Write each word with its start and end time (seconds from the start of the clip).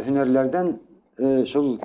һөнәрләрдән 0.00 0.68
э, 1.18 1.44
шул 1.48 1.78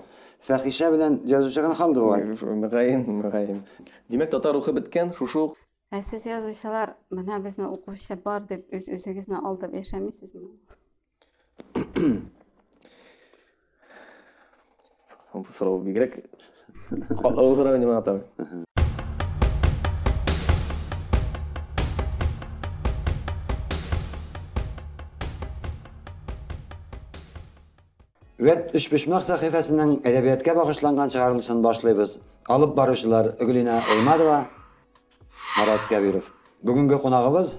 фәхишә 0.47 0.89
белән 0.93 1.19
язучы 1.27 1.63
гына 1.65 1.75
калды 1.75 2.03
бугай 2.03 2.25
мөгаен 2.63 3.05
мөгаен 3.19 3.63
димәк 4.09 4.31
татар 4.31 4.55
рухы 4.57 4.73
беткән 4.77 5.13
шушы 5.17 5.47
ук 5.47 5.57
Ә 5.87 6.01
сез 6.03 6.25
язучылар 6.27 6.97
менә 7.15 7.37
безне 7.39 7.67
укучы 7.71 8.17
бар 8.23 8.43
дип 8.49 8.73
үз 8.75 8.89
үзегезне 8.91 9.39
алдап 9.39 9.71
яшәмисезме? 9.71 10.49
бу 15.33 15.45
сорау 15.53 15.79
бигрәк 15.85 16.19
катлаулы 16.89 17.55
сорау 17.55 17.79
дип 17.79 17.93
атам 17.95 18.65
Веб 28.37 28.67
Үшбешмәк 28.77 29.23
сәхифәсенең 29.25 29.95
әдәбиятка 30.05 30.53
багышланган 30.53 31.09
чыгарылышын 31.09 31.63
башлыйбыз. 31.65 32.19
Алып 32.45 32.75
баручылар 32.77 33.31
Өглина 33.41 33.79
Эймадова, 33.95 34.43
Марат 35.57 35.87
Кәбиров. 35.89 36.29
Бүгенге 36.61 36.99
кунагыбыз 37.01 37.55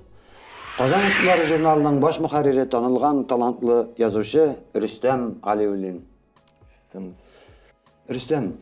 Казан 0.78 1.02
утлары 1.02 1.42
журналының 1.48 1.98
баш 1.98 2.20
мөхәррире 2.22 2.68
танылган 2.70 3.24
талантлы 3.26 3.88
язучы 3.98 4.52
Рөстәм 4.74 5.40
Алиуллин. 5.42 6.04
Рөстәм, 8.06 8.52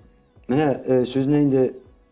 менә 0.49 1.05
сүзне 1.05 1.43
инде 1.45 1.67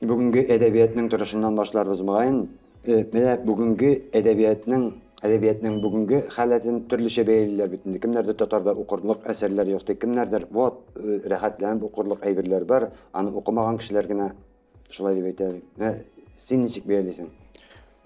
бүгенге 0.05 0.45
әдәбиятның 0.53 1.09
торышыннан 1.09 1.57
башларбыз 1.57 2.05
мөгаен. 2.05 2.43
Менә 2.85 3.39
бүгенге 3.49 3.95
әдәбиятның 4.13 4.91
әдәбиятның 5.24 5.82
бүгенге 5.84 6.22
халатын 6.32 6.86
төрлечә 6.92 7.26
бәялиләр 7.28 7.74
бит 7.74 7.86
инде. 7.86 8.00
Кемнәрдер 8.00 8.38
татарда 8.40 8.76
укырлык 8.78 9.28
әсәрләр 9.30 9.74
юк 9.76 9.86
ди, 9.88 9.98
кемнәрдер 10.00 10.48
вот 10.52 10.86
э, 10.96 11.20
рәхәтләнеп 11.34 11.84
укырлык 11.90 12.24
әйберләр 12.30 12.66
бар, 12.66 12.90
аны 13.14 13.36
укымаган 13.36 13.82
кешеләр 13.82 14.08
генә 14.08 14.32
шулай 14.90 15.20
дип 15.20 15.34
әйтә. 15.34 15.54
Менә 15.78 15.94
син 16.40 16.64
ничек 16.64 16.88
бәялисең? 16.88 17.28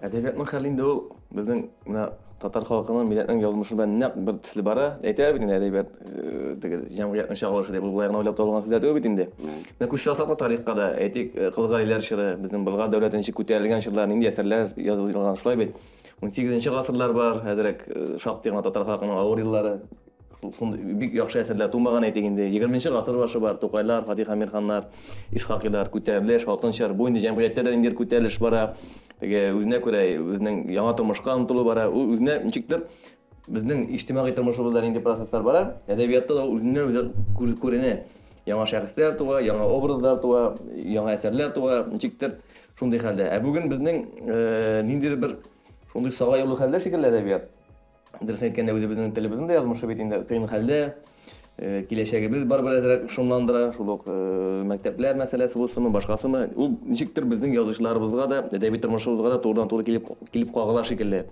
әдәбиятның 0.03 0.49
хәлендә 0.49 0.85
ул 0.87 1.01
безнең 1.33 1.63
менә 1.87 2.07
татар 2.41 2.65
халкының 2.67 3.07
милләтнең 3.07 3.39
язмышы 3.43 3.77
белән 3.77 3.93
нәкъ 4.01 4.23
бер 4.27 4.39
төсле 4.43 4.63
бара 4.67 4.87
әйтә 5.05 5.29
бит 5.35 5.45
инде 5.45 5.55
әдәбият 5.59 5.93
э, 6.03 6.55
теге 6.63 6.79
җәмгыятьнең 6.97 7.39
чагылышы 7.39 7.75
дип 7.75 7.85
ул 7.85 7.93
болай 7.95 8.09
гына 8.11 8.19
уйлап 8.19 8.35
табылган 8.35 8.65
сүзләр 8.65 8.83
түгел 8.83 8.97
бит 8.97 9.07
инде 9.07 9.29
менә 9.39 9.89
күз 9.93 10.03
салсак 10.03 10.27
та 10.33 10.35
тарихка 10.43 10.75
да 10.75 10.89
әйтик 10.99 11.37
э, 11.37 11.51
кылгалиләр 11.55 12.03
чоры 12.03 12.27
безнең 12.41 12.65
болгар 12.67 12.91
дәүләте 12.91 13.21
ничек 13.21 13.37
күтәрелгән 13.39 13.85
чорлар 13.85 14.11
нинди 14.11 14.27
әсәрләр 14.27 14.73
язылган 14.75 15.39
шулай 15.39 15.61
бит 15.61 15.77
Ун 16.20 16.32
сигезенче 16.32 16.70
гасырлар 16.70 17.12
бар. 17.12 17.40
Хәзерәк 17.44 17.82
э, 17.86 18.18
шактый 18.18 18.52
гына 18.52 18.62
татар 18.62 18.84
халкының 18.84 19.18
авыр 19.18 19.42
еллары 19.44 19.80
шундый 20.58 20.94
бик 20.94 21.14
яхшы 21.14 21.42
әсәрләр 21.42 21.70
тумаган 21.72 22.04
инде 22.04 22.48
егерменче 22.48 22.90
гасыр 22.90 23.18
башы 23.18 23.40
бар. 23.40 23.56
Тукайлар 23.56 24.04
фатих 24.04 24.28
амирханнар 24.28 24.86
исхакилар 25.32 25.90
күтәрелеш 25.90 26.46
алтынчар 26.46 26.94
бу 26.94 27.08
инде 27.08 27.20
җәмгыятьтә 27.20 27.64
дә 27.64 27.74
ниндидер 27.74 27.96
күтәрелеш 27.98 28.38
бара. 28.40 28.74
Теге 29.20 29.50
үзенә 29.52 29.80
күрә 29.82 30.04
үзенең 30.22 30.68
яңа 30.70 30.94
тормышка 30.94 31.34
омтылу 31.34 31.64
бара. 31.64 31.88
Ул 31.90 32.14
үзенә 32.14 32.42
ничектер 32.44 32.86
безнең 33.48 33.88
иҗтимагый 33.96 34.32
тормышыбызда 34.36 34.82
нинди 34.82 35.02
процесслар 35.02 35.42
бара. 35.42 35.64
Әдәбиятта 35.88 36.34
да 36.38 36.46
үзе 36.46 37.08
күр- 37.34 37.58
күренә 37.58 37.96
яңа 38.46 38.66
шәхесләр 38.66 39.16
туа 39.18 39.40
яңа 39.42 39.66
образлар 39.66 40.20
туа 40.22 40.42
яңа 40.70 41.16
әсәрләр 41.16 41.52
туа 41.52 41.84
ничектер. 41.90 42.38
Шундый 42.78 43.00
хәлдә. 43.02 43.26
Ә 43.26 43.40
бүген 43.42 43.66
безнең 43.68 44.04
э, 44.22 44.82
ниндидер 44.86 45.16
бер 45.18 45.36
шундый 45.92 46.12
сага 46.12 46.38
юлы 46.40 46.56
хәлдә 46.56 46.80
шикелле 46.82 47.10
әдәбият. 47.12 47.48
Дөрес 48.20 48.42
әйткәндә 48.48 48.74
үзебезнең 48.74 49.14
телебезнең 49.14 49.48
дә 49.48 49.60
язмышы 49.60 49.86
бит 49.86 50.00
инде 50.02 50.22
кыен 50.28 50.48
хәлдә. 50.48 50.80
Э, 51.58 51.82
киләчәгебез 51.90 52.44
бар 52.46 52.62
бер 52.62 52.76
әзрәк 52.78 53.08
шомландыра 53.10 53.72
шул 53.74 53.88
ук 53.96 54.04
э, 54.06 54.12
мәктәпләр 54.70 55.16
мәсьәләсе 55.18 55.58
булсынмы 55.58 55.90
башкасымы? 55.90 56.44
Ул 56.54 56.76
ничектер 56.86 57.24
безнең 57.26 57.56
язучыларыбызга 57.56 58.26
да 58.30 58.38
әдәби 58.54 58.78
тормышыбызга 58.78 59.32
да 59.32 59.40
турыдан 59.42 59.66
туры 59.68 59.82
килеп 59.82 60.06
килеп 60.30 60.52
кагыла 60.54 60.84
шикелле. 60.86 61.24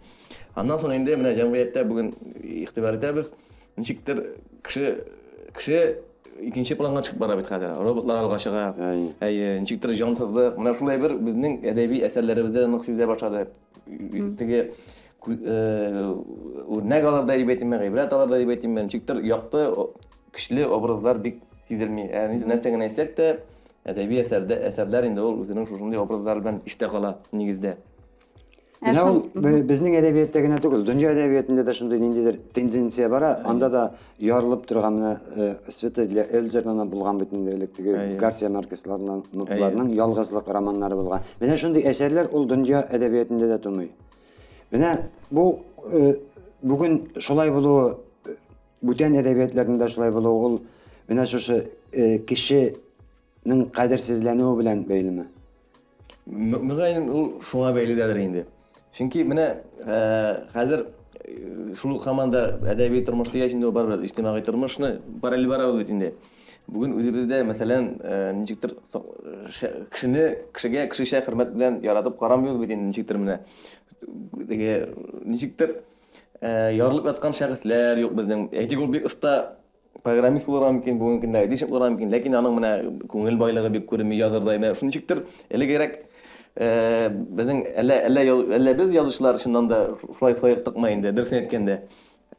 Аннан 0.57 0.83
соң 0.83 0.97
инде 0.97 1.15
менә 1.15 1.31
җәмгыятьтә 1.39 1.85
бүген 1.87 2.11
игътибар 2.43 2.99
итәбез. 2.99 3.31
Ничектер 3.77 4.25
кеше 4.65 5.05
кеше 5.55 6.01
икенче 6.41 6.75
планга 6.75 7.05
чыгып 7.07 7.23
бара 7.23 7.37
бит 7.37 7.47
хәзер. 7.47 7.79
Роботлар 7.79 8.25
алга 8.25 8.39
чыга 8.43 8.75
Әй. 8.79 9.13
әй 9.21 9.61
ничектер 9.61 9.95
җансызлык 9.95 10.59
менә 10.59 10.75
шулай 10.79 10.99
бер 10.99 11.15
безнең 11.23 11.61
әдәби 11.71 12.03
әсәрләребездә 12.09 12.67
нык 12.67 12.85
сизә 12.85 13.07
башлады. 13.07 13.47
теге 14.38 14.72
ку- 15.20 15.32
э, 15.34 16.16
үрнәк 16.68 17.04
алырдай 17.06 17.38
дип 17.44 17.50
әйтим 17.56 17.68
мен 17.74 17.80
гыйбрәт 17.86 18.14
алырдай 18.14 18.44
дип 18.46 18.50
әйтим 18.56 18.76
мен 18.76 18.86
ничектер 18.86 19.22
якты 19.24 19.68
о- 19.70 19.90
көчле 20.34 20.66
образлар 20.66 21.18
бик 21.20 21.42
сизелми 21.70 22.08
ә 22.10 22.28
ни- 22.32 22.44
нәрсә 22.46 22.72
генә 22.74 22.88
әйтсәк 22.90 23.16
тә 23.16 23.30
әдәби 23.86 24.22
әсәрдә 24.24 24.58
әсәрләр 24.70 25.08
инде 25.10 25.22
ул 25.22 25.40
үзенең 25.44 25.68
шушындый 25.68 26.00
образлар 26.00 26.40
белән 26.42 26.62
истә 26.66 26.90
кала 26.90 27.18
нигездә 27.32 27.76
Ә 28.85 28.93
бе- 29.35 29.63
безнең 29.65 29.95
әдәбиятта 29.97 30.43
генә 30.45 30.59
түгел, 30.61 30.83
дөнья 30.85 31.15
әдәбиятында 31.15 31.63
да 31.65 31.73
шундый 31.73 31.99
ниндидер 31.99 32.37
тенденция 32.53 33.09
бара. 33.09 33.41
Анда 33.45 33.71
да 33.71 33.95
ярылып 34.21 34.67
торган 34.67 34.99
менә 34.99 35.57
Света 35.69 36.05
для 36.07 36.27
Эльзернан 36.31 36.89
булган 36.89 37.19
бит 37.19 37.33
инде 37.33 37.67
теге. 37.67 38.17
Гарсия 38.21 38.51
Маркесларның 38.51 39.23
нутларның 39.33 39.95
ялгызлык 39.95 40.47
романнары 40.47 40.95
булган. 40.95 41.21
Менә 41.41 41.57
шундый 41.57 41.83
әсәрләр 41.89 42.29
ул 42.33 42.45
дөнья 42.47 42.83
әдәбиятында 42.93 43.49
да 43.49 43.59
тумый. 43.59 43.91
Менә 44.71 45.07
бу 45.31 45.61
э, 45.93 46.17
бүген 46.63 47.07
шулай 47.19 47.51
булуы 47.51 47.95
бүтән 48.83 49.17
әдәбиятларында 49.23 49.89
шулай 49.89 50.13
булуы 50.13 50.45
ул 50.51 50.59
менә 51.09 51.25
шушы 51.27 51.71
э, 51.93 52.19
кешенең 52.19 53.71
кадерсезләнүе 53.73 54.57
белән 54.59 54.85
бәйлеме? 54.85 55.27
Мөгаен 56.27 57.09
ул 57.09 57.33
шуңа 57.41 57.73
бәйледәдер 57.73 58.21
инде 58.21 58.45
ә, 59.85 60.47
хәзер 60.55 60.87
э, 61.25 61.75
шул 61.77 61.99
һаман 62.01 62.31
да 62.33 62.45
әдәби 62.73 63.03
тормыш 63.05 63.33
дигәч 63.35 63.53
инде 63.57 63.69
ул 63.69 63.75
барыбер 63.77 64.05
иҗтимагый 64.05 64.43
тормышны 64.47 65.01
параллель 65.23 65.49
бара 65.49 65.69
ул 65.71 65.79
бит 65.79 65.91
инде 65.91 66.15
бүген 66.67 66.97
үзебездә 66.99 67.43
мәсәлән 67.47 67.91
ничектер 68.41 68.75
кешене 69.93 70.25
кешегә 70.55 70.87
кешечә 70.91 71.21
хөрмәт 71.27 71.53
белән 71.55 71.83
яратып 71.85 72.19
карамый 72.19 72.55
ул 72.55 72.63
бит 72.63 72.73
инде 72.75 72.89
ничектер 72.89 73.21
менә 73.21 73.39
теге 74.49 74.89
ничектер 75.25 75.77
ярылып 76.41 77.07
яткан 77.13 77.37
шәхесләр 77.37 78.01
юк 78.03 78.17
безнең 78.19 78.49
әйтик 78.53 78.81
ул 78.81 78.91
бик 78.93 79.07
оста 79.07 79.59
программист 80.03 80.47
булырга 80.47 80.73
мөмкин 80.73 80.99
бүгенге 81.01 81.27
көндә 81.27 81.45
әйтишек 81.47 81.71
булырга 81.71 81.93
мөмкин 81.93 82.13
ләкин 82.13 82.37
аның 82.39 82.59
менә 82.59 82.73
күңел 83.11 83.39
байлыгы 83.41 83.71
бик 83.79 83.87
күренми 83.91 84.19
язырдай 84.19 84.61
менә 84.61 84.75
шул 84.79 84.91
ничектер 84.91 85.25
элегрәк 85.51 85.99
Безнең 86.57 87.67
әллә 87.77 87.97
әллә 88.09 88.23
ял- 88.25 88.53
әллә 88.57 88.75
без 88.79 88.95
язучылар 88.95 89.37
чыннан 89.39 89.67
да 89.69 89.97
шулай 90.19 90.37
саек 90.37 90.65
тыкмай 90.65 90.95
инде 90.95 91.13
дөресен 91.13 91.43
әйткәндә 91.43 91.83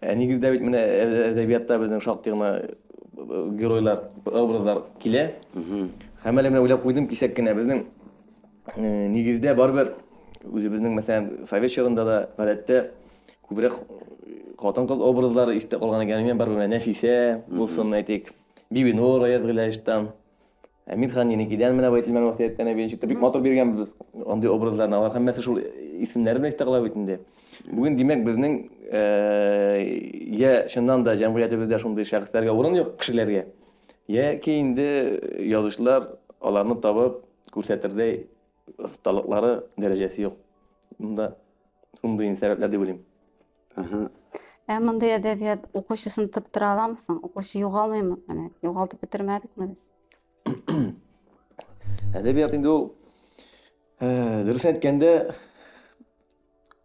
ә 0.02 0.16
нигездә 0.16 0.52
бит 0.52 0.62
ә- 0.62 1.32
әдәбиятта 1.34 1.78
безнең 1.78 2.02
шактый 2.02 2.34
гына 2.34 2.62
геройлар 3.60 4.10
образлар 4.26 4.82
килә 5.04 5.32
һәм 6.24 6.40
әле 6.42 6.50
менә 6.50 6.62
уйлап 6.62 6.82
куйдым 6.84 7.08
кисәк 7.08 7.36
кенә 7.36 7.54
безнең 7.54 7.84
э, 8.78 9.08
нигездә 9.08 9.54
барыбер 9.56 9.94
үзебезнең 10.46 10.98
мәсәлән 10.98 11.46
совет 11.46 11.72
чорында 11.72 12.06
да 12.06 12.30
гадәттә 12.38 12.92
күбрәк 13.50 13.74
хатын 14.58 14.88
кыз 14.88 14.98
образлары 14.98 15.58
истә 15.58 15.78
калган 15.78 16.08
икән 16.08 16.26
мен 16.26 16.38
барыбер 16.38 16.68
нәфисә 16.68 17.44
булсын 17.50 17.94
әйтик 17.94 18.34
бибинур 18.72 19.22
язгылаштан 20.87 20.87
Әмир 20.87 21.13
хан 21.15 21.31
Еникидән 21.31 21.77
менә 21.77 21.91
Байтилмән 21.93 22.25
васыяттән 22.27 22.69
әбенче 22.73 22.97
бик 23.07 23.21
матур 23.21 23.41
биргәнбез 23.41 23.93
андый 24.27 24.51
образларны. 24.51 24.97
Алар 24.97 25.15
һәммәсе 25.15 25.43
шул 25.43 25.61
исемнәр 25.61 26.41
белән 26.41 26.53
истә 26.53 26.65
кала 26.65 26.81
бит 26.83 26.97
инде. 26.97 27.21
Бүген 27.71 27.97
димәк 27.97 28.25
безнең 28.27 28.57
э, 28.91 29.79
я 30.37 30.67
чыннан 30.69 31.05
да 31.05 31.15
җәмгыятебездә 31.15 31.79
шундый 31.79 32.05
шәхесләргә 32.05 32.51
урын 32.51 32.77
юк 32.81 32.97
кешеләргә. 32.99 33.47
Яки 34.09 34.59
инде 34.59 35.21
язучылар 35.47 36.17
аларны 36.41 36.81
табып 36.83 37.23
күрсәтердәй 37.55 38.27
осталыклары 38.83 39.63
дәрәҗәсе 39.79 40.27
юк. 40.27 40.37
Монда 40.99 41.37
шундый 42.01 42.35
сәбәпләр 42.35 42.75
дип 42.75 42.83
уйлыйм. 42.83 43.01
Аһа. 43.77 44.09
Ә 44.67 44.83
мондый 44.83 45.15
әдәбият 45.15 45.71
укучысын 45.79 46.29
тыптыра 46.35 46.75
аламысың? 46.75 47.23
Укучы 47.23 47.63
югалмыймы? 47.63 48.19
Менә 48.27 48.51
югалтып 48.67 49.03
бетермәдекме 49.07 49.73
без? 49.73 49.91
Әдәбият 52.18 52.54
инде 52.56 52.70
ул 52.72 52.84
э, 54.00 54.44
дөрес 54.48 54.66
әйткәндә 54.72 55.12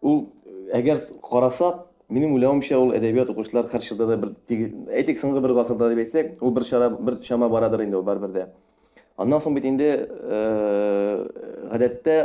ул 0.02 0.24
әгәр 0.74 1.00
карасак 1.24 1.86
минем 2.12 2.34
уйлавымча 2.36 2.78
ул 2.80 2.92
әдәбият 2.96 3.30
укучылар 3.32 3.68
һәр 3.72 3.84
чорда 3.86 4.08
да 4.10 4.16
бер 4.24 4.34
тиги- 4.48 4.72
әйтик 4.90 5.20
соңгы 5.20 5.42
бер 5.44 5.54
гасырда 5.58 5.90
дип 5.92 6.02
әйтсәк 6.04 6.42
ул 6.42 6.54
бер 6.56 6.66
чара 6.68 6.90
бер 6.90 7.18
чама 7.22 7.48
барадыр 7.52 7.84
инде 7.86 7.96
ул 8.00 8.06
барыбер 8.06 8.34
дә 8.34 8.46
аннан 9.16 9.40
соң 9.44 9.54
бит 9.56 9.68
инде 9.68 9.90
гадәттә 11.72 12.16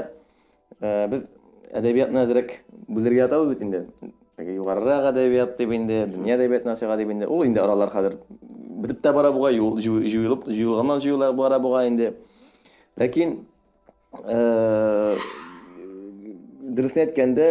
э, 0.82 1.08
без 1.12 1.28
әдәбиятны 1.72 2.24
әзрәк 2.26 2.58
бүләргә 2.88 3.28
ятабыз 3.28 3.56
бит 3.56 3.62
теге 4.38 4.54
югарырак 4.54 5.10
әдәбият 5.12 5.58
дип 5.58 5.72
инде 5.74 6.04
дөнья 6.06 6.36
әдәбият 6.38 6.66
насыйга 6.68 6.98
дип 7.00 7.10
инде 7.10 7.26
ул 7.26 7.44
инде 7.46 7.62
аралар 7.64 7.90
хәзер 7.90 8.18
бетеп 8.84 9.00
тә 9.02 9.14
бара 9.14 9.32
буга 9.34 9.50
җуелып 9.52 10.46
җуелганнан 10.46 11.02
җуела 11.02 11.32
бара 11.34 11.58
буга 11.60 11.88
инде 11.88 12.12
ләкин 13.02 13.34
дөресен 16.78 17.08
әйткәндә 17.08 17.48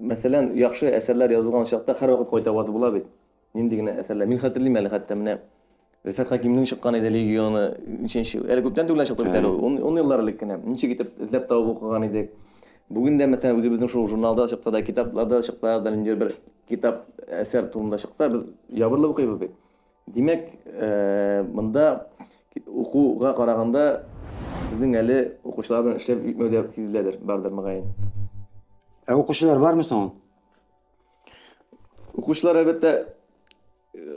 мәсәлән 0.00 0.52
яхшы 0.58 0.92
әсәрләр 1.00 1.34
язылган 1.34 1.66
чакта 1.66 1.96
һәрвакыт 1.98 2.30
кайта 2.30 2.52
ваты 2.54 2.72
була 2.72 2.92
бит 2.94 3.10
нинди 3.54 3.80
генә 3.82 3.96
әсәрләр 4.04 4.30
мин 4.30 4.38
хәтерлим 4.38 4.78
әле 4.78 4.92
хәтта 4.92 5.18
менә 5.18 5.40
Рифат 6.06 6.30
Хакимның 6.30 6.64
чыккан 6.64 6.96
иде 6.96 7.10
легионы 7.12 7.74
әле 8.08 8.62
күптән 8.64 8.86
түгел 8.88 9.04
чыкты 9.04 9.26
бит 9.26 9.34
әле 9.36 9.50
ун 9.50 9.76
ун 9.84 9.98
еллар 10.00 10.22
элек 10.22 10.38
кенә 10.40 10.56
ничек 10.62 10.94
итеп 10.94 11.10
эзләп 11.26 11.50
табып 11.50 11.74
укыган 11.74 12.06
идек 12.06 12.30
бүген 12.90 13.18
дә 13.20 13.26
мәсәлән 13.30 13.60
үзебезнең 13.60 13.90
шул 13.92 14.08
журналда 14.10 14.48
чыкты 14.50 14.72
да 14.74 14.82
китапларда 14.82 15.40
чыкты 15.46 15.76
да 15.84 15.90
ниндидер 15.94 16.18
бер 16.18 16.36
китап 16.68 17.04
әсәр 17.28 17.68
турында 17.72 17.98
чыкты 18.02 18.28
без 18.32 18.46
ябырылып 18.82 19.14
укыйбыз 19.14 19.38
бит 19.44 19.52
э, 20.66 21.44
ки- 22.54 22.64
укуга 22.66 23.32
караганда 23.38 23.84
безнең 24.72 24.96
әле 25.02 25.18
укучылар 25.44 25.86
белән 25.86 26.00
эшләп 26.02 26.24
җитмәү 26.26 26.50
дип 26.50 26.72
сизеләдер 26.74 27.20
бардыр 27.22 27.54
мөгаен 27.54 27.86
Ә 29.06 29.14
укучылар 29.18 29.58
бармы 29.58 29.82
соң? 29.82 30.10
әлбәттә 32.62 32.90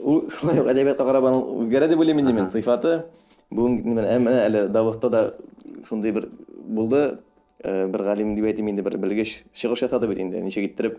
ул 0.02 0.24
шулай 0.30 0.60
ук 0.62 0.68
әдәбиятка 0.70 1.06
карап 1.06 1.24
аның 1.30 1.40
үзгәрә 1.64 1.88
дип 1.90 1.98
уйлыйм 2.02 2.20
инде 2.22 2.34
сыйфаты. 2.52 2.92
Бүген 3.54 3.80
менә 3.86 4.04
әмма 4.16 4.34
әле 4.44 4.66
Давостта 4.68 5.10
да 5.10 5.22
шундый 5.88 6.12
бер 6.14 6.28
булды. 6.54 7.18
Э, 7.64 7.86
Бер 7.88 8.02
галим 8.04 8.34
дип 8.36 8.44
әйтим 8.44 8.68
инде 8.68 8.82
бер 8.84 8.98
белгеч 9.00 9.46
чыгыш 9.56 9.86
ясады 9.86 10.06
бит 10.06 10.18
инде. 10.20 10.40
Ничек 10.44 10.66
иттереп 10.68 10.98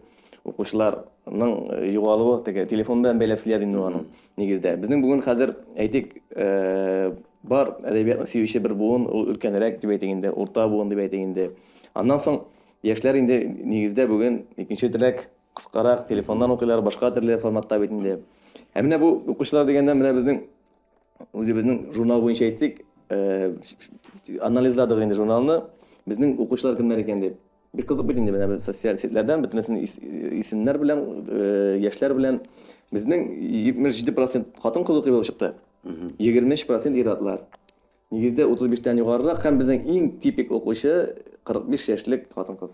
укучыларның 0.50 1.52
э, 1.76 1.92
югалуы 1.94 2.40
теге 2.46 2.66
телефон 2.66 3.04
бәйләп 3.06 3.44
сөйләде 3.44 3.68
инде 3.68 3.84
аның 3.86 4.08
нигездә. 4.42 4.74
Безнең 4.82 5.04
бүген 5.06 5.22
хәзер 5.22 5.54
әйтик 5.78 6.16
э, 6.34 7.12
бар 7.44 7.76
әдәбиятны 7.86 8.26
сөюче 8.32 8.64
бер 8.66 8.74
буын, 8.74 9.06
ул 9.06 9.30
өлкәнрәк 9.36 9.78
дип 9.84 9.94
әйтик 9.94 10.10
инде, 10.10 10.32
урта 10.34 10.66
буын 10.68 10.90
дип 10.90 11.04
әйтик 11.06 11.22
инде. 11.22 11.52
Аннан 11.94 12.24
соң 12.26 12.42
яшьләр 12.82 13.22
инде 13.22 13.40
нигездә 13.46 14.08
бүген 14.10 14.42
икенче 14.58 14.90
теләк 14.90 15.28
кыскарак 15.54 16.08
телефоннан 16.10 16.58
укыйлар, 16.58 16.82
башка 16.82 17.14
төрле 17.14 17.38
форматта 17.38 17.78
бит 17.78 17.94
инде. 17.94 18.18
Ә 18.74 18.82
менә 18.82 18.98
бу 19.00 19.14
укучылар 19.36 19.70
дигәндә 19.70 19.94
менә 19.94 20.18
безнең 20.18 20.42
үзебезнең 21.30 21.94
журнал 21.94 22.26
буенча 22.26 22.50
әйтсәк, 22.50 22.82
э, 23.10 23.54
анализладык 24.42 25.06
инде 25.06 25.16
журналны. 25.16 25.62
Безнең 26.07 26.37
укучылар 26.41 26.77
кемнәр 26.77 27.03
икән 27.05 27.21
дип. 27.21 27.37
Бик 27.73 27.87
кызык 27.87 28.03
бит 28.07 28.17
инде 28.19 28.33
менә 28.35 28.49
без 28.51 28.65
социаль 28.65 28.99
сетләрдән 28.99 29.45
бөтенесен 29.45 29.77
ис- 29.79 29.99
исемнәр 30.41 30.79
белән, 30.83 31.05
э, 31.29 31.79
яшьләр 31.85 32.15
белән 32.19 32.41
безнең 32.93 33.27
77% 33.39 34.59
хатын-кыз 34.63 34.99
укый 34.99 35.13
булып 35.13 35.27
чыкты. 35.29 35.53
23% 36.19 36.97
ир-атлар. 36.99 37.45
Нигездә 38.11 38.49
35-тән 38.51 38.99
югарырак 38.99 39.45
һәм 39.45 39.59
безнең 39.61 39.85
иң 39.87 40.09
типик 40.21 40.51
укучы 40.51 41.15
45 41.45 41.89
яшьлек 41.93 42.27
хатын-кыз. 42.35 42.71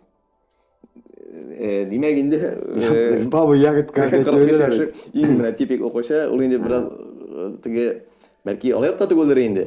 Э, 1.58 1.84
Димәк 1.90 2.16
инде 2.18 2.38
э, 2.40 3.24
Бабы 3.28 3.58
ягыт 3.58 3.90
кафе 3.92 4.22
45 4.24 4.60
яшьлек 4.60 4.94
иң 5.12 5.36
менә 5.36 5.52
типик 5.56 5.84
укучы, 5.84 6.26
ул 6.30 6.40
инде 6.40 6.58
бераз 6.58 6.86
э, 6.88 7.56
теге 7.62 8.02
бәлки 8.46 8.72
алаяк 8.72 8.96
та 8.96 9.06
түгелдер 9.10 9.38
инде. 9.44 9.66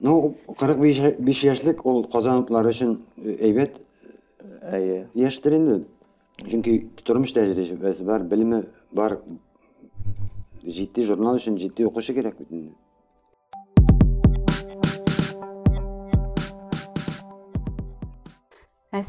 Ну, 0.00 0.34
45 0.58 1.44
yoshlik 1.44 1.86
ol 1.86 2.06
qozonoblari 2.08 2.72
uchun 2.72 2.92
aybat 3.48 3.72
yoshdir 5.22 5.52
endi 5.58 5.74
chunki 6.50 6.72
turmush 7.04 7.32
tajribasi 7.36 8.06
bor 8.10 8.24
bilimi 8.30 8.60
bor 8.96 9.18
jiddiy 10.76 11.04
jurnal 11.10 11.34
uchun 11.40 11.58
jiddiy 11.62 11.90
o'qishi 11.90 12.16
kerak 12.18 12.38
butunni 12.40 12.72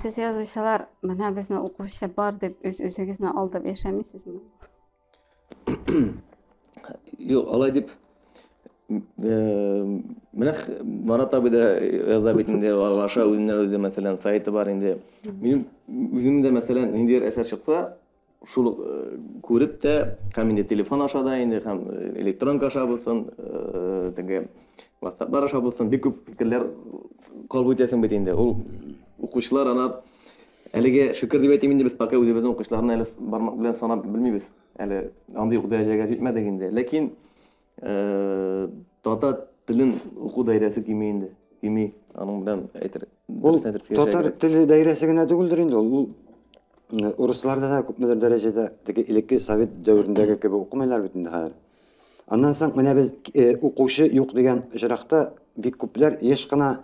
siz 0.02 0.18
yozuvchilar 0.18 0.86
mana 1.04 1.36
bizni 1.36 1.58
o'quvchi 1.68 2.12
bor 2.18 2.32
deb 2.44 2.54
o'z 2.68 2.78
o'zingizni 2.88 3.30
aldab 3.40 3.64
yashamaysiz 3.72 4.28
yo'q 7.32 7.46
olay 7.56 7.72
deb 7.80 7.88
Э, 8.92 10.00
х- 10.54 10.84
Марат 10.84 11.34
абый 11.34 11.52
да 11.52 11.78
яза 11.80 12.34
бит 12.34 12.50
инде 12.50 12.72
аша 12.74 13.24
үзеннән 13.26 13.66
үзе 13.66 13.78
мәсәлән 13.78 14.20
сайты 14.22 14.52
бар 14.52 14.70
инде. 14.72 14.98
Минем 15.24 15.66
үзем 15.88 16.42
дә 16.44 16.52
мәсәлән 16.52 16.92
ниндидер 16.92 17.28
әсәр 17.30 17.48
чыкса, 17.48 17.98
шул 18.46 18.74
э, 18.80 19.18
күреп 19.42 19.80
тә 19.82 20.18
һәм 20.36 20.52
инде 20.52 20.64
телефон 20.64 21.02
аша 21.02 21.24
да 21.24 21.38
инде 21.42 21.62
һәм 21.64 21.84
э, 21.88 22.22
электронка 22.22 22.68
аша 22.68 22.86
булсын, 22.86 23.26
э, 23.38 24.12
теге 24.16 24.48
WhatsApp-лар 25.02 25.46
аша 25.46 25.62
булсын, 25.62 25.90
бик 25.90 26.06
күп 26.08 26.24
фикерләр 26.30 26.68
кабул 27.50 27.74
итәсең 27.74 28.02
бит 28.02 28.12
инде. 28.14 28.34
Ул 28.34 28.58
укучылар 29.20 29.68
ана 29.68 29.92
Әлеге 30.72 31.10
шөкер 31.12 31.42
дип 31.44 31.52
әйтим 31.52 31.74
инде 31.74 31.84
без 31.84 31.98
пока 32.00 32.16
үзебезнең 32.16 32.54
укучыларны 32.54 32.94
әле 32.96 33.06
бармак 33.20 33.58
белән 33.60 33.74
санап 33.76 34.06
белмибез. 34.06 34.46
Әле 34.80 35.10
андый 35.36 35.60
дәрәҗәгә 35.60 36.06
җитмәдек 36.14 36.48
инде. 36.48 36.70
Ләкин 36.72 37.10
э 37.82 38.68
татар 39.04 39.48
телен 39.68 39.94
уку 40.16 40.44
даирәсе 40.44 40.84
кими 40.84 41.12
инде. 41.12 41.32
Кими 41.62 41.94
аның 42.16 42.44
белән 42.44 42.64
әйтер. 42.76 43.08
Ул 43.30 43.60
дөрес 43.62 43.82
әйтеп 43.88 43.96
татар 43.96 44.32
генә 45.10 45.28
түгелдер 45.30 45.64
инде 45.64 45.76
ул. 45.78 45.92
Ул 45.92 46.08
м, 46.92 47.14
урысларда 47.18 47.70
да 47.70 47.82
күпмедер 47.88 48.20
дәрәҗәдә 48.20 48.70
теге 48.86 49.06
элекке 49.08 49.40
совет 49.40 49.82
дәврендәге 49.86 50.38
кебек 50.38 50.66
укымыйлар 50.68 51.04
бит 51.04 51.16
инде 51.16 51.30
хәзер. 51.30 51.54
Аннан 52.28 52.54
соң 52.56 52.76
менә 52.78 52.96
без 52.96 53.14
э, 53.34 53.56
укучы 53.62 54.08
юк 54.08 54.34
дигән 54.36 54.66
очракта 54.74 55.34
бик 55.56 55.78
күпләр 55.82 56.18
еш 56.22 56.46
кына 56.48 56.84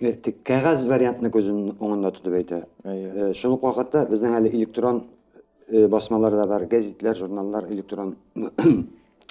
э, 0.00 0.12
тик 0.12 0.42
кәгазь 0.46 0.86
вариантны 0.90 1.30
күзен 1.30 1.76
уңында 1.78 2.12
тотып 2.16 2.38
әйтә. 2.40 2.64
Э, 2.84 3.32
Шул 3.34 3.56
ук 3.56 3.62
вакытта 3.62 4.06
безнең 4.10 4.38
әле 4.40 4.52
электрон 4.52 5.04
басмалар 5.88 6.34
да 6.36 6.46
бар, 6.46 6.66
гәзитләр, 6.68 7.16
журналлар 7.16 7.70
электрон 7.70 8.16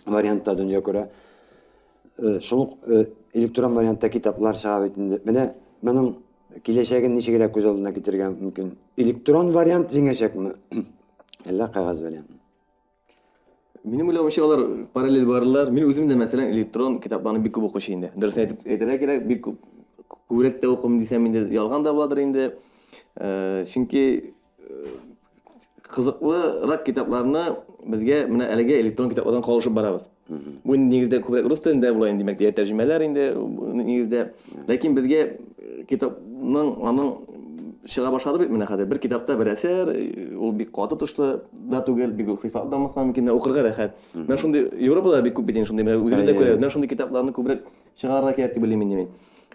вариантта 0.07 0.55
дөнья 0.55 0.81
күрә. 0.81 1.09
Э, 2.19 2.41
Шул 2.41 2.63
ук 2.63 2.79
э, 2.87 3.07
электрон 3.35 3.75
вариантта 3.75 4.09
китаплар 4.09 4.57
чыга 4.57 4.87
бит 4.87 4.99
инде. 4.99 5.21
Менә 5.25 5.53
моның 5.83 6.15
киләчәген 6.65 7.15
ничегрәк 7.17 7.53
күз 7.55 7.67
алдына 7.69 7.93
китергә 7.93 8.31
мөмкин? 8.31 8.73
Электрон 8.97 9.53
вариант 9.53 9.93
җиңәчәкме? 9.93 10.55
Әллә 11.47 11.71
кәгазь 11.73 12.03
вариант? 12.03 12.31
Минем 13.85 14.09
уйлавымча 14.09 14.43
алар 14.43 14.63
параллель 14.93 15.27
барылар. 15.27 15.71
Мин 15.71 15.85
үзем 15.87 16.09
дә 16.09 16.17
мәсәлән 16.19 16.51
электрон 16.51 16.99
китапларны 17.01 17.39
бик 17.45 17.55
күп 17.55 17.69
укучы 17.69 17.93
инде. 17.95 18.11
Дөрес 18.17 18.41
әйтеп 18.43 18.65
әйтергә 18.67 18.99
кирәк, 18.99 19.27
бик 19.29 19.45
күп 19.45 19.61
күбрәк 20.27 20.59
тә 20.63 20.73
укым 20.73 20.99
дисәм 20.99 21.29
инде 21.29 21.45
ялган 21.55 21.85
да 21.85 21.93
буладыр 21.93 22.23
инде. 22.25 22.49
Э, 23.15 23.65
Чөнки 23.69 24.35
э, 24.59 24.89
кызыклырак 25.91 26.85
китапларны 26.87 27.45
безгә 27.85 28.27
менә 28.31 28.51
әлегә 28.55 28.81
электрон 28.81 29.11
китаплардан 29.11 29.43
калышып 29.43 29.73
барабыз. 29.73 30.03
Бу 30.65 30.75
инде 30.75 30.97
нигездә 30.97 31.21
күбрәк 31.23 31.47
рус 31.47 31.61
телендә 31.63 31.93
була 31.95 32.11
инде, 32.11 32.25
димәк, 32.25 32.41
я 32.43 32.51
тәрҗемәләр 32.51 33.05
инде 33.07 33.29
бу 33.37 33.71
нигездә. 33.79 34.33
Ләкин 34.67 34.97
безгә 34.97 35.21
э, 35.23 35.85
китапның 35.87 36.73
аның 36.91 37.13
чыга 37.87 38.11
башлады 38.11 38.41
бит 38.43 38.51
менә 38.51 38.67
хәзер. 38.67 38.89
Бер 38.91 38.99
китапта 38.99 39.37
бер 39.39 39.53
әсәр, 39.53 39.93
э, 39.95 40.35
ул 40.35 40.51
бик 40.53 40.73
каты 40.75 40.99
тышлы 40.99 41.43
да 41.53 41.83
түгел, 41.87 42.11
бик 42.11 42.33
үк 42.35 42.43
сыйфатлы 42.43 42.73
да 42.73 42.81
мөмкин 42.83 43.31
дә 43.31 43.37
укырга 43.37 43.63
рәхәт. 43.69 43.95
Менә 44.17 44.39
шундый 44.43 44.67
Европада 44.83 45.23
бик 45.23 45.37
күп 45.39 45.47
бит 45.47 45.61
инде 45.61 45.69
шундый 45.71 45.87
менә 45.87 46.01
үзебездә 46.03 46.35
күрә. 46.35 46.57
Менә 46.59 46.73
шундый 46.75 46.91
китапларны 46.91 47.33
күбрәк 47.37 47.63
чыгарырга 47.95 48.35
кирәк 48.35 48.55
дип 48.55 48.67
уйлыйм 48.67 48.83
инде 48.83 48.97
мин. 48.97 49.09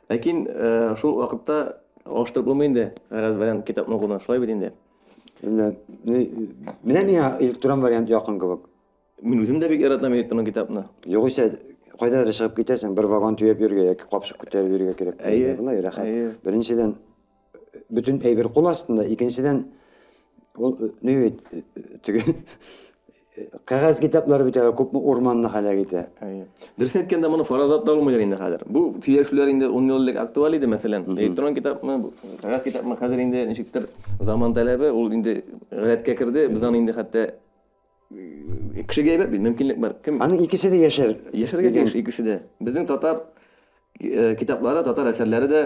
Ләкин 0.08 0.46
э, 0.48 0.96
шул 1.02 1.20
вакытта 1.20 1.82
алыштырып 2.06 2.48
булмый 2.48 2.72
инде. 2.72 2.94
Гәрәз 3.12 3.36
вариант 3.36 3.68
китапны 3.68 3.96
укуна, 3.96 4.22
шулай 4.24 4.40
бит 4.40 4.56
инде. 4.56 4.72
Менә 5.43 7.03
миңа 7.05 7.37
электрон 7.41 7.81
вариант 7.85 8.09
якын 8.09 8.39
кебек. 8.41 8.67
Мин 9.23 9.41
үзем 9.43 9.61
дә 9.61 9.69
бик 9.69 9.81
яратам 9.81 10.15
электрон 10.15 10.45
китапны. 10.45 10.87
Югыйсә 11.05 11.51
кайдадыр 11.99 12.33
чыгып 12.37 12.57
китәсең, 12.61 12.95
бер 12.97 13.09
вагон 13.09 13.37
төяп 13.37 13.61
йөргә 13.61 13.91
яки 13.91 14.09
капшык 14.11 14.41
күтәреп 14.45 14.73
йөргә 14.73 14.95
кирәк. 14.99 15.23
Булай 15.61 15.81
рәхәт. 15.85 16.41
Беренчедән 16.45 16.97
бөтен 17.89 18.21
әйбер 18.25 18.49
кул 18.53 18.69
астында, 18.69 19.05
икенчедән 19.09 19.65
ул 20.57 20.77
ни 21.03 21.17
бит 21.17 21.43
теге 22.05 22.23
кәгазь 23.66 24.02
китаплары 24.04 24.44
бит 24.44 24.58
әле 24.60 24.74
күпме 24.76 25.00
урманны 25.00 25.48
һәлак 25.52 25.78
итә. 25.86 26.02
Әйе. 26.22 26.48
Дөрес 26.78 26.96
әйткәндә 27.00 27.30
моны 27.32 27.46
фаразлап 27.48 27.86
та 27.86 27.96
булмыйлар 27.96 28.24
инде 28.26 28.40
хәзер. 28.40 28.66
Бу 28.68 28.82
сөйләшүләр 29.06 29.52
инде 29.54 29.70
10 29.72 29.88
ел 29.88 30.02
элек 30.04 30.18
актуаль 30.20 30.58
иде 30.58 30.68
мәсәлән. 30.68 31.06
Электрон 31.16 31.56
китапмы, 31.56 31.98
бу 31.98 32.12
кагаз 32.42 32.66
китапмы 32.66 32.98
хәзер 33.00 33.24
инде 33.24 33.46
ничектер 33.48 33.88
заман 34.20 34.54
таләбе, 34.54 34.92
ул 34.92 35.14
инде 35.16 35.46
гадәткә 35.72 36.18
керде. 36.18 36.48
Без 36.50 36.64
аны 36.64 36.84
инде 36.84 36.94
хәтта 36.98 37.24
э, 38.12 38.84
кешегә 38.84 39.16
әйбәт 39.16 39.32
бит, 39.32 39.42
мөмкинлек 39.48 39.80
бар. 39.80 39.96
Кем 40.04 40.20
Аның 40.22 40.44
икесе 40.44 40.70
дә 40.70 40.84
яшәр. 40.84 41.16
яшәргә 41.32 41.72
тиеш 41.72 41.96
икесе 41.96 42.28
дә. 42.28 42.40
Безнең 42.60 42.88
татар 42.92 43.24
э, 44.00 44.36
китаплары, 44.36 44.84
татар 44.84 45.14
әсәрләре 45.14 45.48
дә 45.48 45.66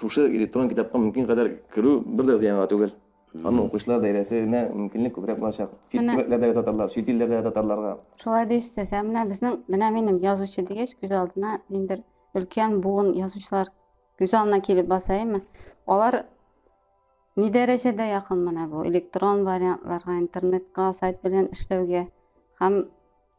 шушы 0.00 0.26
электрон 0.26 0.68
китапка 0.68 0.98
мөмкин 0.98 1.26
кадәр 1.26 1.54
керү 1.74 2.00
бер 2.04 2.26
дә 2.26 2.38
зыянга 2.38 2.66
түгел. 2.66 2.90
Аны 3.31 3.63
укучылар 3.63 4.01
даирәсенә 4.03 4.65
мөмкинлек 4.73 5.13
күбрәк 5.15 5.37
булачак. 5.39 5.71
Чит 5.87 6.01
төбәкләрдәге 6.03 6.55
татарлар, 6.57 6.89
чит 6.91 7.07
илләрдәге 7.07 7.45
татарларга. 7.47 7.93
Шулай 8.19 8.45
дейсез, 8.49 8.91
ә 8.91 8.99
менә 9.07 9.23
безнең, 9.29 9.61
менә 9.71 9.91
минем 9.95 10.17
язучы 10.19 10.65
дигәч, 10.67 10.97
күз 10.99 11.13
алдына 11.15 11.61
ниндер 11.71 12.03
өлкән 12.35 12.81
буын 12.83 13.13
язучылар 13.15 13.71
күз 14.19 14.35
алдына 14.35 14.59
килеп 14.59 14.89
басаймы? 14.91 15.41
Алар 15.87 16.25
ни 17.39 17.47
дәрәҗәдә 17.55 18.09
якын 18.11 18.43
менә 18.43 18.67
бу 18.67 18.83
электрон 18.89 19.45
вариантларга, 19.47 20.17
интернетка, 20.19 20.91
сайт 20.93 21.21
белән 21.23 21.47
эшләүгә 21.55 22.03
һәм 22.59 22.81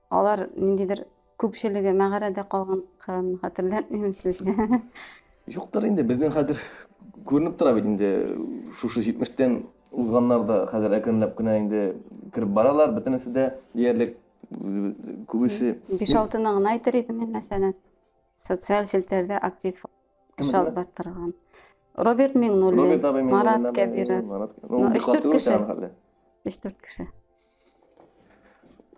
алар 0.08 0.46
ниндидер 0.56 1.04
күпчелеге 1.36 1.92
мәгарәдә 1.98 2.46
калган 2.48 2.86
кавемне 3.04 3.36
хәтерләтмим 3.44 4.16
сезгә. 4.16 4.80
Юктыр 5.52 5.88
инде 5.90 6.04
безнең 6.06 6.32
хәзер 6.32 6.58
күренеп 7.28 7.58
тора 7.58 7.74
бит 7.76 7.86
инде 7.86 8.10
шушы 8.78 9.02
70тән 9.04 9.60
узганнар 9.92 10.44
да 10.48 10.58
хәзер 10.72 10.98
әкренләп 10.98 11.36
кенә 11.38 11.56
инде 11.60 11.82
кирип 12.34 12.52
баралар, 12.56 12.92
бөтенесе 12.96 13.30
дә 13.30 13.48
диярлек 13.74 14.16
күбесе 15.30 15.76
5-6-ны 15.88 16.54
гына 16.58 16.74
әйтер 16.76 16.98
идем 17.00 17.22
мин 17.22 17.32
мәсәлән. 17.36 17.74
Социаль 18.36 18.88
челтәрдә 18.88 19.38
актив 19.40 19.84
эш 20.38 20.52
алып 20.54 20.80
торган. 20.96 21.34
Роберт 21.94 22.34
Миңнуллин, 22.34 23.00
Марат 23.28 23.66
Кәбиров. 23.76 24.24
Катуу 24.64 25.32
кеше. 25.32 25.52
икән 25.52 25.66
хәле. 25.68 25.90
3-4 26.48 26.72
кеше. 26.80 27.06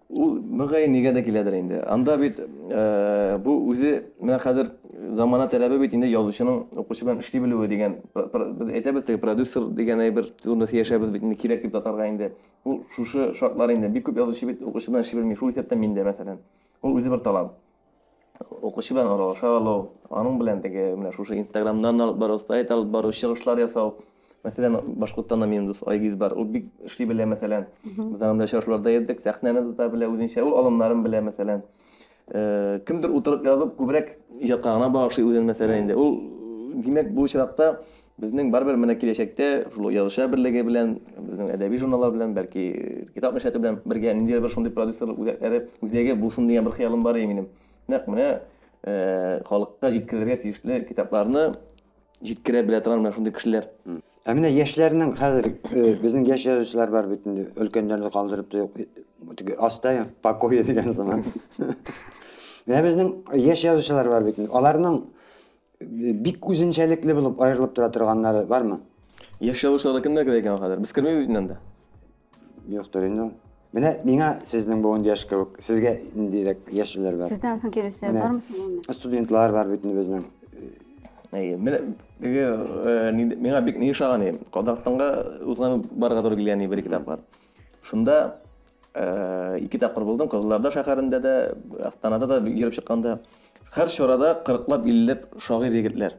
Ул 0.09 0.39
мөгаен 0.41 0.89
нигә 0.89 1.11
дә 1.13 1.21
киләдер 1.21 1.53
инде. 1.53 1.79
Анда 1.85 2.15
бит 2.17 2.39
э, 2.39 3.37
бу 3.45 3.53
үзе 3.69 3.91
менә 4.17 4.39
хәзер 4.41 4.71
замана 5.19 5.45
таләбе 5.47 5.77
бит 5.77 5.93
инде 5.93 6.09
язучының 6.09 6.79
укучы 6.81 7.05
белән 7.05 7.21
эшли 7.21 7.43
белүе 7.43 7.67
дигән 7.69 7.99
пр- 8.15 8.25
пр- 8.33 8.47
без 8.57 8.73
әйтәбез 8.73 9.05
теге 9.05 9.21
продюсер 9.21 9.67
дигән 9.77 10.01
әйбер 10.07 10.31
турында 10.41 10.65
сөйләшәбез 10.65 11.13
бит 11.13 11.27
инде 11.27 11.37
кирәк 11.37 11.61
дип 11.61 11.77
татарга 11.77 12.09
инде. 12.09 12.31
Ул 12.65 12.81
шушы 12.95 13.35
шартлар 13.37 13.75
инде 13.75 13.87
бик 13.93 14.09
күп 14.09 14.17
язучы 14.17 14.49
бит 14.49 14.65
укучы 14.65 14.89
белән 14.89 15.05
эшли 15.05 15.21
белми. 15.21 15.37
Шул 15.37 15.53
исәптән 15.53 15.77
миндә 15.77 16.07
мәсәлән. 16.09 16.41
Ул 16.81 16.97
үзе 16.97 17.13
бер 17.13 17.21
талап. 17.21 17.53
Укучы 18.49 18.95
белән 18.95 19.13
аралаша 19.13 19.57
алу, 19.59 19.91
аның 20.09 20.39
белән 20.39 20.61
теге 20.63 20.95
менә 20.95 21.11
шушы 21.13 21.37
Инстаграмнан 21.37 22.01
алып 22.01 22.17
бару, 22.17 22.39
сайт 22.39 22.71
алып 22.71 22.87
бару, 22.89 23.11
чыгышлар 23.11 23.59
ясау. 23.59 23.97
مثلا 24.44 24.80
بشكورتنا 24.86 25.46
من 25.46 25.66
دوس 25.66 25.84
ايجيز 25.88 26.14
بار 26.14 26.38
وبيك 26.38 26.64
شري 26.86 27.04
بلا 27.04 27.24
مثلا 27.24 27.64
مثلا 27.98 28.32
بلا 28.32 28.46
شاشlarda 28.46 28.90
yedik 28.96 29.18
sahnani 29.26 29.78
da 29.78 29.92
bile 29.92 30.06
o'zincha 30.08 30.42
ul 30.46 30.52
olimlarim 30.60 31.04
bile 31.04 31.20
masalan 31.20 31.60
kimdir 32.86 33.10
o'tirib 33.16 33.42
yozib 33.50 33.70
ko'proq 33.78 34.06
ijodkorona 34.46 34.88
bag'ishlay 34.96 35.24
o'zini 35.28 35.46
masalan 35.52 35.76
endi 35.82 35.94
ul 36.04 36.12
demak 36.84 37.06
bu 37.16 37.22
chiroqda 37.32 37.66
bizning 38.22 38.52
baribir 38.54 38.76
mana 38.82 38.94
kelajakda 39.02 39.48
shu 39.74 39.90
yozishlar 39.98 40.26
birligi 40.32 40.62
bilan 40.68 40.88
bizning 41.28 41.48
adabiy 41.56 41.78
jurnallar 41.82 42.10
bilan 42.16 42.30
balki 42.38 42.64
kitob 43.14 43.32
nashati 43.36 43.58
bilan 43.62 43.74
birga 43.90 44.10
nidir 44.20 44.38
bir 44.44 44.50
shunday 44.54 44.72
prodyuser 44.76 45.08
o'ziga 45.84 46.14
bo'lsin 46.22 46.48
degan 46.48 46.64
bir 46.66 46.74
xayolim 46.78 47.02
bor 47.06 47.14
minim 47.32 47.46
naq 47.92 48.02
mana 48.12 48.26
e, 48.90 48.92
xalqqa 49.50 49.86
yetkazilgan 49.96 50.38
tegishli 50.42 50.74
kitoblarni 50.90 51.44
yetkazib 52.30 52.64
biladigan 52.68 52.98
mana 53.02 53.12
shunday 53.16 53.32
kishilar 53.38 53.64
тиешле 54.23 54.23
китапларны 54.23 54.23
җиткерә 54.23 54.23
белә 54.23 54.23
торган 54.23 54.23
менә 54.23 54.23
шундый 54.23 54.23
кешеләр. 54.23 54.23
Ә 54.25 54.33
менә 54.33 54.49
яшьләрнең 54.53 55.15
хәзер 55.17 55.47
э, 55.71 55.95
безнең 56.01 56.27
яшь 56.27 56.45
язучылар 56.45 56.91
бар 56.91 57.07
бит 57.07 57.27
инде, 57.27 57.47
өлкәннәрне 57.57 58.09
калдырып 58.11 58.49
та 58.49 58.57
юк. 58.57 58.77
Теге 59.35 59.55
Астаев 59.59 60.13
покой 60.21 60.63
дигән 60.63 60.93
заман. 60.93 61.23
Менә 62.67 62.83
безнең 62.83 63.13
яшь 63.35 63.65
язучылар 63.65 64.09
бар 64.09 64.23
бит 64.23 64.39
инде. 64.39 64.51
Аларның 64.51 65.03
э, 65.79 66.13
бик 66.13 66.45
үзенчәлекле 66.45 67.13
булып 67.15 67.41
аерылып 67.41 67.73
тора 67.73 67.89
торганнары 67.89 68.45
бармы? 68.45 68.79
Яшь 69.39 69.63
язучыларда 69.63 70.03
кемнәр 70.03 70.25
керә 70.27 70.41
икән 70.43 70.59
хәзер? 70.59 70.79
Без 70.83 70.93
кермәйбез 70.93 71.27
бит 71.27 71.37
анда. 71.37 71.59
Юктыр 72.67 73.07
инде. 73.07 73.31
Менә 73.73 73.99
миңа 74.01 74.39
сезнең 74.49 74.81
буын 74.81 75.03
яшь 75.05 75.27
кебек, 75.29 75.59
сезгә 75.61 75.91
индирәк 76.17 76.71
яшьләр 76.73 77.19
бар. 77.19 77.29
Сездән 77.29 77.59
соң 77.61 77.73
килүчеләр 77.75 78.15
бармы 78.17 78.41
соң 78.41 78.55
ул? 78.57 78.71
Студентлар 78.97 79.53
бар 79.53 79.69
бит 79.69 79.85
инде 79.85 79.99
безнең. 79.99 80.23
Ни- 82.20 83.36
миңа 83.36 83.60
бик 83.64 83.78
ни 83.78 83.90
ошаган 83.90 84.22
иде. 84.22 84.38
Казакстанга 84.52 85.38
узган 85.44 85.84
барга 85.90 86.22
туры 86.22 86.36
килгән 86.36 86.60
иде 86.60 86.68
бер 86.74 86.82
китап 86.82 87.04
бар. 87.04 87.18
Шунда 87.82 88.36
э, 88.94 89.58
ике 89.60 89.78
тапкыр 89.78 90.04
булдым. 90.04 90.28
Кызылларда 90.28 90.70
шәһәрендә 90.70 91.20
дә, 91.20 91.56
Астанада 91.86 92.26
да 92.26 92.38
йөреп 92.38 92.74
чыкканда 92.74 93.18
һәр 93.74 93.88
чорада 93.90 94.42
40лап 94.46 94.84
50ләп 94.86 95.40
шагыйрь 95.42 95.74
егетләр. 95.80 96.14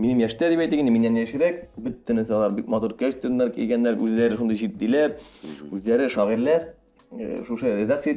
Минем 0.00 0.22
яшьтә 0.24 0.48
әйтик 0.48 0.80
инде, 0.80 0.90
миннән 0.90 1.18
яшьрәк, 1.20 1.68
бөтенесе 1.76 2.32
алар 2.34 2.50
бик 2.56 2.66
матур 2.66 2.94
костюмнар 2.98 3.50
кигәннәр, 3.54 3.98
үзләре 4.00 4.36
шундый 4.38 4.56
җитдиләр, 4.56 5.18
редакция 7.12 8.14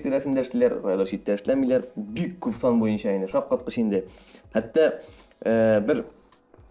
бик 1.96 2.46
сан 2.60 2.80
буенча 2.80 3.16
инде, 3.16 3.28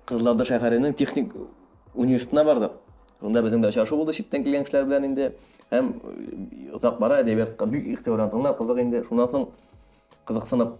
бер 0.08 0.18
Кызылорда 0.18 0.44
шәһәренең 0.44 0.94
техник 0.96 1.32
университетына 1.94 2.44
бардык. 2.44 2.72
Шунда 3.20 3.42
безнең 3.42 3.62
дә 3.62 3.68
очрашу 3.68 3.96
булды 3.96 4.12
читтән 4.12 4.42
килгән 4.44 4.64
кешеләр 4.64 4.86
белән 4.86 5.04
инде. 5.06 5.32
Һәм 5.70 5.92
озак 6.74 6.98
бара 6.98 7.20
әдәбиятка 7.22 7.66
бик 7.66 7.86
игътибарландылар, 7.86 8.56
кызык 8.58 8.78
инде. 8.82 9.04
Шуннан 9.04 9.28
соң 9.28 9.46
кызыксынып 10.26 10.74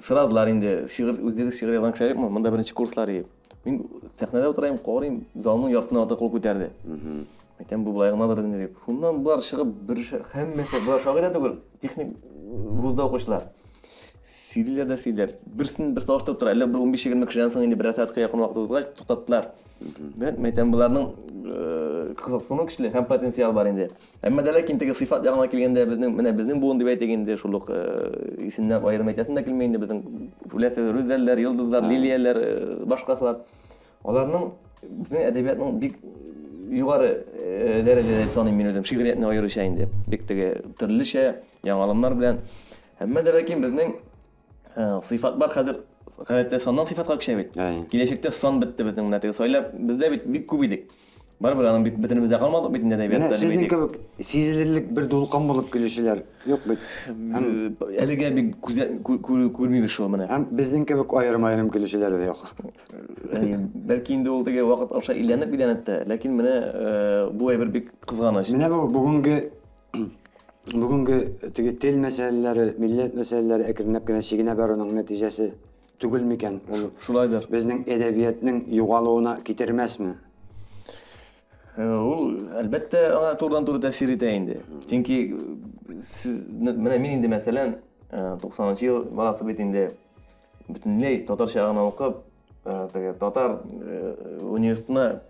сорадылар 0.00 0.48
инде. 0.48 0.86
Шигырь 0.88 1.18
үзләре 1.20 1.50
шигырь 1.50 1.74
язган 1.74 1.92
кешеләр 1.92 2.14
юкмы? 2.14 2.30
Монда 2.30 2.50
беренче 2.50 2.74
курслар 2.74 3.08
иде. 3.08 3.26
Мин 3.64 3.82
сәхнәдә 4.18 4.48
утырайым, 4.54 4.78
карыйм, 4.78 5.24
залның 5.36 5.70
яртына 5.74 6.04
ата 6.06 6.16
кул 6.16 6.30
күтәрде. 6.30 6.70
Әйтәм, 7.60 7.82
бу 7.84 7.92
болай 7.92 8.10
гынадыр 8.14 8.44
инде 8.44 8.66
дип. 8.66 8.78
Шуннан 8.84 9.18
булар 9.22 9.38
чыгып 9.44 9.66
бер 9.88 9.96
ша- 9.98 10.22
һәммәсе 10.32 10.80
булар 10.86 11.00
шагыйрь 11.00 11.32
түгел, 11.34 11.58
техник 11.80 12.16
вузда 12.46 13.04
укучылар. 13.04 13.50
Сөйлиләр 14.49 14.87
дә 14.89 14.97
сөйлиләр. 14.97 15.35
Берсен 15.57 15.93
бер 15.93 16.03
сагаштырып 16.05 16.39
тора. 16.41 16.55
Әллә 16.55 16.67
бер 16.71 16.81
15-20 16.81 17.27
кешедән 17.29 17.53
соң 17.53 17.65
инде 17.67 17.77
бер 17.77 17.91
сәгатькә 17.91 18.23
якын 18.23 18.41
вакыт 18.41 18.57
узгач 18.63 18.87
туктаттылар. 18.97 19.51
Мен 20.17 20.47
әйтәм, 20.47 20.71
буларның 20.71 21.09
э, 21.45 22.13
кызыксыну 22.17 22.65
көчле 22.65 22.89
һәм 22.93 23.05
потенциал 23.09 23.53
бар 23.53 23.69
инде. 23.69 23.89
Әмма 24.25 24.41
дә 24.45 24.53
ләкин 24.55 24.79
теге 24.81 24.95
сыйфат 24.95 25.27
ягына 25.27 25.49
килгәндә 25.51 25.83
безнең 25.91 26.15
менә 26.15 26.31
безнең 26.37 26.61
буын 26.63 26.79
дип 26.79 26.89
әйтик 26.93 27.11
инде 27.11 27.35
шул 27.37 27.59
ук 27.59 27.67
э, 27.69 27.81
исемнән 28.47 28.87
аерым 28.87 29.11
әйтәсем 29.11 29.35
дә 29.35 29.43
килмәй 29.45 29.69
инде 29.69 29.83
безнең 29.83 30.01
бүләсе 30.53 30.87
рүзәлләр, 30.95 31.43
йылдызлар, 31.43 31.89
лилияләр, 31.91 32.41
э, 32.41 32.79
башкасылар. 32.87 33.43
Аларның 34.07 34.49
безнең 34.87 35.27
әдәбиятның 35.27 35.79
бик 35.83 35.99
югары 36.71 37.11
э, 37.35 37.83
дәрәҗәдә 37.85 38.25
дип 38.25 38.33
саныйм 38.33 38.57
мин 38.57 38.71
үзем 38.71 38.87
шигъриятне 38.87 39.27
аеруча 39.27 39.67
инде. 39.67 39.89
Бик 40.07 40.25
теге 40.27 40.61
төрлечә 40.79 41.41
яңалымнар 41.67 42.15
белән. 42.17 42.41
Әмма 43.03 43.23
дә 43.25 43.35
ләкин 43.35 43.61
безнең 43.63 43.91
э, 43.91 44.08
сыйфат 44.75 45.37
бар 45.37 45.49
хәзер 45.49 45.81
гадәттә 46.27 46.59
саннан 46.63 46.85
сыйфатка 46.87 47.17
күчә 47.19 47.35
бит. 47.37 47.55
Әй. 47.57 47.81
Киләчәктә 47.91 48.31
сан 48.31 48.59
бетте 48.59 48.83
безнең 48.83 49.09
менә 49.09 49.21
теге 49.21 49.33
сайлап 49.33 49.73
бездә 49.73 50.09
бит 50.11 50.27
бик 50.27 50.47
күп 50.51 50.65
идек. 50.65 50.91
Барыбер 51.43 51.65
аның 51.67 51.83
бит 51.83 51.97
бөтенебездә 51.99 52.37
калмадык 52.39 52.71
бит 52.71 52.83
инде 52.85 52.95
Менә 52.95 53.09
әдәбиятта. 53.09 53.27
дип 53.35 53.41
сезнең 53.41 53.59
әйтик. 53.65 53.69
кебек 53.69 54.23
сизелерлек 54.23 54.85
бер 54.95 55.03
дулкын 55.11 55.47
булып 55.49 55.67
килүчеләр 55.73 56.21
юк 56.47 56.61
бит. 56.65 56.79
Һәм 57.09 57.43
Э, 57.75 57.99
Әлегә 58.05 58.29
бик 58.37 58.55
күзә- 58.63 59.01
кү- 59.03 59.19
кү- 59.19 59.49
күрмибез 59.51 59.89
шул 59.91 60.07
менә. 60.07 60.29
һәм 60.31 60.45
безнең 60.55 60.85
кебек 60.87 61.11
аерым-аерым 61.13 61.69
килүчеләр 61.69 62.15
дә 62.15 62.25
юк. 62.27 62.37
Ә, 63.33 63.67
Бәлки 63.75 64.13
инде 64.15 64.29
ул 64.29 64.45
теге 64.45 64.63
вакыт 64.63 64.93
аша 64.95 65.11
иләнеп 65.13 65.51
иләнеп 65.51 65.83
тә, 65.83 66.05
ләкин 66.07 66.39
менә 66.39 66.55
э, 66.73 67.29
бу 67.33 67.49
әйбер 67.51 67.67
бик 67.67 67.91
кызганыч. 68.07 68.51
Менә 68.55 68.69
бу 68.71 68.87
бүгенге 68.87 69.51
бүгенге 70.70 71.50
теге 71.54 71.72
тел 71.82 71.98
мәсьәләләре, 72.02 72.74
милләт 72.78 73.16
мәсьәләләре 73.18 73.66
әкренләп 73.72 74.06
кенә 74.06 74.22
чигенә 74.22 74.54
баруның 74.58 74.92
нәтиҗәсе 75.00 75.50
түгел 76.00 76.24
микән? 76.28 76.60
Ул 76.70 76.90
Шулайдыр. 77.04 77.46
безнең 77.50 77.84
әдәбиятның 77.90 78.62
югалуына 78.74 79.38
китермәсме? 79.44 80.14
Ул 81.78 82.36
әлбәттә 82.60 83.02
аңа 83.16 83.34
турыдан 83.40 83.66
туры 83.66 83.80
тәэсир 83.80 84.14
итә 84.14 84.30
инде. 84.36 84.60
Чөнки 84.88 85.18
сез 86.02 86.42
менә 86.50 86.98
мин 86.98 87.18
инде 87.18 87.28
мәсәлән 87.28 87.76
э, 88.10 88.36
90 88.42 88.82
ел 88.84 89.04
баласы 89.04 89.44
бит 89.44 89.60
инде 89.60 89.90
бөтенләй 90.68 91.24
татарча 91.26 91.66
гына 91.68 91.86
укып, 91.88 92.22
татар 92.64 93.60
университетына 94.40 95.22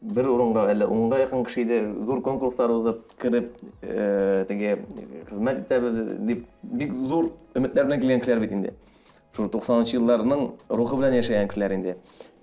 бер 0.00 0.28
урынга 0.30 0.66
әллә 0.72 0.86
унга 0.90 1.18
якын 1.20 1.44
кеше 1.44 1.62
иде, 1.62 1.80
зур 2.06 2.22
конкурслар 2.22 2.70
узып 2.74 3.02
кирип, 3.20 3.52
э, 3.82 4.44
теге 4.48 4.78
хезмәт 5.28 5.64
итәбез 5.64 6.16
дип 6.26 6.46
бик 6.62 6.92
зур 7.08 7.32
өметләр 7.54 7.90
белән 7.90 8.00
килгән 8.00 8.24
кешеләр 8.24 8.40
бит 8.40 8.52
инде. 8.52 8.74
90 9.36 9.94
елларның 9.96 10.46
рухы 10.68 10.98
белән 10.98 11.14
яшәгән 11.20 11.48
кешеләр 11.48 11.76
инде. 11.76 11.96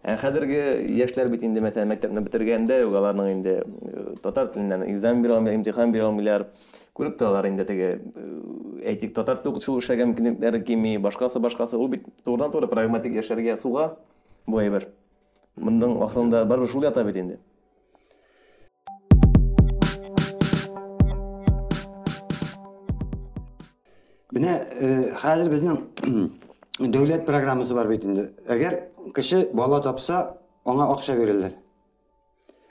Ә 0.08 0.16
хәзерге 0.16 0.60
яшьләр 0.96 1.28
бит 1.34 1.42
инде 1.44 1.60
мәсәлән 1.60 1.90
мәктәпне 1.92 2.78
аларның 2.86 3.32
инде 3.34 3.56
э, 3.64 4.04
татар 4.24 4.48
теленнән 4.54 4.86
экзамен 4.88 5.24
бирә 5.24 5.36
алмыйлар, 5.36 5.58
имтихан 5.58 5.92
бирә 5.92 6.06
алмыйлар. 6.08 6.46
Күреп 6.96 7.18
торалар 7.20 7.50
инде 7.50 7.66
теге 7.66 7.90
э, 8.16 8.28
әйтик 8.94 9.14
татар 9.14 9.42
укытучы 9.44 9.76
эшләргә 9.82 10.08
мөмкинлекләре 10.08 10.62
кими, 10.64 10.96
башкасы 10.98 11.42
башкасы. 11.44 11.76
Ул 11.78 11.90
бит 11.92 12.08
турыдан 12.24 12.52
туры 12.52 12.72
прагматик 12.72 13.20
яшәргә 13.20 13.58
суга 13.60 13.98
бу 14.48 14.62
әйбер 14.64 14.88
мындың 15.58 15.98
уақытында 15.98 16.46
бар 16.46 16.60
ушул 16.66 16.84
эле 16.84 16.92
атап 16.92 17.08
кетейин 17.10 17.30
деп 17.34 17.42
міне 24.38 24.58
қазір 25.22 25.52
біздің 25.54 26.92
дәулет 26.94 27.26
программасы 27.26 27.74
бар 27.74 27.88
бит 27.90 28.06
инде 28.06 28.32
эгер 28.48 28.82
киши 29.16 29.48
бала 29.54 29.82
тапса 29.82 30.38
оңа 30.66 30.92
ақша 30.94 31.16
берелер 31.18 31.54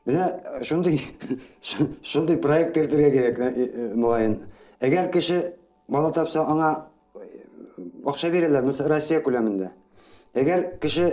міне 0.06 0.28
ушундай 0.60 1.00
ушундай 2.02 2.36
проект 2.44 2.76
эртерге 2.76 3.10
керек 3.10 3.38
мұғайын. 3.96 4.38
эгер 4.80 5.10
кіші 5.12 5.40
бала 5.88 6.12
тапса 6.12 6.44
аңа 6.44 6.86
акча 8.06 8.30
мысалы 8.30 8.88
россия 8.88 9.20
көлөмүндө 9.20 9.70
эгер 10.34 10.78
киши 10.80 11.10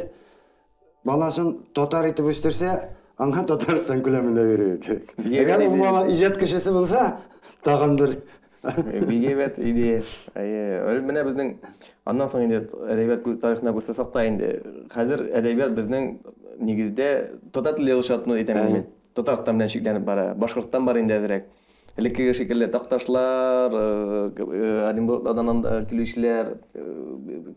баласын 1.05 1.55
татар 1.75 2.09
итеп 2.11 2.29
үстерсә, 2.31 2.75
аңа 3.19 3.45
Татарстан 3.47 4.03
кирәк. 4.03 5.15
Бигә 5.17 5.43
Әгәр 5.43 5.65
ул 5.67 5.75
бирә. 5.75 5.81
бала 5.83 6.05
иҗат 6.11 6.37
кешесе 6.39 6.71
булса, 6.71 7.17
тагын 7.63 7.95
бер 7.97 8.15
бигебет 8.63 9.57
идея 9.59 10.01
өлі 10.87 11.03
менә 11.03 11.23
безнең 11.27 11.49
аннан 12.07 12.29
соң 12.31 12.45
инде 12.45 12.61
әдәбият 12.93 13.25
тарихына 13.41 13.73
күрсәтсәк 13.75 14.13
та 14.13 14.23
инде 14.29 14.51
хәзер 14.93 15.25
әдәбият 15.39 15.75
безнең 15.75 16.07
нигездә 16.63 17.09
татар 17.51 17.75
теле 17.75 17.91
язучатны 17.97 18.37
әйтәм 18.39 18.61
мин 18.63 18.85
татарстан 19.17 19.59
белән 19.59 19.73
шикләнеп 19.73 20.07
бара 20.07 20.29
башкортстан 20.39 20.87
бар 20.87 21.01
инде 21.01 21.17
әзрәк 21.19 21.49
элеккеге 21.97 22.33
шикелле 22.33 22.67
такташлар 22.73 23.73
оренбургдан 24.89 25.61
килүчеләр 25.89 26.53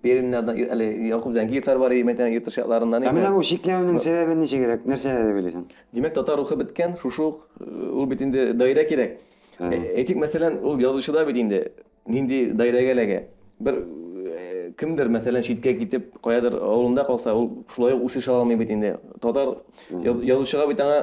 пермнардан 0.02 0.59
әле 0.76 0.88
якуб 1.09 1.33
зәнгиевләр 1.37 1.78
бар 1.81 1.95
мәйтән 2.11 2.35
йорт 2.35 2.50
Ә 2.50 3.12
менә 3.16 3.31
бу 3.33 3.43
шикләүнең 3.47 3.99
сәбәбе 4.02 4.35
ничегрәк? 4.40 4.85
Нәрсә 4.88 5.14
дип 5.28 5.38
уйлыйсың? 5.40 5.64
Димәк, 5.97 6.14
татар 6.16 6.38
рухы 6.40 6.57
беткән, 6.61 6.97
шушы 7.00 7.23
ук 7.25 7.47
ул 7.61 8.07
бит 8.11 8.23
инде 8.23 8.52
даирә 8.52 8.85
кирәк. 8.88 9.16
Әйтик, 9.61 10.19
мәсәлән, 10.21 10.61
ул 10.61 10.81
язучыда 10.81 11.25
бит 11.28 11.37
инде 11.40 11.62
нинди 12.07 12.50
даирәгә 12.52 12.93
эләгә. 12.93 13.21
Бер 13.59 13.78
э, 13.81 14.73
кемдер, 14.76 15.09
мәсәлән, 15.09 15.43
читкә 15.47 15.73
китеп, 15.78 16.11
каядыр 16.25 16.59
авылында 16.61 17.07
калса, 17.09 17.35
ул 17.35 17.64
шулай 17.73 17.97
ук 17.97 18.05
үсеш 18.11 18.28
ала 18.28 18.45
алмый 18.45 18.57
бит 18.61 18.71
инде. 18.71 18.99
Татар 19.21 19.57
яз- 19.90 20.23
язучыга 20.28 20.66
бит 20.69 20.81
аңа 20.85 20.99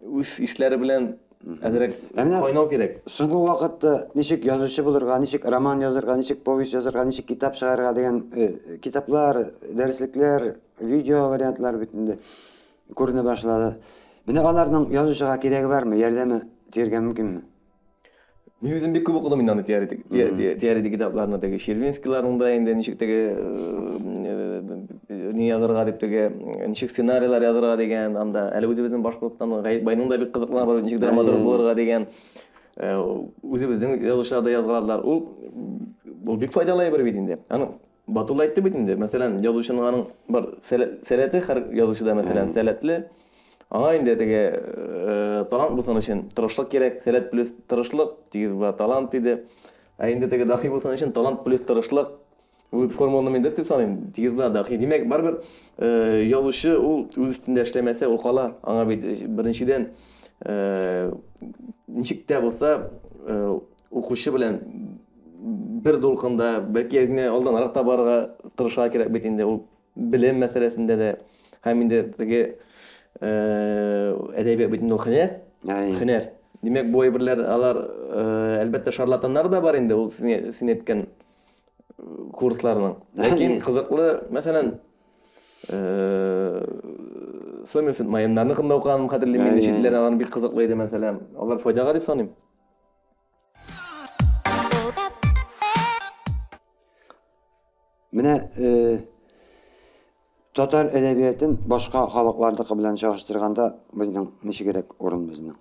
үз 0.00 0.36
эшләре 0.38 0.78
белән 0.78 1.16
әзрәк 1.44 1.94
Ә 2.14 2.24
менә- 2.24 2.40
кайнау 2.42 2.68
кирәк. 2.68 2.98
Соңгы 3.06 3.38
вакытта 3.46 4.10
ничек 4.14 4.44
язучы 4.44 4.82
булырга, 4.82 5.18
ничек 5.18 5.44
роман 5.44 5.80
язарга, 5.80 6.16
ничек 6.16 6.42
повесть 6.44 6.74
язарга, 6.74 7.04
ничек 7.04 7.26
китап 7.26 7.54
чыгарга 7.54 7.92
дигән 7.94 8.24
э, 8.34 8.78
китаплар, 8.78 9.52
дәреслекләр, 9.72 10.56
видео 10.80 11.28
вариантлар 11.30 11.78
бит 11.78 11.94
инде 11.94 12.18
күренә 12.94 13.22
башлады. 13.22 13.76
Менә 14.26 14.44
аларның 14.44 14.90
язучыга 14.92 15.38
кирәге 15.38 15.68
бармы? 15.68 15.96
Ярдәме 15.96 16.42
тиргә 16.72 17.00
мөмкинме? 17.00 17.42
Үзем 18.60 18.92
бик 18.92 19.06
күп 19.08 19.16
укыдым 19.22 19.40
инде 19.40 19.52
аны 19.54 19.62
теоретик 19.64 20.02
те- 20.12 20.54
теоретик 20.60 20.92
китапларны 20.92 21.38
теге 21.40 21.56
Щербинскийларның 21.58 22.38
да 22.38 22.50
инде 22.56 22.74
ничек 22.74 22.98
теге 23.00 23.34
э, 23.34 24.62
э, 25.08 25.32
ни 25.32 25.46
язарга 25.48 25.84
дип 25.88 25.98
теге 26.00 26.26
э, 26.28 26.66
ничек 26.68 26.90
сценарийлар 26.90 27.42
язарга 27.42 27.76
дигән 27.80 28.18
анда 28.20 28.50
әле 28.52 28.68
үзебезнең 28.68 29.00
башкорттан 29.06 29.62
Гаит 29.64 29.82
байның 29.84 30.10
да 30.12 30.18
бик 30.18 30.32
кызыклары 30.34 30.66
бар 30.74 30.82
ничек 30.84 31.00
драматург 31.00 31.40
булырга 31.46 31.74
дигән 31.78 32.04
э, 32.76 32.96
үзебезнең 33.42 33.96
язучылар 34.04 34.44
да 34.44 34.50
язгыладылар 34.58 35.06
ул 35.08 35.24
ул 36.26 36.36
бик 36.36 36.52
файдалы 36.52 36.90
бер 36.90 37.02
бит 37.04 37.16
инде 37.16 37.38
аны 37.48 37.70
Батул 38.10 38.40
әйтте 38.42 38.60
бит 38.60 38.74
инде 38.76 38.96
мәсәлән 38.98 39.38
язучының 39.40 39.84
аның 39.88 40.04
бар 40.28 40.50
сәлә- 40.66 40.98
сәләте 41.06 41.40
һәр 41.46 41.60
язучыда 41.78 42.12
мәсәлән 42.18 42.52
сәләтле 42.52 43.04
Аңа 43.70 43.92
инде 44.00 44.16
теге 44.18 44.38
э, 44.50 45.29
талант 45.50 45.76
булсын 45.76 45.98
өчен 46.00 46.22
тырышлык 46.34 46.70
кирәк, 46.72 46.98
сәләт 47.04 47.30
плюс 47.30 47.52
тырышлык, 47.68 48.16
тигез 48.32 48.52
бар 48.58 48.74
талант 48.78 49.14
иде. 49.14 49.44
Ә 49.98 50.10
инде 50.12 50.28
теге 50.28 50.44
дахи 50.44 50.68
булсын 50.68 50.94
өчен 50.94 51.12
талант 51.12 51.44
плюс 51.44 51.62
тырышлык. 51.66 52.12
Бу 52.70 52.86
формуланы 52.88 53.30
мин 53.30 53.42
дә 53.42 53.54
дип 53.56 53.68
саныйм. 53.68 54.12
Тигез 54.16 54.32
бар 54.32 54.50
дахи. 54.50 54.78
Димәк, 54.78 55.08
барбер 55.08 55.40
э, 55.78 56.26
язучы 56.28 56.76
ул 56.78 57.08
үз 57.16 57.36
өстендә 57.36 57.64
эшләмәсә, 57.64 58.08
ул 58.08 58.18
кала. 58.22 58.54
Аңа 58.62 58.86
э, 58.94 59.26
беренчедән 59.26 59.88
э, 60.44 61.10
ничек 61.88 62.26
тә 62.26 62.40
булса 62.40 62.90
э, 63.26 63.58
укучы 63.90 64.32
белән 64.32 64.60
бер 65.84 65.98
дулкында, 66.00 66.60
бәлки 66.60 67.00
генә 67.08 67.30
алдан 67.32 67.72
та 67.72 67.82
барырга 67.82 68.36
тырышырга 68.56 68.90
кирәк 68.92 69.10
бит 69.10 69.26
инде 69.26 69.44
ул 69.48 69.64
белем 69.96 70.40
мәсьәләсендә 70.42 70.96
дә 71.00 71.10
һәм 71.64 71.82
инде 71.84 72.02
теге 72.16 72.42
әдәбият 74.36 74.70
бит 74.72 74.84
инде 74.84 74.94
ул 74.96 75.02
һөнәр. 75.04 75.32
Әй. 75.68 75.94
Һөнәр. 76.00 76.28
Димәк, 76.60 76.90
бу 76.92 77.04
әйберләр 77.06 77.40
алар 77.48 77.78
э, 77.80 78.24
әлбәттә 78.64 78.92
шарлатаннар 78.92 79.48
да 79.48 79.62
бар 79.64 79.78
инде 79.78 79.96
ул 79.96 80.10
син 80.12 80.72
әйткән 80.74 81.06
э, 81.06 81.08
курсларның. 82.36 82.98
Ләкин 83.16 83.56
кызыклы, 83.64 84.10
мәсәлән, 84.34 84.74
э, 85.72 86.64
Сомерсет 87.70 88.08
майымнарны 88.08 88.54
кымда 88.56 88.76
укыганым 88.80 89.08
хәтерлим 89.12 89.46
инде 89.46 89.60
әй. 89.60 89.66
читләр 89.68 89.96
алар 89.98 90.16
бик 90.20 90.30
кызыклы 90.32 90.64
иде 90.64 90.76
мәсәлән. 90.80 91.20
Алар 91.38 91.58
файдага 91.60 91.94
дип 91.94 92.04
саныйм. 92.04 92.30
Менә 98.12 98.34
татар 100.56 100.90
әдәбиятын 100.90 101.58
башка 101.70 102.06
халыклардыкы 102.10 102.74
белән 102.74 102.98
чагыштырганда 103.00 103.72
безнең 103.94 104.30
ничегрәк 104.42 104.96
урын 104.98 105.26
безнең? 105.30 105.58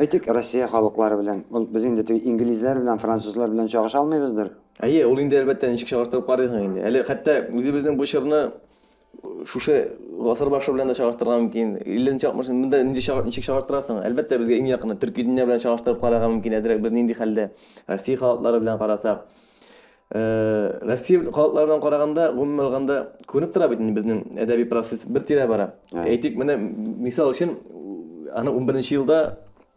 Әйтик, 0.00 0.24
Россия 0.32 0.66
халыклары 0.72 1.18
белән, 1.20 1.42
ул 1.52 1.66
без 1.68 1.84
инде 1.84 2.04
теге 2.08 2.30
инглизләр 2.30 2.80
белән, 2.80 2.98
французлар 2.98 3.50
белән 3.52 3.68
чагыша 3.68 4.00
алмыйбыздыр. 4.00 4.54
Әйе, 4.80 5.04
ул 5.04 5.20
инде 5.20 5.42
әлбәттә 5.42 5.68
ничек 5.68 5.90
чагыштырып 5.90 6.24
карыйсың 6.30 6.64
инде. 6.64 6.84
Әле 6.88 7.02
хәтта 7.04 7.34
үзебезнең 7.52 7.98
бу 8.00 8.08
чорны 8.08 8.40
шушы 9.44 9.76
гасыр 10.16 10.48
башы 10.48 10.72
белән 10.72 10.88
дә 10.88 10.96
чагыштырырга 10.96 11.42
мөмкин. 11.42 11.76
50 11.84 12.24
60 12.24 12.56
монда 12.56 12.80
ничек 12.88 13.44
чагыштырасың? 13.44 14.00
Әлбәттә 14.08 14.40
безгә 14.40 14.62
иң 14.62 14.72
якыны 14.72 14.96
төрки 14.96 15.28
белән 15.28 15.60
чагыштырып 15.60 16.00
карарга 16.00 16.32
мөмкин 16.32 16.56
әзрәк 16.62 16.80
бер 16.80 16.96
нинди 16.96 17.12
хәлдә. 17.18 17.50
Россия 17.86 18.16
халыклары 18.16 18.64
белән 18.64 18.78
карасак, 18.80 19.26
Россия 20.12 21.22
халыклары 21.32 21.70
белән 21.70 21.80
караганда, 21.80 22.26
гомумән 22.36 22.66
алганда 22.66 22.96
күренеп 23.26 23.54
тора 23.54 23.68
бит 23.72 23.80
инде 23.80 23.94
безнең 23.96 24.18
әдәби 24.44 24.66
процесс 24.68 25.06
бер 25.08 25.24
тирә 25.24 25.46
бара. 25.48 25.70
Әйтик, 25.92 26.36
менә 26.36 26.58
мисал 26.58 27.32
өчен 27.32 27.56
аны 28.34 28.52
11 28.52 28.92
елда 28.92 29.22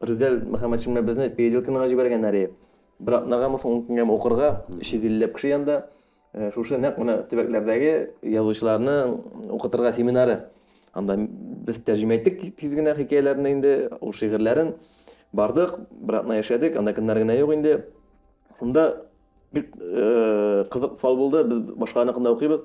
Рүдәл 0.03 0.41
Мөхәммәтшин 0.51 0.91
менә 0.91 1.03
безне 1.07 1.29
переделканы 1.31 1.87
җибәргәннәр. 1.87 2.35
Бер 2.99 3.17
атнага 3.21 3.47
мы 3.53 3.59
соң 3.59 3.85
көнгә 3.87 4.05
укырга 4.11 4.49
750 4.81 5.31
кеше 5.33 5.49
янда 5.49 5.77
э, 6.33 6.51
шушы 6.51 6.77
нәкъ 6.79 6.99
менә 6.99 7.15
төбәкләрдәге 7.31 7.93
язучыларны 8.21 8.95
укытырга 9.55 9.93
семинары. 9.95 10.37
Анда 10.93 11.17
без 11.17 11.79
тәрҗемә 11.79 12.19
иттек 12.19 12.43
тиз 12.59 12.75
генә 12.75 12.95
хикәяләрне 12.95 13.51
инде, 13.55 13.73
ул 13.99 14.13
шигырьләрен 14.15 14.75
бардык, 15.35 15.79
бер 15.91 16.21
атна 16.21 16.39
яшәдек, 16.39 16.77
анда 16.79 16.93
көннәр 16.95 17.23
генә 17.23 17.39
юк 17.39 17.51
инде. 17.55 17.75
Шунда 18.59 18.85
бик 19.55 19.71
э, 19.79 20.65
кызык 20.69 20.99
фал 20.99 21.17
булды. 21.17 21.43
Без 21.43 21.59
башка 21.75 22.03
аныкында 22.03 22.31
укыйбыз. 22.35 22.59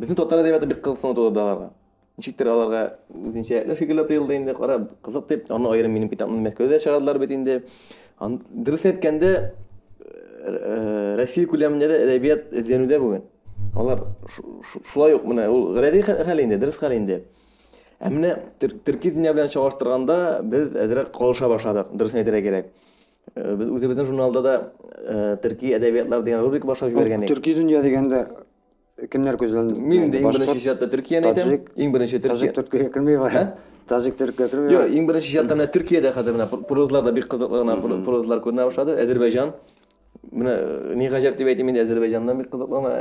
Безнең 0.00 0.16
татар 0.18 0.42
әдәбияты 0.42 0.66
бик 0.66 0.80
кызык 0.84 1.00
булды 1.14 1.40
аларга. 1.40 1.70
Ничектер 2.18 2.48
аларга 2.52 2.98
үзенчә 3.12 3.76
шикелле 3.76 4.04
тоелды 4.08 4.36
инде. 4.36 4.54
Кара, 4.54 4.88
кызык 5.02 5.28
дип, 5.28 5.50
аны 5.50 5.68
аерым 5.72 5.92
минем 5.92 6.08
китапны 6.08 6.40
Мәскәүдә 6.48 6.78
чыгардылар 6.82 7.18
бит 7.18 7.30
инде. 7.30 7.62
Дөрес 8.20 8.84
әйткәндә, 8.90 9.30
э, 10.44 11.14
Россия 11.18 11.46
күләмендә 11.46 11.88
дә 11.88 11.96
әдәбият 12.06 12.52
эзләнүдә 12.52 12.98
бүген. 13.00 13.22
Алар 13.76 14.04
шу- 14.28 14.62
шу- 14.62 14.82
шулай 14.92 15.14
ук 15.14 15.24
менә 15.24 15.48
ул 15.48 15.72
гади 15.74 16.02
хә- 16.02 16.24
хәл 16.24 16.40
инде, 16.42 16.58
дөрес 16.58 16.78
хәл 16.78 16.92
инде. 16.92 17.22
Ә 18.00 18.10
чагыштырганда. 19.48 20.42
Без 23.34 23.68
үзебезнең 23.72 24.04
журналда 24.10 24.42
да 24.44 24.54
төрки 25.42 25.72
әдәбиятлар 25.78 26.22
дигән 26.26 26.42
рубрика 26.44 26.66
башлап 26.68 26.92
кемнәр 29.10 29.38
күзәлде? 29.40 29.74
Мин 29.74 30.10
дә 30.12 30.20
иң 30.20 30.28
беренче 30.34 30.60
чатта 30.60 30.86
Төркияне 30.92 31.30
әйтәм. 31.30 31.48
таҗик, 31.48 31.70
Иң 31.76 31.92
беренче 31.94 32.18
Таҗик 32.20 32.52
Төркия. 32.52 32.86
төркигә 32.86 32.92
керми 32.92 33.16
бар. 33.16 33.54
Таҗик 33.88 34.18
төркигә 34.20 34.48
керми 34.52 34.72
Йо, 34.72 34.78
бар. 34.82 34.88
иң 34.92 35.06
беренче 35.08 35.32
чатта 35.32 35.56
менә 35.56 35.66
Төркиядә 35.72 36.12
хәзер 36.12 36.36
менә 36.36 36.46
прозаларда 36.68 37.12
бик 37.12 37.26
кызыклы 37.26 37.62
гына 37.64 37.76
прозалар 38.04 38.40
Әзербайҗаннан 41.82 42.42
бик 42.42 42.50
кызыклы 42.52 42.82
гына 42.82 42.92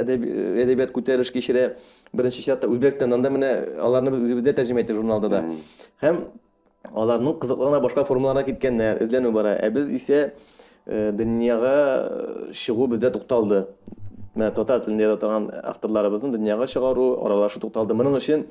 әдәби 0.00 0.30
әдәбият 0.64 0.94
күтәреш 0.94 1.32
кичерә. 1.34 1.74
Беренче 2.14 2.42
чатта 2.46 2.68
Үзбәкстаннан 2.70 3.22
да 3.22 3.30
менә 3.30 3.50
аларны 3.78 4.10
тәрҗемә 4.54 4.84
иттек 4.86 4.96
журналда 4.96 5.28
да. 5.28 5.42
Һәм 6.00 6.24
аларның 6.94 7.38
кызыклы 7.40 7.68
гына 7.68 7.80
башка 7.80 8.04
формаларга 8.04 8.50
киткәннәр, 8.50 9.02
эзләнү 9.04 9.32
бара. 9.34 9.54
Ә 9.58 9.70
без 9.74 9.90
исә 9.94 10.20
э, 10.86 11.12
дөньяга 11.12 11.74
э, 11.74 12.52
чыгу 12.52 12.88
бездә 12.90 13.12
тукталды. 13.14 13.66
Менә 14.34 14.50
татар 14.54 14.82
телендә 14.84 15.08
язылган 15.08 15.50
авторларыбызның 15.72 16.34
дөньяга 16.36 16.66
чыгару, 16.70 17.12
аралашу 17.24 17.60
тукталды. 17.60 17.96
Моның 17.98 18.18
өчен 18.20 18.46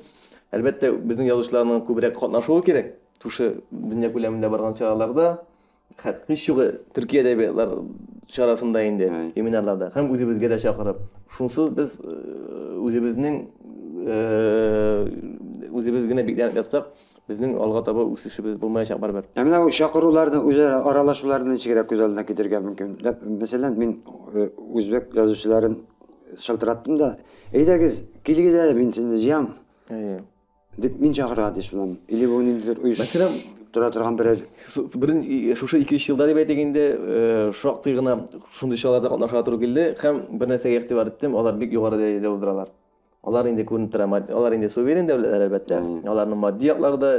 әлбәттә 0.52 0.92
безнең 0.92 1.30
язучыларның 1.32 1.84
күбрәк 1.88 2.18
катнашуы 2.18 2.64
кирәк. 2.66 2.96
Тушы 3.20 3.60
дөнья 3.70 4.12
күләмендә 4.12 4.50
барган 4.50 4.76
чараларда 4.78 5.38
Hiç 6.28 6.48
yok 6.48 6.60
Türkiye 6.94 7.22
edebiyatlar 7.22 7.68
çarasında 8.26 8.82
indi 8.82 9.12
Evet. 9.12 9.32
seminarlarda. 9.32 9.90
Hem 9.94 10.14
özümüzge 10.14 10.50
de 10.50 10.58
çakırıp. 10.58 10.96
Şunsuz 11.28 11.76
biz 11.76 11.88
e, 11.88 12.08
özümüzün 12.86 13.50
özümüzgene 15.74 16.26
beklenip 16.26 16.74
үсішimiz 17.34 18.60
болмайшақ 18.60 18.98
барбір. 19.00 19.24
Ya 19.36 19.44
mine 19.44 19.62
bu 19.62 19.70
şakırılardan, 19.70 20.48
üzeri 20.48 20.74
aralaşmalardan 20.74 21.54
içerek 21.54 21.88
göz 21.88 22.00
aldına 22.00 22.22
getirgen 22.22 22.62
mümkün. 22.62 22.94
De- 22.94 23.18
Mesela 23.40 23.70
men 23.70 23.96
e, 24.36 24.50
Uzbek 24.72 25.14
yazıcıların 25.14 25.78
şıltırattım 26.38 26.98
da, 26.98 27.16
eydegiz, 27.52 28.02
kilgizere 28.24 28.76
ben 28.76 28.90
seni 28.90 29.16
jiyan, 29.16 29.48
dep 30.82 31.00
min 31.00 31.12
çakırga 31.12 31.54
deyiş 31.54 31.72
bulam. 31.72 31.96
Ili 32.08 32.30
bu 32.30 32.44
nindiler 32.44 32.76
Mesela- 32.82 33.28
tura 33.72 33.90
turgan 33.90 34.18
birer 34.18 34.38
Бірін 35.02 35.54
шушы 35.54 35.78
2-3 35.78 36.10
жылда 36.10 36.26
деп 36.26 36.38
әйтегенде 36.42 36.84
шоқ 37.54 37.76
тыйғына 37.84 38.16
шундай 38.50 38.76
шаларда 38.76 39.08
катнаша 39.12 39.44
туру 39.46 39.60
келди 39.62 39.84
һәм 40.00 40.16
бер 40.40 40.48
нәрсәгә 40.50 40.80
игътибар 40.80 41.06
иттем 41.12 41.36
алар 41.38 41.54
бик 41.54 41.70
югары 41.72 42.00
дәрәҗәдә 42.00 42.32
булдыралар 42.32 42.68
алар 43.22 43.48
инде 43.50 43.64
күренеп 43.68 43.92
тора 43.92 44.06
алар 44.08 44.54
инде 44.56 44.68
суверен 44.68 45.08
дәүләтләр 45.08 45.46
әлбәттә 45.46 45.80
аларның 46.08 46.40
матди 46.40 46.70
якларда 46.70 47.10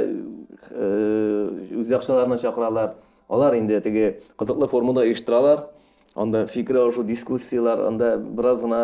үз 1.82 1.92
акчаларына 1.92 2.38
чакыралар 2.42 2.96
алар 3.28 3.56
инде 3.58 3.80
теге 3.80 4.20
кызыклы 4.36 4.68
формада 4.68 5.06
оештыралар 5.06 5.66
анда 6.14 6.46
фикер 6.46 6.82
алышу 6.82 7.04
дискуссиялар 7.04 7.86
анда 7.86 8.16
бераз 8.18 8.60
гына 8.62 8.80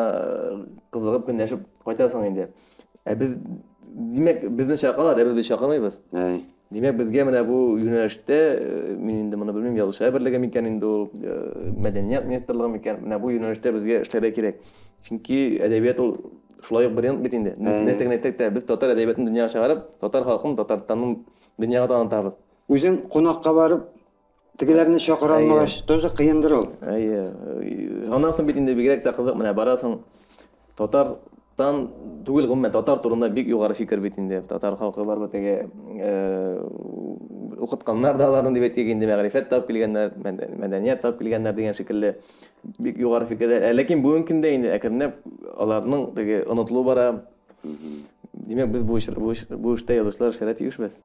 кызыгып 0.92 1.26
көнләшеп 1.31 1.66
кайтасың 1.85 2.28
инде 2.31 2.50
ә 3.04 3.16
без 3.16 3.35
димәк 3.88 4.48
безне 4.48 4.76
чакыралар 4.76 5.18
ә 5.18 5.35
без 5.35 5.50
чакырмыйбыз 5.50 5.98
Ey. 6.12 6.44
Демәк, 6.68 6.98
безгә 6.98 7.22
менә 7.24 7.40
бу 7.48 7.78
юнәлештә 7.81 8.37
мин 9.00 9.22
инде 9.22 9.38
моны 9.40 9.54
белмим, 9.57 9.76
язучылар 9.78 10.12
берлеге 10.12 10.37
микән 10.42 10.66
инде 10.68 10.85
ул, 10.85 11.07
мәдәният 11.81 12.26
министрлыгы 12.28 12.74
микән, 12.74 12.98
менә 13.07 13.16
бу 13.22 13.31
юнәлештә 13.33 13.72
безгә 13.72 14.02
эшләргә 14.02 14.31
кирәк. 14.37 14.59
Чөнки 15.09 15.38
әдәбият 15.64 16.02
ул 16.04 16.12
шулай 16.62 16.87
ук 16.87 16.94
бренд 16.94 17.21
бит 17.23 17.35
инде. 17.35 17.55
Нәтиҗәдә 17.59 18.18
әйтәк 18.18 18.53
без 18.55 18.64
татар 18.64 18.94
әдәбиятын 18.94 19.29
дөньяга 19.29 19.53
чыгарып, 19.53 19.85
татар 20.01 20.25
халкын, 20.25 20.57
Татарстанның 20.59 21.16
дөньяга 21.59 21.88
танытабыз. 21.92 22.33
Үзең 22.68 23.09
кунакка 23.09 23.53
барып, 23.55 23.87
тегеләрне 24.59 24.99
чакыра 24.99 25.38
алмагач, 25.38 25.83
тоже 25.87 26.11
кыендыр 26.11 26.53
ул. 26.59 26.68
Әйе, 26.83 27.25
аннан 28.11 28.33
соң 28.37 28.47
бит 28.51 28.57
инде 28.59 28.75
бигрәк 28.75 29.05
тә 29.07 29.14
кызык, 29.16 29.38
менә 29.38 29.55
барасың, 29.55 30.01
татарстан 30.77 31.88
түгел 32.27 32.47
гомумән 32.51 32.73
татар 32.75 32.99
турында 33.03 33.29
бик 33.33 33.49
югары 33.49 33.75
фикер 33.75 34.01
бит 34.01 34.18
инде. 34.18 34.42
Татар 34.42 34.77
халкы 34.77 35.05
бар 35.05 35.18
бит 35.18 35.31
теге 35.33 35.68
э, 36.01 36.61
укытканнар 37.59 38.16
да 38.18 38.29
аларны 38.29 38.53
дип 38.55 38.66
әйтик 38.68 38.92
инде 38.92 39.07
мәгърифәт 39.09 39.49
тап 39.49 39.66
килгәннәр, 39.66 40.12
мәдә- 40.23 40.51
мәдәният 40.61 41.01
тап 41.03 41.18
килгәннәр 41.18 41.55
дигән 41.57 41.75
шикелле 41.75 42.16
бик 42.79 42.99
югары 42.99 43.27
фикерләр. 43.27 43.73
Ләкин 43.75 44.03
бүгенге 44.05 44.29
көндә 44.33 44.53
инде 44.55 44.75
әкренләп 44.77 45.16
аларның 45.59 46.09
теге 46.16 46.42
онытылу 46.47 46.85
бара. 46.87 47.09
Димәк, 47.64 48.71
без 48.73 48.83
бу 48.83 48.99
бу 48.99 49.59
бу 49.59 49.75
эштә 49.77 49.99
язучылар 49.99 50.33
эшләргә 50.33 50.55
тиешбез. 50.62 50.97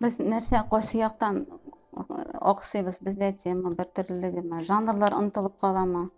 Biz 0.00 0.16
нәрсә 0.24 0.62
косыяктан 0.72 1.42
оксыйбыз, 2.40 3.00
бездә 3.04 3.34
тема 3.36 3.74
бер 3.76 3.88
төрлелеге, 3.92 4.44
жанрлар 4.64 5.12
онытылып 5.18 5.58
каламы? 5.60 6.08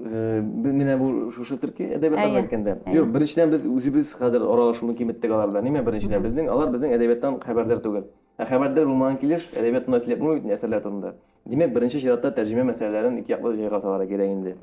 Менә 0.00 0.96
бу 1.00 1.30
шушы 1.32 1.56
төрки 1.60 1.84
әдәбияттан 1.96 2.26
Әйе, 2.26 2.42
әйткәндә. 2.42 2.76
Юк, 2.92 3.08
беренчедән 3.14 3.52
без 3.52 3.66
үзебез 3.68 4.12
хәзер 4.16 4.44
аралашуны 4.44 4.94
киметтек 4.96 5.32
алар 5.32 5.48
белән. 5.52 5.68
Нимә 5.68 5.84
беренчедән? 5.84 6.24
Безнең 6.24 6.48
алар 6.52 6.72
безнең 6.72 6.96
әдәбияттан 6.96 7.36
хәбәрдар 7.44 7.80
түгел. 7.84 8.08
Ә 8.39 8.45
хәбәрдар 8.49 8.85
булмаган 8.85 9.17
килеш 9.17 9.47
әдәбият 9.55 9.87
мәсьәләләр 9.87 10.41
бу 10.43 10.53
әсәрләр 10.53 10.81
турында. 10.83 11.13
Димәк, 11.47 11.71
беренче 11.71 12.01
чиратта 12.01 12.33
тәрҗемә 12.35 12.65
мәсьәләләрен 12.71 13.19
ике 13.21 13.35
яклы 13.35 13.53
җайга 13.55 13.79
салырга 13.79 14.09
кирәк 14.09 14.31
инде. 14.33 14.55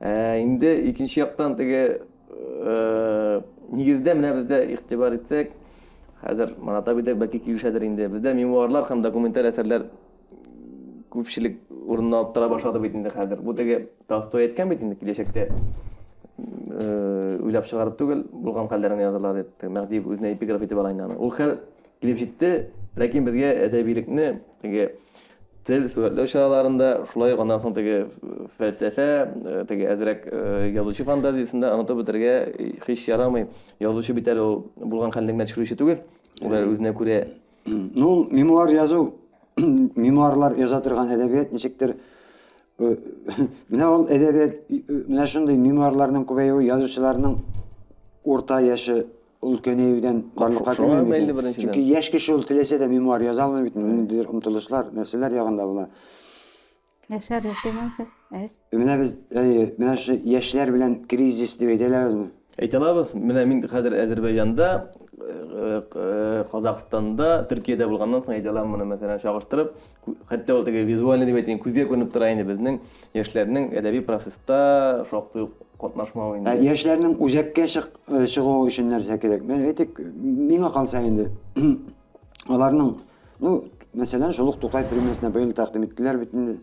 Ә 0.00 0.40
инде 0.42 0.72
икенче 0.88 1.20
яктан 1.20 1.54
теге 1.56 1.82
э, 2.30 3.40
нигездә 3.70 4.14
менә 4.18 4.32
бездә 4.40 4.62
игътибар 4.72 5.14
итсәк, 5.20 5.52
хәзер 6.24 6.56
мана 6.58 6.82
табидә 6.82 7.14
бәлки 7.14 7.38
килешәдер 7.44 7.86
инде. 7.86 8.08
Бездә 8.08 8.34
мемуарлар 8.34 8.88
һәм 8.88 9.04
документаль 9.04 9.50
әсәрләр 9.52 9.86
күпчелек 11.14 11.60
урынны 11.70 12.16
алып 12.18 12.34
тора 12.34 12.48
башлады 12.50 12.80
бит 12.82 12.96
инде 12.96 13.12
хәзер. 13.14 13.42
Бу 13.44 13.54
теге 13.54 13.90
Толстой 14.08 14.48
әйткән 14.48 14.72
бит 14.72 14.82
инде 14.82 14.96
киләчәктә 14.98 15.46
э, 15.46 17.38
уйлап 17.42 17.68
чыгарып 17.68 17.98
түгел, 18.00 18.24
булган 18.32 18.72
хәлләрне 18.72 19.06
язырлар 19.06 19.42
дип. 19.42 19.52
Теге 19.60 19.76
Мәгъди 19.76 20.00
үзенә 20.02 20.32
эпиграф 20.34 20.64
итеп 20.66 20.80
ала 20.80 20.90
инде 20.90 21.04
аны. 21.04 21.18
Ул 21.20 21.30
хәл 21.30 21.58
килеп 22.00 22.18
җитте, 22.18 22.50
безгә 22.99 23.53
әдәбилекне 23.65 24.39
теге 24.61 24.91
тел 25.65 25.85
сурәтләү 25.89 26.27
чараларында 26.27 26.89
шулай 27.11 27.33
ук 27.33 27.43
аннан 27.43 27.59
соң 27.61 27.75
теге 27.75 28.07
фәлсәфә, 28.57 29.07
э, 29.45 29.65
теге 29.69 29.89
әзрәк 29.93 30.25
э, 30.25 30.71
язучы 30.73 31.05
фантазиясендә 31.05 31.73
онытып 31.75 32.01
бетергә 32.01 32.33
һич 32.87 33.07
ярамый. 33.07 33.47
Язучы 33.79 34.13
бит 34.13 34.27
әле 34.27 34.41
ул 34.41 34.71
булган 34.75 35.11
генә 35.11 35.45
төшерүче 35.45 35.77
түгел. 35.77 36.01
Ул 36.41 36.55
әле 36.55 36.73
үзенә 36.73 36.93
күрә 36.97 37.25
Ну, 37.65 38.27
мемуар 38.31 38.69
язу, 38.69 39.15
мемуарлар 39.57 40.55
яза 40.57 40.79
торган 40.81 41.11
әдәбият 41.13 41.51
ничектер 41.53 41.95
э, 42.79 42.95
менә 43.69 43.89
ул 43.93 44.07
әдәбият 44.09 44.71
менә 45.09 45.27
шундый 45.27 45.57
мемуарларның 45.59 46.25
күбәюе 46.29 46.65
язучыларның 46.65 47.37
урта 48.23 48.61
яшы 48.63 49.03
өлкәнәюдән 49.44 50.20
барлыкка 50.38 50.74
шуңа 50.76 50.98
килми 50.98 51.04
бит 51.04 51.14
бәйле 51.14 51.32
ул. 51.32 51.38
беренчедән. 51.38 51.64
Чөнки 51.68 51.82
яшь 51.88 52.10
кеше 52.10 52.34
ул 52.34 52.44
теләсә 52.48 52.78
дә 52.80 52.88
мемуар 52.88 53.22
яза 53.22 53.44
алмый 53.44 53.66
бит. 53.66 53.76
Ниндидер 53.76 54.30
омтылышлар, 54.32 54.92
нәрсәләр 54.96 55.36
ягында 55.36 55.66
була. 55.68 55.88
Яшәр 57.12 57.44
юк 57.50 57.60
дигән 57.64 57.90
сүз. 57.92 58.14
Әз. 58.32 58.62
Менә 58.72 58.96
без 59.02 59.18
әйе, 59.36 59.74
менә 59.76 59.96
шу 60.00 60.16
яшьләр 60.24 60.72
белән 60.72 60.96
кризис 61.10 61.58
дип 61.60 61.74
әйтәләрбезме? 61.74 62.30
Әйтә 62.56 62.80
алабыз. 62.80 63.12
Менә 63.18 63.44
мин 63.50 63.60
хәзер 63.68 63.96
Әзербайҗанда, 63.98 64.70
Казакстанда, 66.51 67.29
Төркиядә 67.49 67.87
булганнан 67.89 68.21
соң 68.25 68.35
әйтә 68.37 68.51
алам 68.53 68.69
моны 68.73 68.85
мәсәлән 68.89 69.19
чагыштырып, 69.21 69.71
ку- 70.05 70.15
хәтта 70.29 70.55
ул 70.55 70.63
теге 70.67 70.83
визуаль 70.87 71.25
дип 71.27 71.35
әйтәйин, 71.41 71.59
күзгә 71.63 71.85
күренеп 71.89 72.11
тора 72.13 72.31
инде 72.33 72.45
безнең 72.47 72.79
яшьләрнең 73.17 73.69
әдәби 73.79 74.01
процесста 74.07 75.05
шактый 75.09 75.43
ук 75.47 75.51
катнашмавы 75.81 76.37
Ә 76.37 76.39
инде. 76.39 76.55
яшьләрнең 76.69 77.17
үзәккә 77.19 77.67
чыгуы 77.67 78.67
өчен 78.67 78.89
нәрсә 78.93 79.19
кирәк? 79.21 79.43
Мен 79.43 79.65
әйтик, 79.69 79.99
миңа 79.99 80.71
калса 80.73 81.01
инде 81.01 81.29
аларның, 82.49 82.95
ну, 83.39 83.63
мәсәлән, 83.95 84.31
шул 84.33 84.49
ук 84.53 84.59
Тукай 84.59 84.83
премиясына 84.89 85.29
быел 85.31 85.51
тәкъдим 85.53 85.83
иттеләр 85.87 86.17
бит 86.23 86.33
инде. 86.33 86.57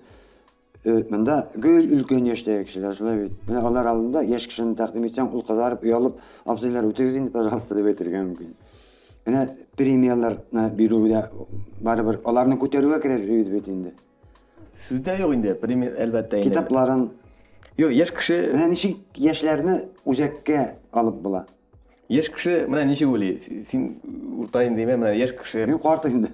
Э, 0.87 1.03
Монда 1.11 1.49
гөл 1.59 1.89
өлкән 1.97 2.29
яшьтәге 2.29 2.65
кешеләр 2.69 2.95
шулай 2.95 3.17
бит. 3.25 3.33
Менә 3.49 3.65
алар 3.67 3.89
алдында 3.91 4.21
яшь 4.23 4.47
кешене 4.47 4.77
тәкъдим 4.79 5.09
итсәң, 5.09 5.33
ул 5.35 5.43
кызарып, 5.43 5.83
уялып, 5.83 6.21
абзыйлар 6.47 6.87
үтегез 6.87 7.17
инде, 7.19 7.33
пожалуйста, 7.35 7.75
дип 7.75 7.89
әйтергә 7.91 8.21
мөмкин. 8.23 8.53
Менә 9.27 9.41
премиялар 9.75 10.37
бирүдә 10.79 11.25
барыбер 11.83 12.21
аларны 12.23 12.55
күтәрүгә 12.63 13.01
кирәк 13.03 13.27
бит 13.51 13.67
инде. 13.73 13.95
Сүздә 14.87 15.19
юк 15.25 15.35
инде, 15.35 15.57
премия 15.59 15.91
инде. 15.91 16.43
Китапларын, 16.45 17.09
Юк, 17.77 17.91
яшь 17.91 18.15
кеше, 18.15 18.53
менә 18.55 18.71
ничек 18.71 19.19
яшьләрне 19.19 19.81
үзәккә 20.07 20.77
алып 20.93 21.19
була? 21.21 21.47
яшь 22.09 22.31
кеше 22.31 22.69
менә 22.71 22.87
ничек 22.87 23.11
уйлый? 23.11 23.41
Син 23.69 23.99
уртайын 24.39 24.79
димә, 24.79 24.97
менә 24.97 25.17
яшь 25.19 25.35
кеше 25.35 25.67
Мин 25.67 25.79
карт 25.83 26.07
инде. 26.07 26.31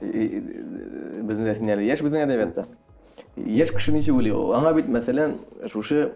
безнең 0.00 1.44
дә 1.44 1.56
син 1.58 1.68
әле 1.74 1.84
яшь 3.37 3.37
безнең 3.37 3.37
әдәбиятта. 3.37 3.45
Яшь 3.45 3.71
кеше 3.71 3.91
ничек 3.93 4.15
уйлый? 4.15 4.31
Ул 4.33 4.53
Аңа 4.55 4.73
бит 4.73 4.87
мәсәлән 4.89 5.37
шушы 5.69 6.13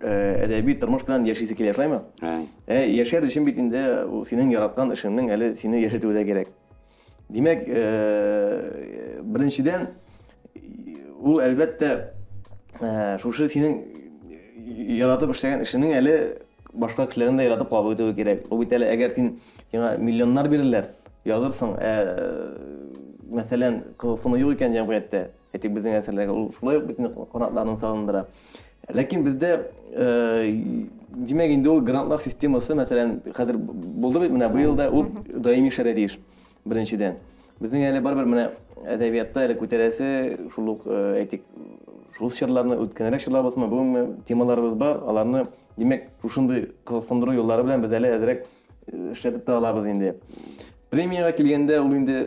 э, 0.00 0.44
әдәби 0.44 0.78
тормыш 0.78 1.04
белән 1.06 1.26
яшисе 1.26 1.54
килә, 1.54 1.74
шулаймы? 1.74 2.02
Әй. 2.20 2.48
Ә 2.66 2.86
яшәр 2.92 3.24
өчен 3.24 3.44
бит 3.44 3.58
инде 3.58 4.04
ул 4.04 4.24
синең 4.28 4.52
яраткан 4.52 4.92
эшеңнең 4.92 5.30
әле 5.34 5.54
сине 5.56 5.80
яшәтүдә 5.82 6.24
кирәк. 6.28 6.48
Димәк, 7.28 7.64
э, 7.68 9.20
беренчедән 9.22 9.88
ул 11.18 11.40
әлбәттә 11.40 11.92
э, 12.80 13.16
шушы 13.22 13.48
синең 13.48 13.80
яратып 14.98 15.32
эшләгән 15.34 15.64
эшеңнең 15.64 15.96
әле 15.98 16.14
башка 16.72 17.06
кешеләрне 17.08 17.42
дә 17.42 17.48
яратып 17.48 17.70
кабул 17.72 17.96
итүе 17.96 18.14
кирәк. 18.14 18.46
Ул 18.50 18.62
бит 18.62 18.72
әле 18.76 18.90
әгәр 18.92 19.14
син 19.16 19.32
сиңа 19.72 19.96
миллионнар 19.98 20.48
бирерләр, 20.52 20.92
язырсың, 21.28 21.74
ә 21.80 21.92
мәсәлән, 23.28 23.82
кызыксыну 24.00 24.38
юк 24.40 24.56
икән 24.56 24.76
җәмгыятьтә, 24.76 25.24
әйтик 25.54 25.74
безнең 25.74 25.98
әсәрләргә, 26.00 26.34
ул 26.34 26.50
шулай 26.56 26.80
ук 26.80 26.86
бит 26.88 26.98
канатларын 27.32 27.78
салындыра. 27.80 28.24
Ләкин 28.94 29.24
бездә 29.26 29.50
э, 29.92 30.52
димәк 31.08 31.52
инде 31.52 31.68
ул 31.68 31.82
грантлар 31.84 32.20
системасы, 32.22 32.76
мәсәлән, 32.78 33.18
хәзер 33.36 33.58
булды 33.58 34.24
бит 34.24 34.32
менә 34.36 34.48
быел 34.52 34.76
да 34.78 34.88
ул 34.90 35.10
даими 35.28 35.72
эшләргә 35.72 35.94
тиеш. 35.98 36.18
Беренчедән. 36.64 37.18
Безнең 37.60 37.88
әле 37.90 38.00
барбер 38.04 38.28
менә 38.28 38.48
әдәбиятта 38.86 39.44
әле 39.44 39.58
күтәрәсе 39.58 40.10
шул 40.54 40.74
ук 40.76 40.86
э, 40.86 41.22
әйтик 41.24 41.44
шул 42.16 42.30
чырларны 42.32 42.78
үткәнрәк 42.84 43.22
чырлар 43.24 43.44
булсымы, 43.46 43.68
бу 43.68 44.22
темаларыбыз 44.28 44.76
бар, 44.78 45.02
аларны 45.10 45.46
димәк 45.76 46.08
шушындый 46.22 46.70
кызыксындыру 46.88 47.36
юллары 47.36 47.66
белән 47.66 47.84
без 47.84 47.94
әле 47.98 48.14
әзрәк 48.16 48.46
эшләтеп 49.12 49.44
тора 49.46 49.58
алабыз 49.60 49.90
инде. 49.90 50.14
Премияга 50.90 51.32
килгәндә 51.36 51.80
ул 51.82 51.94
инде 51.94 52.18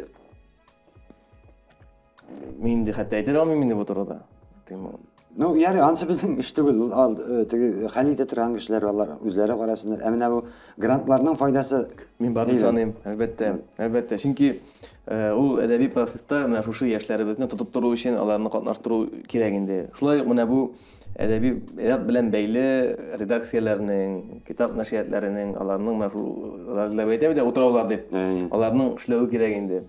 әйтә 3.21 3.37
алмыйм 3.37 3.63
инде 3.63 3.75
бу 3.75 3.85
турыда. 3.85 4.23
Тим- 4.69 4.89
Ну, 5.37 5.55
яри, 5.55 5.83
ансы 5.85 6.07
безнең 6.09 6.39
эш 6.41 6.49
түгел. 6.57 6.79
Ул 6.87 6.93
ал 6.97 7.13
э, 7.21 7.45
теге 7.45 7.89
хәл 7.93 8.09
итә 8.15 8.25
торган 8.25 8.55
кешеләр 8.57 8.87
алар 8.89 9.11
үзләре 9.21 9.53
карасыннар. 9.59 10.01
Ә 10.01 10.43
грантларның 10.81 11.37
файдасы 11.37 11.89
Мин 12.19 12.33
барын 12.33 12.55
Әйбәт. 12.57 12.61
саныйм, 12.65 12.95
әлбәттә, 13.05 13.51
әлбәттә. 13.77 14.17
Чөнки 14.17 14.61
э, 15.07 15.33
ул 15.37 15.59
әдәби 15.61 15.91
процесста 15.93 16.47
менә 16.49 16.63
шушы 16.65 16.89
яшьләребезне 16.89 17.49
тотып 17.49 17.71
тору 17.71 17.93
өчен 17.93 18.17
аларны 18.17 18.49
катнаштыру 18.49 19.11
кирәк 19.29 19.53
инде. 19.59 19.91
Шулай 19.99 20.25
менә 20.25 20.47
бу 20.49 20.73
әдәби 21.19 21.53
әдәп 21.77 22.07
белән 22.09 22.31
бәйле 22.33 22.97
редакцияләрнең, 23.21 24.41
китап 24.49 24.73
нәшриятләренең, 24.73 25.53
аларның 25.61 26.01
менә 26.01 26.11
шул 26.13 26.75
разлап 26.81 27.13
әйтә 27.13 27.35
бит 27.35 27.45
утыраулар 27.45 27.89
дип. 27.93 28.09
Аларның 28.51 28.97
эшләве 28.97 29.29
кирәк 29.29 29.57
инде. 29.59 29.83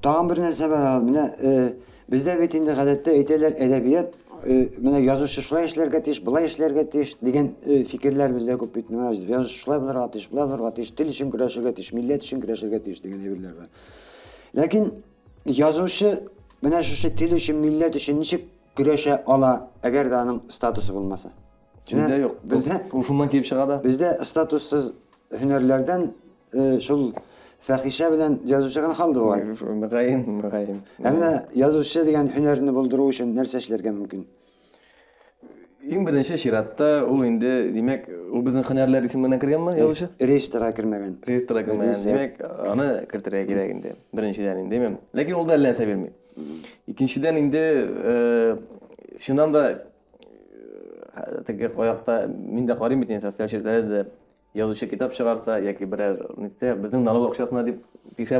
Аны 0.00 0.02
тагын 0.06 0.28
бер 0.30 0.40
нәрсә 0.44 0.68
бар 0.70 0.84
ал. 0.86 1.02
Менә 1.02 1.24
э, 1.40 1.74
бездә 2.10 2.36
бит 2.38 2.54
инде 2.54 2.74
гадәттә 2.76 3.14
әйтәләр 3.16 3.56
әдәбият 3.58 4.14
э, 4.44 4.58
менә 4.78 5.00
язучы 5.04 5.42
шулай 5.42 5.66
эшләргә 5.66 6.02
тиеш, 6.06 6.20
булай 6.22 6.46
эшләргә 6.46 6.84
тиеш 6.92 7.16
дигән 7.20 7.54
э, 7.64 7.82
фикерләр 7.88 8.34
бездә 8.36 8.58
күп 8.60 8.74
бит. 8.76 8.90
Менә 8.90 9.12
язучы 9.16 9.56
шулай 9.56 9.80
булырга 9.80 10.08
тиеш, 10.12 10.28
булай 10.30 10.46
булырга 10.46 10.72
тиеш, 10.76 10.92
тел 10.96 11.10
өчен 11.10 11.32
көрәшергә 11.32 11.74
тиеш, 11.76 11.92
милләт 11.96 12.26
өчен 12.26 12.42
көрәшергә 12.44 12.82
тиеш 12.84 13.02
дигән 13.04 13.24
әйберләр 13.24 13.56
бар. 13.62 13.72
Ләкин 14.60 14.92
язучы 15.46 16.12
менә 16.62 16.82
шушы 16.86 17.10
тел 17.16 17.34
өчен, 17.36 17.58
милләт 17.62 17.98
өчен 17.98 18.20
ничек 18.20 18.46
көрәшә 18.76 19.22
ала, 19.26 19.70
әгәр 19.82 20.12
дә 20.12 20.22
аның 20.22 20.42
статусы 20.52 20.94
булмаса? 20.94 21.32
Бездә 21.86 22.20
юк. 22.20 22.38
Бездә 22.44 22.80
Ул 22.92 23.04
шуннан 23.06 23.30
килеп 23.30 23.46
чыга 23.46 23.66
да. 23.66 23.80
Бездә 23.84 24.16
статуссыз 24.26 24.92
һөнәрләрдән 25.30 26.08
э, 26.52 26.78
шул 26.82 27.12
фәхишә 27.66 28.10
белән 28.12 28.40
язучы 28.46 28.80
гына 28.80 28.94
калды 28.94 29.20
бугай. 29.20 29.44
Мөгаен, 29.82 30.24
мөгаен. 30.40 30.82
Ә 31.02 31.12
менә 31.12 31.30
язучы 31.54 32.04
дигән 32.06 32.30
һөнәрне 32.34 32.74
булдыру 32.74 33.08
өчен 33.10 33.34
нәрсә 33.36 33.62
эшләргә 33.62 33.92
мөмкин? 33.96 34.26
Иң 35.86 36.06
беренче 36.06 36.36
чиратта 36.42 37.04
ул 37.06 37.22
инде, 37.22 37.70
димәк, 37.70 38.08
ул 38.34 38.42
безнең 38.42 38.64
һөнәрләр 38.66 39.06
исеменә 39.06 39.38
кергәнме, 39.38 39.76
язучы? 39.78 40.08
Реестрга 40.18 40.72
кергән. 40.74 41.18
Реестрга 41.26 41.62
кергән. 41.68 41.92
Димәк, 42.02 42.40
аны 42.72 42.88
кертергә 43.12 43.44
кирәк 43.52 43.74
инде. 43.76 43.92
Беренчедән 44.12 44.64
инде, 44.64 44.80
димәм. 44.80 44.96
Ләкин 45.14 45.38
ул 45.38 45.46
да 45.46 45.60
ләнтә 45.60 45.86
бирми. 45.86 46.10
Икенчедән 46.90 47.38
инде 47.38 47.62
э 47.86 48.56
чыннан 49.18 49.52
да 49.52 49.82
э, 51.16 51.42
теге 51.46 51.68
каякта 51.68 52.26
мин 52.28 52.66
дә 52.66 52.76
карыйм 52.76 53.00
бит 53.00 53.10
инде 53.10 53.30
социаль 53.30 53.48
челтәрдә 53.48 54.06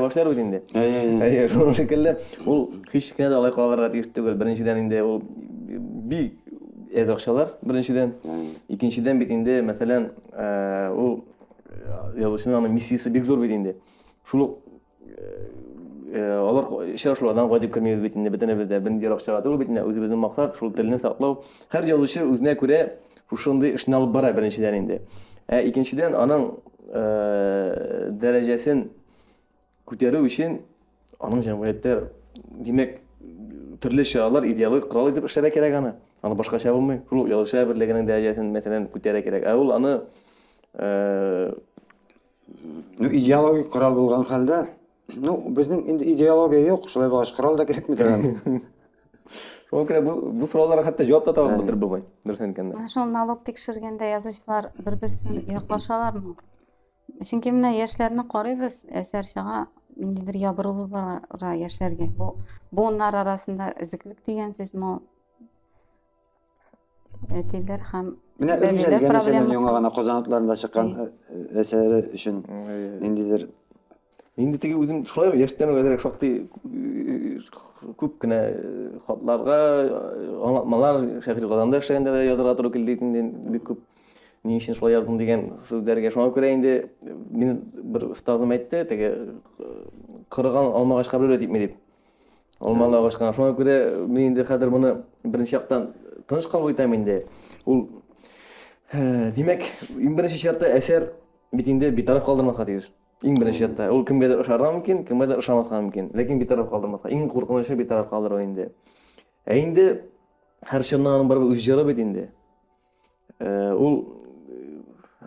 башлар 0.04 0.28
бит 0.28 0.42
инде. 0.42 0.62
Әйе, 0.76 0.98
әйе. 1.00 1.20
Әйе, 1.24 1.46
шуның 1.48 1.76
шикелле 1.78 2.16
ул 2.44 2.66
һич 2.92 3.14
кенә 3.16 3.30
дә 3.32 3.38
алай 3.38 3.54
калырга 3.56 3.88
тиеш 3.94 4.10
түгел. 4.12 4.36
Беренчедән 4.36 4.82
инде 4.82 5.00
ул 5.02 5.22
бик 6.10 6.34
әз 6.92 7.14
акчалар 7.14 7.54
беренчедән. 7.62 8.12
Икенчедән 8.68 9.22
бит 9.22 9.32
инде, 9.32 9.62
мәсәлән, 9.64 10.10
э, 10.36 10.92
ул 10.92 11.22
язучының 12.20 12.60
аның 12.60 12.76
миссиясе 12.76 13.10
бик 13.10 13.24
зур 13.24 13.40
бит 13.40 13.56
инде. 13.56 13.76
Шул 14.28 14.44
ук 14.44 14.58
э, 16.12 16.36
алар 16.36 16.68
эшә 16.92 17.16
шулардан 17.16 17.48
гадип 17.48 17.72
кермәйбез 17.72 18.02
бит 18.02 18.16
инде 18.16 19.00
дирак 19.00 19.24
чыга 19.24 19.40
түгел 19.40 19.58
бит 19.64 19.72
инде 19.72 19.88
үзебезнең 19.88 20.20
максат 20.28 20.60
шул 20.60 20.72
телне 20.76 20.98
саклау. 20.98 21.40
Һәр 21.72 21.88
язучы 21.94 22.26
үзенә 22.28 22.58
күрә 22.60 22.82
шушындый 23.30 23.76
эшне 23.78 23.96
алып 23.96 24.12
бара 24.12 24.32
инде. 24.76 25.00
Ә 25.52 25.60
икенчедән 25.68 26.16
аның 26.16 26.46
э, 26.88 28.12
дәрәҗәсен 28.22 28.86
күтәрү 29.88 30.22
өчен 30.28 30.60
аның 31.20 31.42
җәмгыятьтә 31.46 31.96
димәк 32.64 32.96
төрле 33.82 34.04
чаралар 34.08 34.46
идеологик 34.48 34.88
корал 34.88 35.10
итеп 35.10 35.26
эшләргә 35.28 35.52
кирәк 35.58 35.76
аны. 35.80 35.92
Аны 36.22 36.38
башкача 36.38 36.72
булмый. 36.72 37.02
Шул 37.10 37.28
язучылар 37.28 37.68
берлегенең 37.72 38.08
дәрәҗәсен 38.08 38.48
мәсәлән 38.54 38.88
күтәрә 38.94 39.20
кирәк. 39.26 39.44
Ә 39.44 39.56
ул 39.58 39.74
аны 39.74 40.00
э 40.74 41.52
Ну, 42.98 43.08
идеологик 43.08 43.70
корал 43.72 43.94
булган 43.96 44.24
хәлдә, 44.28 44.58
ну, 45.14 45.36
безнең 45.56 45.86
инде 45.88 46.10
идеология 46.12 46.66
юк, 46.66 46.88
шулай 46.90 47.08
булгач 47.10 47.32
корал 47.36 47.56
да 47.56 47.64
торган. 47.64 48.36
шуңа 49.72 49.88
күрә 49.88 50.00
бу 50.04 50.14
бу 50.36 50.46
сорауларга 50.46 50.84
хәтта 50.90 51.04
җавап 51.08 51.24
та 51.24 51.32
табып 51.32 51.62
бетереп 51.62 51.80
булмый. 51.80 52.02
Дөрес 52.26 52.40
әйткәндә. 52.44 52.76
Менә 52.76 52.88
шул 52.92 53.06
налог 53.08 53.40
тикшергәндә 53.46 54.10
язучылар 54.12 54.68
бер-берсен 54.76 55.38
яклашалармы? 55.48 56.34
Чөнки 57.24 57.52
менә 57.54 57.70
яшьләрне 57.78 58.26
карыйбыз, 58.28 58.82
әсәр 58.92 59.24
чыга, 59.24 59.62
ниндидер 59.96 60.36
ябырылу 60.42 60.86
бар 60.92 61.22
яшьләргә. 61.56 62.10
Бу 62.18 62.34
буыннар 62.70 63.16
арасында 63.22 63.72
өзеклек 63.80 64.20
дигән 64.26 64.52
сүз 64.52 64.74
мо 64.76 64.98
әтиләр 67.32 67.88
һәм 67.92 68.12
Менә 68.42 68.56
проблемасы. 68.58 69.56
гына 69.56 69.90
Казан 69.94 70.56
чыккан 70.56 70.94
әсәре 71.54 72.02
өчен 72.12 72.42
ниндидер 73.00 73.48
Инде 74.42 74.58
теге 74.58 74.76
үзем 74.80 75.04
шулай 75.06 75.36
яшьтән 75.38 75.70
үк 75.72 76.02
шактый 76.02 76.48
э, 76.66 77.38
күп 77.98 78.18
кенә 78.22 78.40
э, 78.50 78.90
хатларга 79.06 79.58
э, 79.84 80.26
аңлатмалар 80.48 81.00
шәһри 81.24 81.48
Казанда 81.48 81.80
эшләгәндә 81.82 82.14
дә 82.16 82.24
язарга 82.26 82.56
туры 82.58 82.72
килде 82.74 82.96
инде 82.98 83.22
бик 83.54 83.68
күп. 83.70 83.80
Ни 84.42 84.58
өчен 84.58 84.74
шулай 84.74 84.96
яздым 84.96 85.20
дигән 85.20 85.46
сүзләргә 85.68 86.10
шуңа 86.14 86.32
күрә 86.34 86.52
инде 86.56 86.74
э, 87.06 87.16
мин 87.30 87.60
бер 87.94 88.10
остазым 88.10 88.54
әйтте 88.56 88.84
теге 88.90 89.12
э, 89.12 89.72
кырыган 90.28 90.72
алма 90.72 90.98
агачка 90.98 91.20
бер 91.22 91.38
типми 91.38 91.66
дип. 91.66 91.76
Алмалы 92.58 92.98
агачка 92.98 93.30
шуңа 93.36 93.54
күрә 93.58 93.78
мин 94.06 94.32
инде 94.32 94.44
хәзер 94.48 94.70
моны 94.74 94.96
беренче 95.24 95.56
яктан 95.60 95.92
тыныч 96.26 96.50
калып 96.50 96.74
әйтәм 96.74 96.96
инде. 96.98 97.22
Ул 97.66 97.86
Ә, 98.92 99.32
Димәк, 99.32 99.62
иң 99.96 100.18
беренче 100.18 100.36
чиратта 100.36 100.68
әсәр 100.76 101.06
бит 101.56 101.68
инде 101.72 101.88
битараф 101.96 102.26
калдырмаска 102.26 102.66
тиеш. 102.68 102.90
Иң 103.22 103.38
беренче 103.38 103.62
чиратта 103.62 103.86
ул 103.94 104.04
кемгәдер 104.04 104.40
ошарга 104.42 104.72
мөмкин, 104.74 105.04
кемгәдер 105.06 105.38
ошамаска 105.38 105.78
мөмкин, 105.78 106.10
ләкин 106.18 106.40
битараф 106.40 106.70
калдырмаска. 106.70 107.10
Иң 107.14 107.28
куркынычы 107.30 107.76
битараф 107.78 108.08
калдыру 108.10 108.40
инде. 108.42 108.72
Ә 109.46 109.58
инде 109.62 109.84
һәр 110.66 110.82
чыннан 110.86 111.20
аның 111.20 111.30
барыбер 111.30 111.54
үз 111.54 111.62
җыры 111.62 111.84
бит 111.86 112.00
инде. 112.02 112.28
Ә, 113.38 113.46
э, 113.46 114.02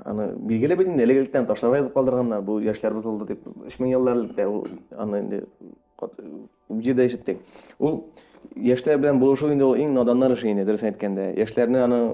аны 0.03 0.27
билгеле 0.36 0.75
бит 0.75 0.88
элегелектән 0.88 1.47
ташлап 1.47 1.75
язып 1.77 1.93
калдырганнар. 1.93 2.41
Бу 2.41 2.60
яшьләр 2.60 2.93
бутылды 2.99 3.34
дип 3.34 3.47
3000 3.63 3.91
елларлыкта 3.95 4.49
ул 4.49 4.67
аны 4.91 5.21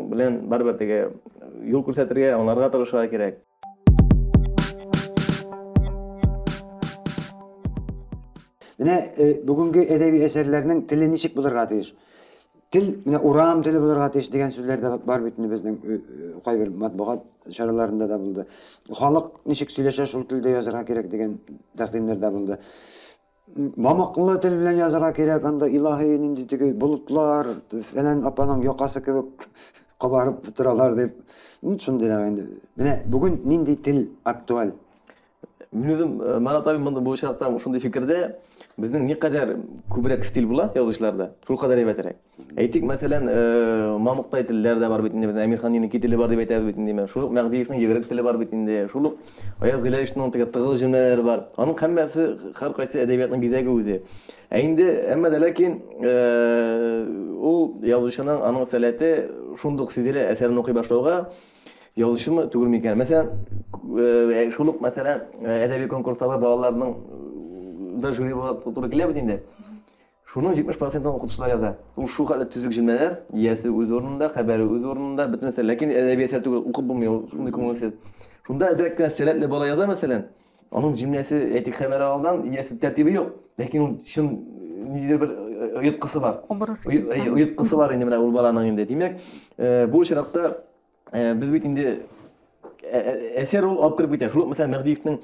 белән 0.10 0.42
барыбер 0.48 0.78
теге 0.78 1.12
кирәк. 3.10 3.42
Менә 8.82 8.96
э, 9.14 9.34
бүгенге 9.46 9.84
әдәби 9.94 10.24
әсәрләрнең 10.26 10.88
теле 10.90 11.06
ничек 11.12 11.36
булырга 11.38 11.68
тиеш? 11.70 11.92
Тел 12.74 12.88
менә 13.06 13.20
урам 13.28 13.62
теле 13.62 13.78
булырга 13.84 14.08
тиеш 14.16 14.32
дигән 14.34 14.54
сүзләр 14.56 14.82
дә 14.82 14.96
бар 15.06 15.22
бит 15.22 15.38
э, 15.38 15.60
э, 15.62 16.32
кайбер 16.44 16.72
матбугат 16.72 17.22
чараларында 17.50 18.08
да 18.10 18.18
булды. 18.18 18.48
Халык 18.90 19.44
ничек 19.46 19.70
сөйләшә 19.70 20.08
шул 20.10 20.26
телдә 20.26 20.56
язарга 20.56 20.82
кирәк 20.88 21.12
дигән 21.12 21.38
тәкъдимнәр 21.78 22.18
дә 22.18 22.32
булды. 22.32 22.58
Мамыклы 23.78 24.40
тел 24.42 24.58
белән 24.58 24.80
язарга 24.80 25.14
кирәк, 25.14 25.46
анда 25.46 25.68
илаһи 25.70 26.18
нинди 26.18 26.48
теге 26.50 26.74
болытлар, 26.74 27.58
фәлән 27.70 28.24
апаның 28.26 28.64
якасы 28.66 29.04
кебек 29.06 29.46
кабарып 30.02 30.48
торалар 30.58 30.96
дип. 30.96 31.20
Ну, 31.62 31.78
шундыйлар 31.78 32.32
инде. 32.32 32.48
Менә 32.80 33.02
бүген 33.06 33.44
нинди 33.46 33.76
тел 33.76 34.08
актуаль? 34.24 34.74
Мин 35.72 35.94
үзем 35.94 36.22
э, 36.22 36.40
Марат 36.40 36.66
монда 36.80 37.00
бу 37.00 37.16
чакта 37.16 37.48
шундый 37.60 37.80
фикердә, 37.80 38.38
безнең 38.81 39.07
никадәр 39.09 39.55
күбрәк 39.93 40.25
стиль 40.25 40.47
була 40.47 40.71
язучыларда, 40.75 41.31
шул 41.47 41.59
кадәр 41.61 41.81
әйбәтрәк. 41.81 42.19
Әйтик, 42.57 42.85
мәсәлән, 42.85 43.29
э, 43.29 43.99
Мамыктай 43.99 44.45
телләр 44.45 44.79
дә 44.81 44.89
бар 44.89 45.03
бит 45.03 45.15
инде, 45.15 45.29
безнең 45.31 45.47
Әмирханның 45.47 45.91
теле 45.91 46.17
бар 46.17 46.29
дип 46.29 46.41
әйтәбез 46.45 46.67
бит 46.67 46.77
инде. 46.77 46.93
мен. 46.93 47.09
Шул 47.09 47.25
ук 47.25 47.33
Мәгдиевнең 47.33 47.81
йөгерек 47.81 48.09
теле 48.09 48.23
бар 48.23 48.39
бит 48.39 48.53
инде. 48.53 48.89
Шул 48.93 49.07
ук 49.07 49.19
Аяз 49.61 49.81
Гыйлаевның 49.81 50.33
теге 50.33 50.47
тыгыз 50.47 50.83
җөмләләре 50.83 51.23
бар. 51.23 51.47
Аның 51.57 51.77
һәммәсе 51.77 52.37
һәр 52.55 52.73
кайсы 52.77 53.01
әдәбиятның 53.05 53.41
бизәге 53.41 53.71
үзе. 53.71 54.03
Ә 54.51 54.61
инде 54.61 55.09
әмма 55.11 55.31
дә 55.31 55.41
ләкин 55.41 55.81
э, 56.03 57.07
ул 57.41 57.77
язучының 57.83 58.43
аның 58.43 58.67
сәләте 58.67 59.31
шундук 59.57 59.93
сизелә 59.93 60.31
әсәрен 60.33 60.59
укый 60.59 60.75
башлауга 60.75 61.31
Язучымы 61.97 62.51
түгел 62.53 62.69
микән? 62.69 62.99
Мәсәлән, 63.01 63.31
э, 63.97 64.51
шул 64.53 64.69
ук 64.69 64.83
мәсәлән, 64.85 65.23
э, 65.41 65.65
әдәби 65.65 65.89
конкурсларда 65.89 66.37
балаларның 66.43 66.91
э, 67.91 68.01
да 68.01 68.13
жюри 68.13 68.35
була 68.35 68.55
туры 68.55 68.89
килә 68.91 69.09
бит 69.09 69.17
инде. 69.19 69.43
шуның 70.27 70.57
жетимиш 70.57 70.77
процентин 70.79 71.11
окутуучулар 71.11 71.51
яза 71.51 71.77
ул 71.97 72.09
шу 72.09 72.25
кадar 72.27 72.49
түзүк 72.51 72.73
жилмелер 72.75 73.21
ияси 73.33 73.69
өз 73.71 73.93
ордунда 73.95 74.29
кабари 74.29 74.65
өз 74.67 74.85
ордунда 74.85 75.29
бүт 75.31 75.43
нерсе 75.45 75.63
лекин 75.63 75.91
эдебий 75.91 76.27
эсер 76.27 76.43
түгүл 76.43 76.65
укуп 76.67 76.85
болмой 76.85 77.07
ул 77.07 77.21
ушундай 77.29 77.53
көңүлсүз 77.55 77.93
шунда 78.47 78.73
эдерек 78.75 78.99
гана 78.99 79.11
селет 79.15 79.37
эле 79.37 79.47
бала 79.47 79.69
яза 79.69 79.87
маселен 79.87 80.25
анын 80.73 80.97
жилмеси 80.97 81.37
этик 81.61 81.77
хабар 81.77 82.01
алган 82.03 82.43
ияси 82.51 82.77
тартиби 82.77 83.15
жок 83.15 83.29
лекин 83.57 83.83
ул 83.83 83.95
шын 84.05 84.27
ниндейдир 84.87 85.19
бир 85.19 85.31
ыйыткысы 85.81 86.21
бар 86.21 86.43
Образ 86.49 86.85
Уй- 86.87 86.99
деп 86.99 87.15
жатам. 87.15 87.35
ыйыткысы 87.37 87.77
бар 87.77 87.95
инде 87.95 88.05
мына 88.05 88.19
бул 88.19 88.33
баланын 88.33 88.69
инде 88.69 88.85
демек 88.85 89.19
э, 89.57 89.87
бул 89.87 90.01
учуракта 90.01 90.65
э, 91.13 91.35
биз 91.35 91.49
бит 91.51 91.65
инде 91.65 92.01
э, 92.83 93.01
э, 93.01 93.45
эсер 93.45 93.65
ул 93.65 93.81
алып 93.83 93.97
кирип 93.99 94.11
кетет 94.11 94.31
ушул 94.31 94.47
маселен 94.49 94.71
магдиевдин 94.73 95.21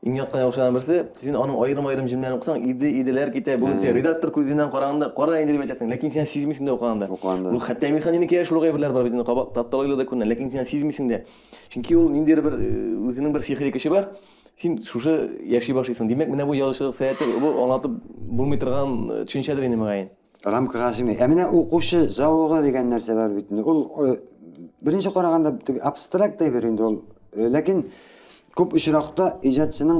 иң 0.00 0.16
яткан 0.16 0.46
окшоган 0.48 0.74
бирси 0.74 1.02
сен 1.20 1.36
анын 1.36 1.58
айрым 1.60 1.86
айрым 1.90 2.06
жилмелерин 2.08 2.38
окусаң 2.38 2.62
иди 2.70 2.88
иделер 3.02 3.30
кете 3.34 3.58
бул 3.60 3.74
редактор 3.82 4.30
көзүнөн 4.32 4.70
караганда 4.72 5.10
кара 5.16 5.42
инде 5.42 5.52
деп 5.52 5.66
айтасың 5.66 5.90
лекин 5.92 6.12
сен 6.14 6.26
сезмейсиң 6.26 6.66
да 6.66 6.72
окуганда. 6.72 7.06
Окуганда. 7.10 7.50
бул 7.50 7.60
хатта 7.60 7.90
эмирханиники 7.90 8.40
ушул 8.40 8.62
кайбирлер 8.62 8.92
бар 8.92 9.04
бит 9.04 9.26
кабак 9.26 9.52
тапталгыла 9.52 9.96
да 9.96 10.04
көрүнөт 10.04 10.26
лекин 10.32 10.50
сен 10.50 10.64
сезмейсиң 10.64 11.08
да 11.08 11.20
чүнки 11.68 11.96
ул 11.96 12.08
ниндейдир 12.08 12.42
бир 12.42 12.56
э, 12.56 12.96
өзүнүн 13.10 13.32
бир 13.32 13.42
сихри 13.42 13.72
күчү 13.72 13.90
бар. 13.90 14.08
Сен 14.62 14.78
шушы 14.80 15.36
жашай 15.50 15.74
башлайсың 15.76 16.08
демек 16.08 16.32
мына 16.32 16.46
бул 16.46 16.56
жазуучулук 16.56 16.96
саяты 16.96 17.28
бул 17.38 17.60
аңлатып 17.66 18.00
болмой 18.16 18.58
турган 18.58 18.96
э, 19.10 19.24
түшүнчөдүр 19.28 19.68
эми 19.68 19.76
мага 19.76 20.08
рамкага 20.44 20.92
сыймай 20.94 21.16
эмне 21.20 21.46
окуушу 21.46 22.06
зауыгы 22.08 22.62
деген 22.62 22.88
нерсе 22.88 23.14
бар 23.14 23.30
бит. 23.30 23.52
Ул 23.52 23.92
э, 24.06 24.16
биринчи 24.80 25.10
караганда 25.10 25.58
тиги 25.58 25.78
абстракттай 25.78 26.50
бир 26.50 26.66
инде 26.66 26.82
ул. 26.82 27.04
Э, 27.32 27.48
лекин 27.48 27.90
көп 28.56 28.74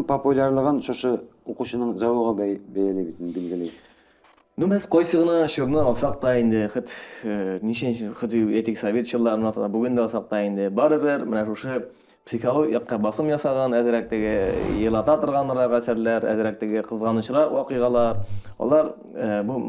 популярдыгын 0.07 0.83
шушу 0.83 1.21
окуушунун 1.47 1.97
зауыгы 1.99 2.37
бей- 2.39 2.61
бейелей 2.67 3.05
бит 3.05 3.35
билгилейт 3.35 3.73
Ну, 4.61 4.67
біз 4.67 4.85
койсығына 4.93 5.47
шырны 5.49 5.81
алсақ 5.81 6.19
та 6.21 6.35
енді 6.37 6.67
хыт 6.69 6.91
нишен 7.63 8.13
хыт 8.13 8.35
этик 8.35 8.77
совет 8.77 9.07
жылларын 9.09 9.47
атада 9.49 9.71
бүгін 9.73 9.95
де 9.97 10.03
алсақ 10.03 10.27
та 10.29 10.43
енді 10.45 10.67
барыбір 10.69 11.25
мына 11.25 11.47
шушы 11.47 11.87
психологияға 12.29 12.99
басым 13.01 13.31
ясаған 13.33 13.73
әзірәктегі 13.79 14.85
елата 14.85 15.17
тұрғанырақ 15.23 15.79
әсерлер 15.79 16.27
әзірәктегі 16.29 16.83
қызғанышырақ 16.91 17.55
оқиғалар. 17.63 18.21
Олар 18.61 18.93
э, 19.15 19.41
бұл 19.49 19.65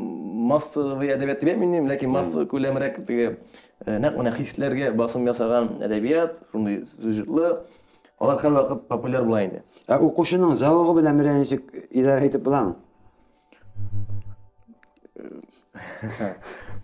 массовый 0.52 1.13
әдебиет 1.15 1.39
деп 1.46 1.58
мен 1.62 1.88
ләкин 1.88 2.12
масса 2.12 2.44
көлемірек 2.52 3.00
теге 3.08 3.38
э, 3.86 3.98
нәқ 4.04 4.17
мына 4.20 4.34
хислерге 4.36 4.91
басым 4.91 5.26
ясаған 5.30 5.78
әдебиет 5.80 6.41
шундай 6.52 6.84
сюжетлы 7.00 7.62
олар 8.22 8.38
һәр 8.38 8.54
вакыт 8.60 8.88
популяр 8.88 9.26
була 9.26 9.44
инде. 9.48 9.64
Ә 9.90 9.98
окуушунун 9.98 10.54
зауыгы 10.56 11.02
менен 11.02 11.18
бир 11.18 11.34
ничек 11.34 11.74
идара 11.90 12.22
этип 12.22 12.46
буламы 12.46 12.76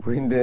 Bu 0.06 0.14
енді 0.16 0.42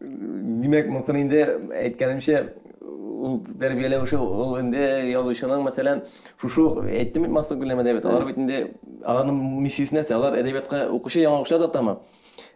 демек 0.00 0.90
мүмкін 0.92 1.20
енді 1.22 1.42
әйткенімше 1.72 2.40
ул 2.84 3.38
тәрбиелеуші 3.60 4.18
ул 4.20 4.56
енді 4.60 4.82
язушының 5.12 5.64
мәселен 5.64 6.02
шушу 6.40 6.66
әйттім 6.84 7.26
бит 7.26 7.34
мақсат 7.38 7.60
гүлем 7.62 7.80
әдебиет 7.80 8.04
алар 8.04 8.26
бит 8.28 8.40
инде 8.42 8.58
аларның 9.00 9.38
миссиясы 9.64 9.96
нәрсе 9.96 10.16
алар 10.18 10.36
әдебиятка 10.42 10.82
укучы 10.92 11.22
яңа 11.22 11.40
укучылар 11.40 11.64
затамы 11.64 11.96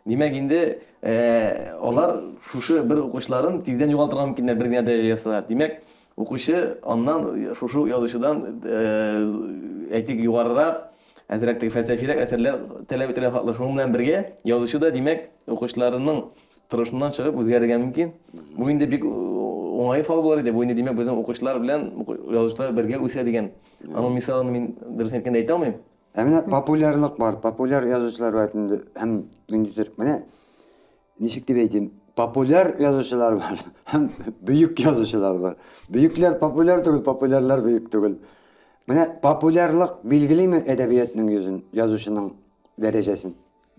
демек 0.04 0.36
инде 0.36 0.60
э, 1.00 1.72
алар 1.80 2.20
шушы 2.44 2.82
бер 2.84 3.06
укучыларын 3.06 3.62
тизден 3.64 3.94
югалтырга 3.94 4.28
мөмкиннәр 4.28 4.60
бер 4.60 4.72
генә 4.74 4.98
ясалар 5.06 5.46
демек 5.48 5.80
укучы 6.19 6.77
аннан 6.83 7.53
шушу 7.55 7.85
язучыдан 7.87 8.61
э, 8.63 9.95
әйтик 9.97 10.19
югарырак 10.23 10.91
әзрәк 11.29 11.59
теге 11.59 11.73
фәлсәфирәк 11.73 12.21
әсәрләр 12.25 12.59
таләп 12.89 13.15
ителә 13.15 13.31
хаклы 13.33 13.55
шуның 13.57 13.75
белән 13.79 13.95
бергә 13.95 14.19
язучы 14.45 14.79
да 14.79 14.91
демәк 14.95 15.25
укучыларының 15.47 16.21
торышыннан 16.69 17.11
чыгып 17.15 17.39
үзгәрергә 17.41 17.79
мөмкин 17.81 18.13
бу 18.57 18.69
инде 18.69 18.87
бик 18.89 19.03
уңай 19.05 20.03
фал 20.07 20.21
булыр 20.21 20.39
иде 20.43 20.53
бу 20.53 20.63
инде 20.63 20.77
демәк 20.77 20.95
безнең 20.97 21.19
укучылар 21.19 21.59
белән 21.59 21.89
уку- 22.01 22.17
язучылар 22.31 22.71
бергә 22.77 23.01
үсә 23.05 23.25
дигән 23.27 23.51
аның 23.91 24.15
мисалын 24.15 24.51
мин 24.53 24.71
дөрес 24.85 25.13
әйткәндә 25.17 25.43
әйтә 25.43 25.57
алмыйм 25.57 25.75
Ә 26.15 26.23
менә 26.23 26.45
популярлык 26.47 27.17
бар, 27.19 27.35
популяр 27.43 27.83
язучылар 27.89 28.31
бар 28.31 28.51
инде 28.55 28.77
һәм 28.95 29.17
ниндидер 29.51 29.89
менә 29.99 30.21
ничек 31.19 31.43
дип 31.45 31.57
әйтим, 31.59 31.89
популяр 32.19 32.75
язучылар 32.79 33.37
бар 33.37 33.59
һәм 33.91 34.09
бөек 34.47 34.79
язучылар 34.79 35.39
бар. 35.39 35.55
Бөекләр 35.91 36.39
популяр 36.39 36.83
түгел, 36.85 37.01
популярлар 37.03 37.61
бөек 37.61 37.89
түгел. 37.91 38.19
Менә 38.87 39.07
популярлык 39.21 40.03
билгелиме 40.03 40.61
әдәбиятның 40.69 41.31
йөзен, 41.33 41.63
язучының 41.73 42.31
дәрәҗәсен? 42.77 43.33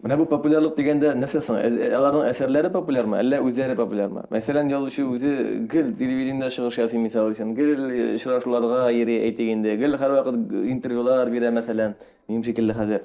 Менә 0.04 0.18
бу 0.20 0.26
популярлык 0.28 0.74
дигәндә 0.76 1.14
нәрсә 1.16 1.40
соң? 1.40 1.56
Ә- 1.56 1.94
Аларның 1.96 2.26
әсәрләре 2.28 2.68
популярмы, 2.74 3.16
әллә 3.22 3.38
үзләре 3.46 3.74
популярмы? 3.78 4.26
Мәсәлән, 4.30 4.68
язучы 4.68 5.06
үзе 5.08 5.30
гел 5.72 5.88
телевидениедә 5.96 6.50
чыгыш 6.52 6.76
ясый 6.82 7.00
мисал 7.00 7.30
өчен, 7.30 7.54
гел 7.56 7.86
очрашуларга 8.14 8.90
йөри 8.92 9.16
әйтегендә, 9.30 9.72
гел 9.80 9.96
һәрвакыт 9.96 10.36
интервьюлар 10.68 11.30
бирә 11.32 11.50
мәсәлән, 11.56 11.94
минем 12.28 12.44
шикелле 12.44 12.76
хәзер. 12.76 13.00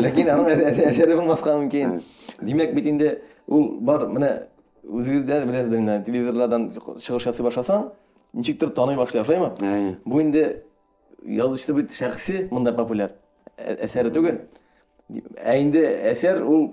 Ләкин 0.00 0.30
аның 0.32 0.50
әс- 0.54 0.64
әс- 0.70 0.84
әсәре 0.88 1.18
булмаска 1.20 1.58
мөмкин. 1.58 2.00
Димәк 2.40 2.72
бит 2.74 2.86
инде 2.86 3.18
ул 3.46 3.76
бар, 3.80 4.06
менә 4.08 4.32
үзегездә 4.86 5.40
беләсез 5.46 5.70
менә 5.72 5.98
телевизорлардан 6.06 6.68
чыгыш 6.72 7.26
ясый 7.26 7.44
башласаң, 7.46 7.90
ничектер 8.32 8.70
таный 8.70 8.96
башлый, 8.96 9.24
шулаймы? 9.24 9.52
Әйе. 9.60 9.96
Бу 10.04 10.20
инде 10.20 10.62
язучы 11.22 11.74
бит 11.74 11.90
шәхси 11.90 12.48
монда 12.50 12.72
популяр. 12.72 13.12
Ә- 13.58 13.78
Әсәре 13.86 14.10
түгел. 14.14 14.40
Ә 15.10 15.56
инде 15.62 15.82
әсәр 16.12 16.42
ул 16.44 16.68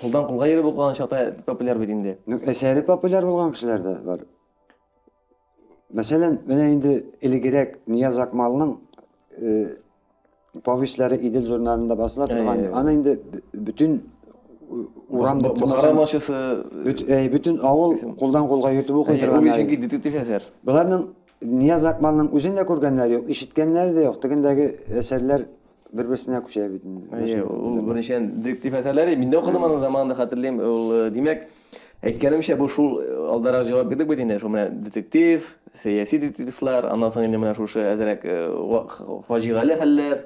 кулдан 0.00 0.26
кулга 0.28 0.46
йөреп 0.48 0.66
укыган 0.72 0.94
чакта 0.94 1.34
популяр 1.46 1.78
бит 1.78 1.88
инде. 1.90 2.18
Ну, 2.26 2.36
әсәре 2.38 2.82
популяр 2.84 3.24
булган 3.24 3.52
кешеләр 3.52 3.80
дә 3.80 3.94
бар. 4.04 4.26
Мәсәлән, 5.94 6.38
менә 6.46 6.68
инде 6.74 6.92
илгерәк 7.26 7.78
Нияз 7.90 8.18
Акмалның 8.22 8.76
э, 9.40 9.76
повестьләре 10.62 11.16
Идел 11.26 11.46
журналында 11.48 11.96
басыла 11.98 12.28
торган. 12.30 12.60
Әйе. 12.60 12.70
Аны 12.78 12.94
инде 12.94 13.16
б- 13.16 13.40
бүтүн 13.54 13.96
урам 15.08 15.40
дип 15.42 15.58
Бухара 15.58 15.80
тормасам, 15.82 15.96
машысы 15.96 16.64
бүт- 16.86 17.06
әй, 17.10 17.28
бүтүн 17.32 17.60
авыл 17.62 17.96
колдан 18.18 18.46
колга 18.48 18.70
йөртеп 18.72 18.96
укый 18.96 19.14
ул 19.16 19.20
торган. 19.20 19.44
чөнки 19.56 19.76
детектив 19.80 20.14
әсәр. 20.22 20.42
Буларның 20.64 21.08
Нияз 21.42 21.86
Акмалның 21.88 22.26
үзен 22.36 22.52
дә 22.54 22.66
күргәннәр 22.68 23.08
юк, 23.14 23.28
ишеткәннәр 23.32 23.94
дә 23.96 24.02
юк. 24.04 24.18
Тегендәге 24.20 24.66
әсәрләр 25.00 25.46
бер-берсенә 25.90 26.42
күчә 26.44 26.66
бит. 26.68 26.82
Әйе, 27.16 27.40
ул 27.42 27.80
беренче 27.80 28.18
детектив 28.20 28.74
әсәрләре 28.74 29.16
мин 29.16 29.30
дә 29.32 29.38
укыдым 29.40 29.64
аны 29.64 29.78
заманында 29.80 30.14
хәтерләйм. 30.18 30.60
Ул 30.60 30.92
э, 30.92 31.10
димәк 31.10 31.46
әйткәнемчә 32.04 32.58
бу 32.60 32.68
шул 32.68 33.00
э, 33.00 33.08
алдарак 33.32 33.64
җавап 33.66 33.88
бирдек 33.88 34.06
бит 34.12 34.20
инде. 34.20 34.38
Шул 34.38 34.50
менә 34.52 34.68
детектив, 34.84 35.48
сәяси 35.74 36.18
детективлар, 36.26 36.90
аннан 36.92 37.10
соң 37.10 37.24
инде 37.24 37.38
менә 37.40 37.56
шушы 37.56 37.80
әзрәк 37.80 38.24
э, 38.28 38.36
ва- 38.52 39.22
фаҗигале 39.26 39.80
хәлләр. 39.80 40.20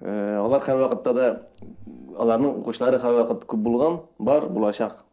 Э, 0.00 0.40
Алар 0.46 0.60
һәр 0.64 0.80
вакытта 0.80 1.12
да 1.14 1.28
аларның 2.17 2.59
укучылары 2.59 2.99
һәр 3.01 3.15
вакыт 3.21 3.45
күп 3.49 3.63
булган, 3.63 4.01
бар, 4.19 4.47
булачак. 4.49 5.03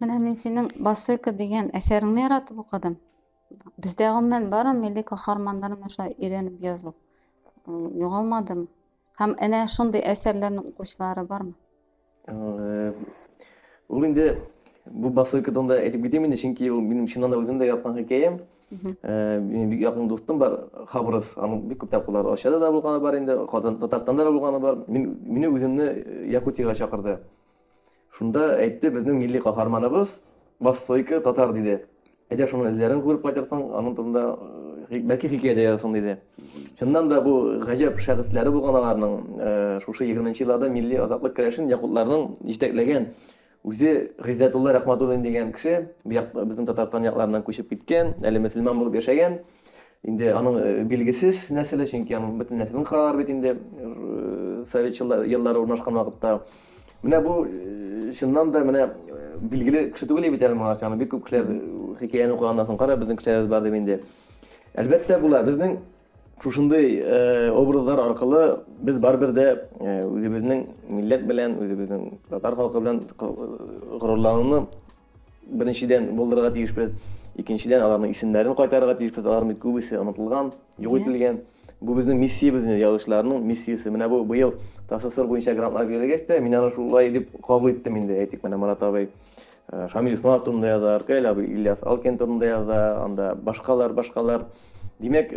Менә 0.00 0.16
мин 0.18 0.36
синең 0.40 0.70
Басойка 0.80 1.32
дигән 1.36 1.68
әсәреңне 1.76 2.24
яратып 2.24 2.62
укыдым. 2.62 2.96
Бездә 3.76 4.12
гомумән 4.14 4.48
бары 4.50 4.72
милли 4.72 5.02
каһарманнарын 5.04 5.82
ошай 5.84 6.14
өйрәнеп 6.16 6.60
язу. 6.64 6.94
Ул 7.66 7.90
Югалмадым. 8.00 8.68
Һәм 9.20 9.34
әнә 9.44 9.66
шундый 9.68 10.00
әсәрләрнең 10.00 10.70
укучылары 10.70 11.26
бармы? 11.28 11.52
Э, 12.26 12.94
Ул 13.88 14.04
инде 14.06 14.38
бу 14.86 15.10
басылкыдан 15.10 15.68
да 15.68 15.76
әйтеп 15.82 16.06
китәм 16.06 16.24
инде, 16.24 16.38
чөнки 16.40 16.70
ул 16.70 16.80
минем 16.80 17.06
чыннан 17.06 17.34
да 17.34 17.38
үзем 17.42 17.58
дә 17.60 17.68
яткан 17.68 17.98
хикәям. 17.98 18.40
Э, 18.70 19.40
Минем 19.40 19.70
бик 19.70 19.80
якын 19.82 20.08
дустым 20.08 20.38
бар, 20.38 20.68
Хабрыз, 20.86 21.32
аның 21.36 21.64
бик 21.68 21.84
тапкырлар 21.90 22.32
Ашада 22.32 22.60
да 22.60 22.70
булганы 22.70 23.00
бар 23.00 23.46
Казан 23.50 23.78
Татарстанда 23.78 24.24
да 24.24 24.30
булганы 24.30 24.60
бар. 24.60 24.78
Мин 24.86 25.16
мине 25.26 25.48
үземне 25.48 25.88
Якутиягә 26.30 26.74
чакырды. 26.74 27.18
Шунда 28.12 28.56
әйтте, 28.60 28.90
безнең 28.90 29.18
милли 29.18 29.40
каһарманыбыз 29.40 30.20
Басойка 30.60 31.20
татар 31.20 31.52
диде. 31.52 31.86
Әйдә 32.30 32.46
шуның 32.46 32.70
эзләрен 32.70 33.02
күреп 33.02 33.24
кайтырсың, 33.24 33.62
аның 33.74 33.94
турында 33.96 34.24
э, 34.90 35.00
бәлки 35.00 35.28
хикәя 35.32 35.54
дә 35.56 35.64
язсын 35.64 35.94
диде. 35.96 36.18
Чыннан 36.78 37.08
да 37.08 37.20
бу 37.24 37.58
гаҗәп 37.64 37.98
шәхесләре 37.98 38.52
булган 38.54 38.76
аларның 38.78 39.16
э, 39.40 39.78
шушы 39.82 40.06
20 40.06 40.44
елларда 40.44 40.68
милли 40.70 41.00
азатлык 41.00 41.34
көрәшен 41.38 41.72
якутларның 41.72 42.36
җитәкләгән 42.44 43.08
үзе 43.64 44.12
Гыйззәтулла 44.22 44.72
Рахматуллин 44.72 45.22
дигән 45.22 45.52
кеше 45.52 45.90
безнең 46.04 46.66
Татарстан 46.66 47.04
якларыннан 47.04 47.44
күчеп 47.44 47.68
киткән, 47.68 48.14
әле 48.24 48.40
мөселман 48.40 48.78
булып 48.80 48.96
яшәгән. 49.00 49.40
Инде 50.08 50.30
аның 50.32 50.86
билгесез 50.88 51.50
нәселе, 51.52 51.84
чөнки 51.84 52.16
аның 52.16 52.38
бөтен 52.40 52.56
нәселен 52.62 52.86
кыралар 52.88 53.18
бит 53.18 53.28
э, 53.28 54.64
совет 54.70 54.96
еллар- 54.96 55.26
еллары 55.28 55.60
урнашкан 55.60 55.94
вакытта. 55.94 56.40
Менә 57.02 57.20
бу 57.20 57.44
э, 57.44 58.12
чыннан 58.16 58.50
да 58.50 58.64
менә 58.64 58.88
билгеле 59.40 59.90
кеше 59.90 60.08
түгел 60.08 60.30
бит 60.32 60.40
әле 60.40 60.56
моңа 60.56 60.72
аны 60.80 60.96
бик 60.96 61.12
күп 61.12 61.28
кешеләр 61.28 61.52
э, 61.52 61.60
хикәяне 62.00 62.32
укыганнан 62.32 62.66
соң 62.66 62.80
кара 62.80 62.96
безнең 62.96 63.20
кешеләребез 63.20 63.50
бар 63.52 63.62
дип 63.62 63.76
инде. 63.76 64.00
Әлбәттә 64.72 65.20
була 65.20 65.42
безнең 65.44 65.76
ушундай 66.46 67.00
э, 67.02 67.50
образдар 67.50 68.00
аркылы 68.00 68.64
биз 68.80 68.98
барбир 68.98 69.32
да 69.32 69.68
э, 69.80 70.04
өзүбүздүн 70.06 70.66
миллет 70.88 71.26
менен 71.26 71.58
өзүбүздүн 71.60 72.18
татар 72.30 72.56
халкы 72.56 72.80
менен 72.80 73.02
курурланууну 73.16 74.68
биринчиден 75.46 76.14
болдурууга 76.16 76.50
тийишпиз 76.50 76.90
экинчиден 77.36 77.82
алардын 77.82 78.10
исимдерин 78.10 78.54
кайтарууга 78.54 78.94
тийишпиз 78.94 79.24
алардын 79.24 79.56
көбүсү 79.60 80.00
унутулган 80.00 80.52
жок 80.78 81.00
этилген 81.00 81.40
бул 81.80 81.96
биздин 81.96 82.18
миссиябыз 82.20 82.64
жазуучулардын 82.78 83.46
миссиясы 83.46 83.90
мына 83.90 84.08
бул 84.08 84.24
быйыл 84.24 84.54
тсср 84.88 85.26
боюнча 85.26 85.54
грантлар 85.54 85.86
берилгеч 85.86 86.26
да 86.28 86.38
мен 86.40 86.54
аны 86.54 86.66
ушулай 86.68 87.10
деп 87.10 87.30
кабыл 87.46 87.70
инде. 87.70 88.20
Айтик 88.20 88.42
мына 88.42 88.58
марат 88.58 88.82
абай 88.82 89.08
э, 89.72 89.88
шамил 89.90 90.18
кайла 91.06 91.40
ильяс 91.40 91.82
алкен 91.82 92.18
турунда 92.18 92.46
жаза 92.46 93.04
анда 93.04 93.34
башкалар 93.34 93.92
башкалар. 93.92 94.44
демек 94.99 95.31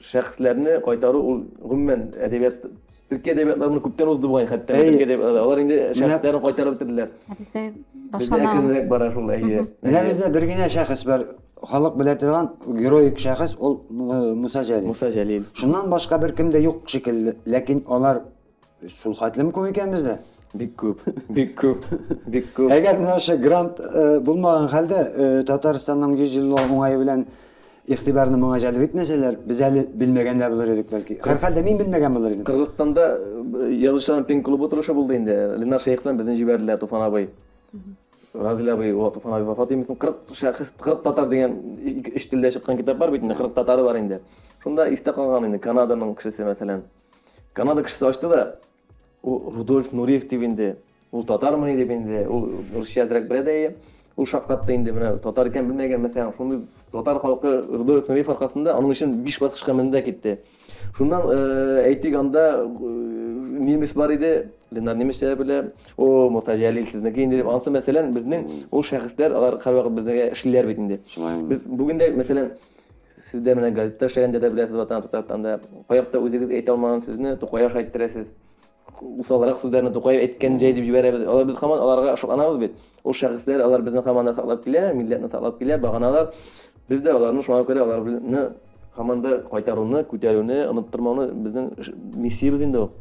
шәхсләрне 0.00 0.78
кайтару 0.84 1.20
ул 1.30 1.40
гомумән 1.60 2.06
әдәбият 2.26 2.62
төркия 3.10 3.34
әдәбиятларында 3.36 3.82
күптән 3.84 4.10
узды 4.12 4.30
бугай 4.30 4.46
хәтта 4.50 4.76
Әй. 4.76 4.90
төркия 4.90 5.06
әдәбиятлары 5.08 5.42
алар 5.42 5.60
инде 5.62 5.80
шәхсләрне 5.98 6.40
кайтарып 6.46 6.78
бетерделәр 6.78 7.10
Бізде 7.38 7.64
бездә 7.72 8.12
башлана 8.14 8.52
әкренрәк 8.52 8.88
бара 8.90 9.10
шул 9.12 9.30
әйе 9.34 9.66
Менә 9.82 10.04
бездә 10.08 10.30
бер 10.34 10.46
генә 10.50 10.68
шәхес 10.72 11.04
бар. 11.08 11.26
Халык 11.56 11.94
белә 11.96 12.14
торган 12.20 12.50
героик 12.76 13.18
шәхес 13.18 13.56
ул 13.58 13.78
М- 13.90 14.36
Муса 14.42 14.60
Җәлил. 14.62 14.86
Муса 14.92 15.08
Җәлил 15.10 15.44
Шуннан 15.56 15.88
башка 15.90 16.18
бер 16.18 16.32
кем 16.36 16.50
дә 16.52 16.60
юк 16.60 16.82
шикелле, 16.88 17.36
ләкин 17.46 17.84
алар 17.88 18.22
шул 18.88 19.14
хәтлем 19.16 19.52
күп 19.52 19.70
икән 19.72 19.92
бездә. 19.94 20.18
бик 20.56 20.74
күп 20.80 21.00
бик 21.28 21.54
күп 21.60 21.84
бик 22.26 22.46
күп 22.56 22.70
Әгәр 22.72 22.96
менә 23.00 23.16
ошо 23.16 23.36
грант 23.36 23.80
э, 23.80 24.20
булмаган 24.20 24.68
хәлдә 24.72 25.00
э, 25.16 25.42
Татарстанның 25.48 26.14
100 26.16 26.36
еллык 26.38 26.70
уңае 26.72 26.96
белән 27.00 27.26
игътибарны 27.87 28.37
моңа 28.37 28.59
җәлеп 28.61 28.89
итмәсәләр, 28.89 29.37
без 29.45 29.61
әле 29.65 29.85
билмәгән 29.85 30.39
дә 30.39 30.49
булыр 30.53 30.73
идек 30.75 30.91
бәлки. 30.91 31.17
Һәр 31.23 31.39
хәлдә 31.41 31.63
мин 31.65 31.79
билмәгән 31.81 32.13
булыр 32.13 32.35
идем. 32.35 32.45
Кыргызстанда 32.45 33.07
язучылардын 33.69 34.25
пен 34.25 34.43
клубу 34.43 34.69
турышы 34.69 34.93
булды 34.93 35.15
инде 35.17 35.55
Ленар 35.57 35.79
Шейхтан 35.81 36.17
безден 36.17 36.35
җибәрделәр 36.35 36.79
Туфан 36.79 37.01
абый 37.01 37.29
Разил 38.33 38.69
абый 38.69 38.93
о 38.93 39.09
Туфан 39.11 39.33
абый 39.33 39.45
вафат 39.45 39.71
етмесин 39.71 39.95
40 39.95 40.33
шәхес 40.33 40.73
40 40.79 41.03
татар 41.03 41.27
деген 41.29 41.57
үч 42.15 42.27
телдә 42.29 42.51
чыккан 42.51 42.77
китап 42.77 42.97
бар 42.97 43.11
бит 43.11 43.23
инде 43.23 43.35
40 43.35 43.53
татары 43.53 43.83
бар 43.83 43.97
инде 43.99 44.21
шунда 44.63 44.87
истә 44.93 45.13
калган 45.13 45.49
инде 45.49 45.59
Канаданың 45.59 46.15
кешесе 46.15 46.45
мәсәлән 46.45 46.83
Канада 47.53 47.83
кешесе 47.83 48.07
ачты 48.07 48.29
да 48.29 48.55
ул 49.23 49.51
Рудольф 49.55 49.91
Нуриев 49.91 50.27
дип 50.27 50.43
инде 50.43 50.75
ул 51.11 51.25
татармыни 51.25 51.75
дип 51.77 51.91
инде 51.91 52.25
ул 52.27 52.49
русчадрак 52.75 53.27
белә 53.27 53.73
дә 54.15 54.21
ул 54.21 54.25
шаккатты 54.25 54.75
инде 54.75 54.91
менә 54.91 55.17
татар 55.21 55.47
икән 55.47 55.67
белмәгән 55.69 56.01
мәсәлән 56.05 56.33
шундый 56.37 56.61
татар 56.91 57.19
халкы 57.19 57.61
Рудольф 57.69 58.09
Нуриев 58.09 58.29
аркасында 58.29 58.75
аның 58.75 58.91
өчен 58.91 59.13
5 59.25 59.39
баскычка 59.41 59.73
менде 59.73 60.01
китте. 60.01 60.39
Шуннан 60.97 61.23
э, 61.31 61.83
әйтик 61.87 62.15
анда 62.15 62.65
э, 62.65 62.65
немец 62.65 63.93
бар 63.93 64.11
иде 64.11 64.51
Ленар 64.71 64.95
немецчә 64.95 65.35
белә. 65.35 65.71
О 65.97 66.29
Муса 66.29 66.57
Җәлил 66.57 66.85
сезнеке 66.87 67.23
инде 67.23 67.37
дип. 67.41 67.47
Ансы 67.47 67.71
мәсәлән 67.71 68.11
безнең 68.13 68.45
ул 68.71 68.83
шәхесләр 68.83 69.35
алар 69.35 69.59
һәрвакыт 69.63 69.97
безгә 70.01 70.29
эшлиләр 70.35 70.67
бит 70.67 70.77
инде. 70.77 70.99
Дә 71.15 72.11
мәсәлән 72.17 72.51
сез 73.31 73.41
дә 73.41 73.55
менә 73.55 73.71
газетта 73.75 74.07
эшләгәндә 74.07 74.39
дә 74.43 74.51
беләсез 74.51 74.75
ватан 74.75 75.03
Татарстанда 75.07 75.59
каякта 75.89 76.19
үзегез 76.19 76.51
әйтә 76.51 76.75
алмаган 76.75 77.03
сүзне 77.05 77.35
Тукаяш 77.39 77.75
әйттерәсез. 77.79 78.27
Усалрак 78.99 79.57
сүзләрне 79.61 79.91
Тукай 79.93 80.19
әйткән 80.25 80.57
җай 80.59 80.73
дип 80.73 80.85
җибәрәбез 80.85 81.27
алар 81.27 81.45
без 81.45 81.57
һаман 81.61 81.79
аларга 81.79 82.15
шатланабыз 82.17 82.59
бит 82.59 82.73
ул 83.03 83.13
шәхесләр 83.13 83.63
алар 83.65 83.81
безне 83.81 84.01
һаман 84.05 84.25
да 84.25 84.33
саклап 84.35 84.65
килә 84.65 84.93
милләтне 84.93 85.29
саклап 85.29 85.59
килә 85.59 85.77
баганалар 85.81 86.33
без 86.89 87.01
дә 87.01 87.15
аларны 87.15 87.43
шуңа 87.43 87.63
күрә 87.65 87.85
аларны 87.85 88.49
һаман 88.97 89.21
да 89.21 89.37
кайтаруны 89.51 90.03
күтәрүне 90.11 90.65
оныттырмауны 90.69 91.29
безнең 91.45 91.71
миссиябыз 92.15 92.67
инде 92.67 92.85
ул 92.85 92.91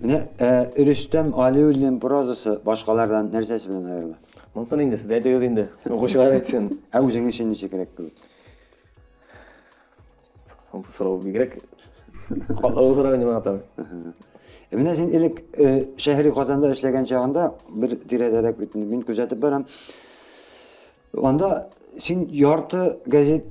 Менә 0.00 0.22
Рөстәм 0.80 1.34
Алиуллин 1.36 1.98
прозасы 2.00 2.56
башкалардан 2.64 3.28
нәрсәсе 3.34 3.68
белән 3.68 3.90
аерыла? 3.92 4.16
Монсын 4.54 4.80
инде 4.86 4.96
сез 4.96 5.12
әйтегез 5.12 5.44
инде 5.44 5.66
укучылар 5.84 6.38
әйтсен 6.38 6.70
Ә 6.88 7.02
үзең 7.04 7.28
өчен 7.28 7.52
кебек? 7.52 8.00
Сорау 10.96 11.20
инде 13.16 13.26
миңа 13.26 13.42
табы 13.44 13.60
Е, 14.70 14.76
Менә 14.78 14.94
син 14.94 15.10
элек 15.10 15.40
шәһри 15.98 16.30
Казанда 16.34 16.70
эшләгән 16.70 17.06
чагында 17.10 17.48
бер 17.74 17.96
тирәдәрәк 18.06 18.58
бит 18.58 18.76
инде 18.76 18.86
мин 18.86 19.02
күзәтеп 19.02 19.40
барам. 19.42 19.64
Анда 21.16 21.70
син 21.98 22.28
ярты 22.30 22.98
газет 23.06 23.48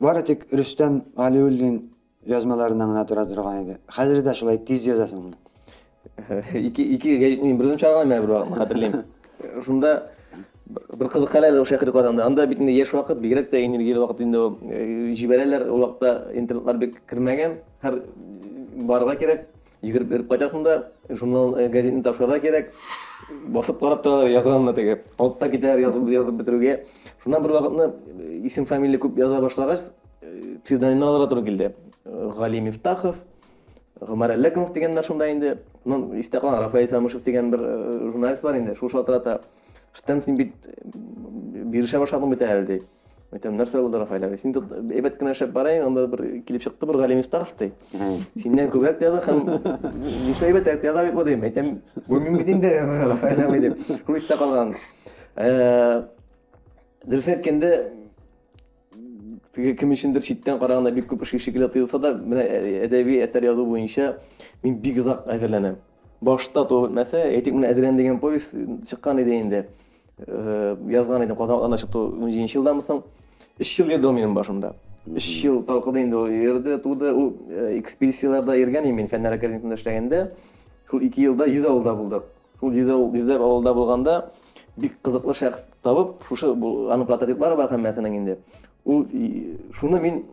бар 0.00 0.22
тик 0.22 0.46
Рөстәм 0.52 1.02
Алиуллин 1.16 1.90
язмаларынан 2.24 2.94
гына 2.94 3.04
тора 3.06 3.26
торган 3.26 3.64
иде. 3.64 3.78
Хәзер 3.88 4.22
дә 4.24 4.34
шулай 4.34 4.58
тиз 4.58 4.86
язасың. 4.86 5.34
ике 6.54 6.82
ике 6.82 7.18
гәҗитне 7.18 7.52
бердән 7.58 7.76
чыгарган 7.76 8.08
мен 8.08 8.22
бер 8.22 8.30
вакыт 8.30 8.58
хәтерлим. 8.58 9.04
Бер 10.70 11.08
кызык 11.08 11.30
хәл 11.32 11.46
әле 11.48 11.60
ул 11.60 11.66
шәһәр 11.66 11.92
Казанда. 11.92 12.26
Анда 12.26 12.46
бит 12.46 12.60
инде 12.60 12.72
яшь 12.72 12.92
вакыт, 12.92 13.18
бигрәк 13.18 13.50
тә 13.50 13.64
энергияле 13.64 14.00
вакыт 14.00 14.20
инде 14.20 14.38
ул, 14.38 14.58
э, 14.70 15.12
җибәрәләр. 15.18 15.68
Ул 15.70 15.86
вакытта 15.86 16.30
интернетлар 16.34 16.78
бик 16.78 17.00
кермәгән. 17.10 17.56
Һәр 17.82 18.02
барырга 18.76 19.16
кирәк. 19.16 19.46
Йөгереп 19.82 20.08
берип 20.08 20.28
кайтасың 20.28 20.62
да, 20.62 20.90
журнал 21.08 21.56
э, 21.58 21.68
газетны 21.68 22.02
тапшырырга 22.02 22.38
кирәк. 22.40 22.72
Басып 23.48 23.80
карап 23.80 24.02
торалар 24.02 24.30
язганны 24.30 24.74
теге. 24.74 25.00
Алып 25.18 25.38
та 25.38 25.48
китәр 25.48 25.80
язып 25.80 26.36
бетерүгә. 26.42 26.80
Шуннан 27.22 27.42
бер 27.42 27.56
вакытны 27.56 27.90
э, 27.90 28.40
исем 28.46 28.66
фамилия 28.66 28.98
күп 28.98 29.18
яза 29.18 29.40
башлагач, 29.40 29.90
э, 30.20 30.56
псевдонимнар 30.64 31.26
туры 31.28 31.44
килде. 31.44 31.74
Э, 32.04 32.30
Гали 32.36 32.60
Мифтахов, 32.60 33.16
Гомар 34.00 34.32
Әлекмов 34.32 34.72
дигәннәр 34.72 35.04
шунда 35.04 35.30
инде. 35.32 35.58
Моннан 35.84 36.20
истә 36.20 36.40
калган 36.40 36.62
Рафаил 36.64 36.88
Самышев 36.88 37.22
дигән 37.22 37.50
бер 37.50 37.60
э, 37.62 38.10
журналист 38.12 38.42
бар 38.42 38.56
инде. 38.56 38.74
Шул 38.74 38.88
шалтырата. 38.88 39.40
Штем 39.93 40.21
син 40.21 40.37
бит 40.37 40.53
э, 40.67 40.73
бирешә 41.71 41.99
башладың 42.01 42.33
бит 42.33 42.41
әле 42.45 42.65
ди. 42.65 42.79
Әйтәм, 43.35 43.57
нәрсә 43.59 43.81
булды 43.81 43.99
Рафаил 43.99 44.23
абый? 44.27 44.37
Син 44.39 44.53
тут 44.53 44.69
әйбәт 44.71 45.17
кенә 45.19 45.33
эшләп 45.33 45.51
барайың, 45.51 45.87
анда 45.89 46.05
бер 46.07 46.21
килеп 46.47 46.63
чыкты 46.63 46.85
бер 46.87 46.99
Гали 47.01 47.17
Мифтахов 47.19 47.51
ди. 47.59 47.71
Синнән 48.37 48.69
күбрәк 48.71 48.99
тә 49.01 49.09
яза 49.09 49.23
һәм 49.25 49.41
нишле 50.27 50.51
әйбәт 50.51 50.69
яза 50.85 51.03
бит 51.03 51.15
бу 51.17 51.25
дим. 51.27 51.43
Әйтәм, 51.43 51.71
бу 52.07 52.19
мин 52.21 52.37
бит 52.37 52.53
инде 52.53 52.77
Рафаил 52.79 53.41
абый 53.47 53.59
дип. 53.65 53.81
Шул 54.05 54.15
истә 54.21 54.37
калган. 54.39 54.71
Э, 55.35 56.05
Дөрес 57.05 57.27
әйткәндә, 57.33 57.71
теге 59.55 59.73
кем 59.79 59.91
өчендер 59.93 60.23
читтән 60.23 60.59
караганда 60.59 60.91
бик 60.95 61.09
күп 61.11 61.25
эш 61.25 61.35
шикелле 61.41 61.67
тоелса 61.71 61.99
да, 61.99 62.13
менә 62.15 62.45
әдәби 62.85 63.19
әсәр 63.23 63.45
язу 63.49 63.65
буенча 63.65 64.15
мин 64.63 64.79
бик 64.81 64.97
озак 65.03 65.27
әзерләнәм. 65.29 65.75
Башта 66.20 66.64
то 66.68 66.82
мәсә, 66.92 67.22
әйтик 67.32 67.54
менә 67.56 67.70
Әдрән 67.72 67.96
дигән 67.96 68.18
повесть 68.20 68.52
чыккан 68.86 69.22
иде 69.22 69.40
инде. 69.40 69.66
Э, 70.26 70.76
Язган 70.88 71.24
идем 71.24 71.36
Казан 71.36 71.76
то 71.90 72.12
17 72.20 72.54
елдан 72.56 72.82
соң 72.82 73.02
3 73.58 73.78
ел 73.80 73.90
йөрде 73.90 74.06
ул 74.06 74.12
минем 74.12 74.34
башымда. 74.34 74.74
3 75.06 75.44
ел 75.44 75.62
талкыды 75.62 76.02
инде 76.02 76.16
ул 76.16 76.26
йөрде, 76.28 76.78
туды, 76.78 77.12
ул 77.12 77.32
э, 77.48 77.78
экспедицияларда 77.78 78.56
йөргән 78.56 78.84
идем 78.84 78.96
мин 78.96 79.08
фәннәр 79.08 79.38
академиясында 79.38 79.74
эшләгәндә. 79.78 80.30
Шул 80.90 81.00
2 81.00 81.22
елда 81.24 81.46
100 81.46 81.66
авылда 81.66 81.94
булдык. 81.94 82.22
Шул 82.60 82.70
100 82.70 82.90
авыл- 82.90 83.12
100 83.16 83.36
авылда 83.40 83.74
булганда 83.74 84.30
бик 84.76 85.00
кызыклы 85.02 85.34
шәхес 85.34 85.64
табып, 85.82 86.22
шушы 86.28 86.52
аның 86.52 87.06
прототиплары 87.06 87.56
бар 87.56 87.70
һәммәсенең 87.72 88.16
инде. 88.16 88.38
Ул 88.84 89.06
и- 89.12 89.56
шуны 89.72 90.00
мин 90.00 90.24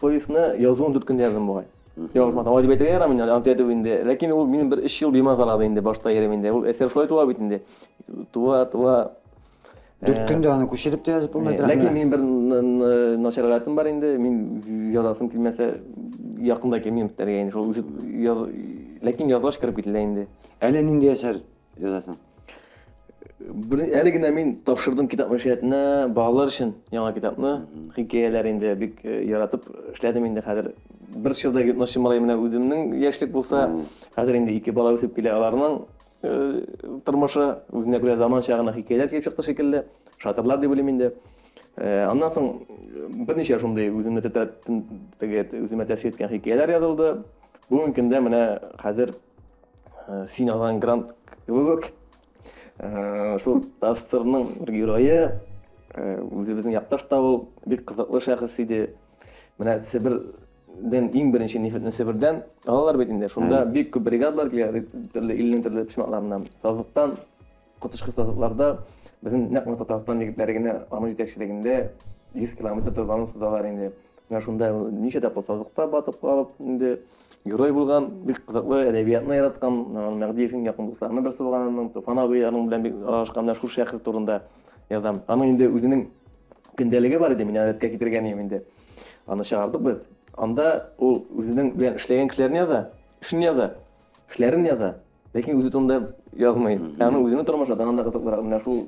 повестьны 0.00 0.56
язуын 0.58 0.92
дүрт 0.92 1.08
көндә 1.08 1.28
яздым 1.28 1.46
бугай. 1.46 1.64
Язмадым. 2.13 2.47
Алай 2.51 2.63
дип 2.63 2.71
әйтергә 2.75 2.91
ярамый 2.91 3.15
инде, 3.17 3.31
антия 3.31 3.55
дип 3.55 3.69
инде. 3.71 4.01
Ләкин 4.03 4.31
ул 4.35 4.47
минем 4.47 4.69
бер 4.69 4.81
3 4.83 5.01
ел 5.01 5.11
бимаз 5.11 5.39
алады 5.39 5.65
инде 5.65 5.81
башта 5.81 6.11
йөрем 6.11 6.33
инде. 6.35 6.51
Ул 6.51 6.65
әсәр 6.67 6.89
шулай 6.91 7.07
туа 7.07 7.25
бит 7.25 7.39
инде. 7.39 7.61
Туа, 8.33 8.65
туа. 8.65 9.11
Дүрт 10.05 10.25
көндә 10.29 10.51
аны 10.51 10.67
күчереп 10.67 11.05
тә 11.07 11.15
язып 11.15 11.31
булмый 11.33 11.55
тора. 11.55 11.69
Ләкин 11.71 11.93
минем 11.93 12.09
бер 12.11 12.19
н- 12.19 12.51
н- 12.51 13.21
начарлатым 13.21 13.75
бар 13.75 13.87
инде. 13.87 14.17
Мин 14.17 14.61
язасым 14.93 15.29
килмәсә 15.31 15.69
якында 16.43 16.81
килмим 16.83 17.07
битәргә 17.07 17.41
инде. 17.41 17.51
Шул 17.55 17.69
үзе 17.71 17.81
яз- 18.21 18.49
ләкин 19.01 19.29
язгыч 19.31 19.57
киреп 19.61 19.79
кителә 19.79 20.03
инде. 20.03 20.27
Әле 20.59 20.83
нинди 20.83 21.07
әсәр 21.07 21.39
язасың? 21.79 22.17
Бер 23.40 23.80
әле 23.88 24.10
генә 24.12 24.28
мин 24.36 24.50
тапшырдым 24.66 25.06
китап 25.08 25.30
мәшәһәтенә 25.32 26.08
балалар 26.12 26.50
өчен 26.50 26.74
яңа 26.92 27.14
китапны. 27.16 27.52
Хикәяләр 27.94 28.48
инде 28.50 28.74
бик 28.76 28.98
э, 29.02 29.22
яратып 29.24 29.64
эшләдем 29.94 30.26
инде 30.28 30.42
хәзер. 30.44 30.74
Бер 31.14 31.34
чорда 31.34 31.62
гипноз 31.64 31.96
малай 31.96 32.20
менә 32.20 32.36
үземнең 32.36 32.92
яшьлек 33.00 33.32
булса, 33.32 33.62
хәзер 34.16 34.36
инде 34.36 34.52
ике 34.58 34.74
бала 34.76 34.92
үсеп 34.92 35.14
килә 35.16 35.32
аларның 35.38 35.78
э, 36.22 36.32
тормышы 37.06 37.46
үзенә 37.72 38.02
күрә 38.02 38.18
заман 38.20 38.44
чагына 38.44 38.74
хикәяләр 38.76 39.08
килеп 39.08 39.24
чыкты 39.24 39.46
шикелле. 39.46 39.84
Шатырлар 40.18 40.60
дип 40.60 40.74
уйлыйм 40.74 40.90
инде. 40.92 41.14
Э, 41.76 42.04
Аннан 42.10 42.34
соң 42.34 42.50
берничә 43.24 43.58
шундый 43.62 43.88
үземне 43.88 44.20
теге 44.20 45.46
үземә 45.62 45.88
тәэсир 45.88 46.12
иткән 46.12 46.28
хикәяләр 46.34 46.74
язылды. 46.76 47.14
Бүгенге 47.70 48.02
көндә 48.02 48.20
менә 48.20 48.42
хәзер 48.82 49.14
э, 50.08 50.26
син 50.28 50.50
алган 50.50 50.80
грант 50.82 51.14
кебек 51.46 51.92
Э, 52.80 53.36
шул 53.42 53.64
тасырның 53.80 54.46
бер 54.62 54.72
герое 54.72 55.16
үзебезнең 55.92 56.72
якташ 56.78 57.02
та 57.10 57.18
ул 57.20 57.42
бик 57.68 57.82
кызыклы 57.88 58.20
шәхес 58.24 58.56
иде. 58.62 58.78
Менә 59.58 59.80
Себердән 59.90 61.10
иң 61.12 61.32
беренче 61.34 61.60
нефтьне 61.60 61.92
Себердән 61.92 62.42
алалар 62.66 62.96
бит 62.96 63.10
инде. 63.10 63.28
Шунда 63.28 63.64
бик 63.66 63.90
күп 63.94 64.06
бригадалар 64.06 64.48
килә, 64.52 64.84
төрле 65.12 65.36
илнең 65.36 65.64
төрле 65.66 65.84
почмакларыннан. 65.90 66.46
Сазлыктан 66.62 67.16
котышкы 67.82 68.14
сазлыкларда 68.14 68.70
безнең 69.20 69.50
нәкъ 69.58 69.76
Татарстан 69.82 70.22
егетләре 70.24 70.56
генә 70.56 70.76
аның 70.88 71.12
җитәкчелегендә 71.12 71.76
100 72.34 72.56
километр 72.56 72.94
торган 72.94 73.26
сузалар 73.32 73.66
инде. 73.68 73.92
Менә 74.30 74.44
шунда 74.46 74.70
ничә 74.94 75.20
тапкыр 75.20 75.44
сазлыкта 75.44 75.88
батып 75.90 76.20
калып 76.22 76.54
инде 76.64 77.00
герой 77.44 77.72
булган, 77.72 78.08
бик 78.26 78.42
кызыклы 78.46 78.84
әдәбиятны 78.90 79.36
яраткан, 79.38 79.78
Мәгдиевнең 80.20 80.66
якын 80.68 80.90
дусларының 80.90 81.24
берсе 81.24 81.42
булган, 81.42 81.68
аның 81.70 81.90
Туфановый 81.94 82.44
аның 82.44 82.68
белән 82.68 82.82
бик 82.84 82.96
аралашкан 83.00 83.46
менә 83.46 83.56
шул 83.56 83.70
шәхес 83.72 84.02
турында 84.04 84.42
язам. 84.90 85.22
Аның 85.26 85.54
инде 85.54 85.68
үзенең 85.68 86.06
көндәлеге 86.76 87.18
бар 87.18 87.32
иде, 87.32 87.44
мин 87.44 87.56
әдәткә 87.62 87.92
китергән 87.94 88.28
инде. 88.32 88.64
Аны 89.26 89.44
чыгардык 89.44 89.80
без. 89.80 90.02
Анда 90.36 90.92
ул 90.98 91.24
үзенең 91.30 91.72
белән 91.76 91.96
эшләгән 91.96 92.28
кешеләрне 92.28 92.58
яза, 92.58 92.90
эшен 93.22 93.40
яза, 93.40 93.74
эшләрен 94.28 94.66
яза. 94.66 94.94
Ләкин 95.34 95.58
үзе 95.60 95.70
турында 95.70 96.12
язмый. 96.36 96.78
Аны 96.98 97.18
үзенең 97.24 97.46
тормышы 97.46 97.76
да 97.76 97.88
анда 97.88 98.04
кызыклырак. 98.04 98.44
Менә 98.44 98.62
шул 98.64 98.86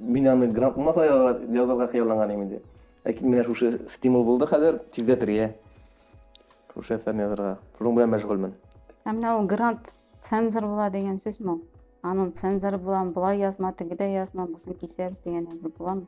мин 0.00 0.28
аны 0.28 0.48
грант 0.48 0.76
булмаса 0.76 1.04
язарга 1.04 1.88
хыялланган 1.88 2.30
идем 2.30 2.42
инде. 2.42 2.60
Ләкин 3.04 3.30
менә 3.30 3.44
шушы 3.44 3.80
стимул 3.90 4.24
булды 4.24 4.46
хәзер 4.46 4.80
әсәрне 6.75 7.27
язарга. 7.27 7.57
Шуның 7.77 7.97
белән 7.99 8.15
мәшгульмен. 8.15 8.55
Ә 9.05 9.13
менә 9.13 9.35
ул 9.39 9.47
грант 9.47 9.93
цензор 10.19 10.65
була 10.69 10.89
дигән 10.89 11.19
сүзме? 11.19 11.51
ул? 11.57 11.61
Аның 12.01 12.31
цензоры 12.33 12.77
була, 12.81 13.03
болай 13.13 13.37
язма, 13.39 13.73
тегедә 13.77 14.07
язма, 14.09 14.47
бусын 14.49 14.73
кисәбез 14.73 15.21
дигән 15.21 15.47
әйбер 15.51 15.71
буламы? 15.77 16.07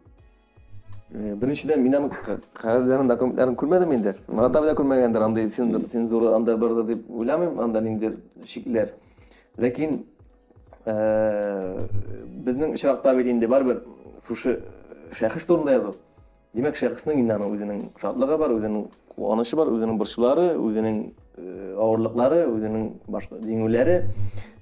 Э, 1.14 1.36
Беренчедән 1.36 1.84
мин 1.84 1.96
аны 2.00 2.10
кәгазьләрен 2.58 3.12
документларын 3.12 3.56
күрмәдем 3.56 3.94
инде. 3.94 4.16
Мата 4.28 4.62
да 4.66 4.74
күрмәгәндер, 4.74 5.22
андай 5.22 5.50
цензура 5.50 6.34
анда 6.36 6.56
бар 6.58 6.84
дип 6.88 7.06
уйламыйм, 7.10 7.60
анда 7.62 7.82
ниндидер 7.82 8.18
шикләр. 8.50 8.96
Ләкин 9.62 10.00
э, 10.86 11.88
безнең 12.48 12.74
очракта 12.74 13.14
бит 13.14 13.30
инде 13.30 13.48
барбер 13.48 13.84
шушы 14.28 14.64
шәхес 15.12 15.46
турында 15.46 15.78
язу. 15.78 15.96
Димәк, 16.54 16.78
шәхеснең 16.78 17.24
инде 17.24 17.34
аның 17.34 17.54
үзенең 17.56 17.80
шатлыгы 17.98 18.36
бар, 18.38 18.52
үзенең 18.54 18.84
куанышы 19.16 19.58
бар, 19.58 19.72
үзенең 19.74 19.98
борчулары, 19.98 20.52
үзенең 20.62 21.00
э, 21.42 21.46
авырлыклары, 21.82 22.44
үзенең 22.52 22.84
башка 23.10 23.40
җиңүләре. 23.42 23.96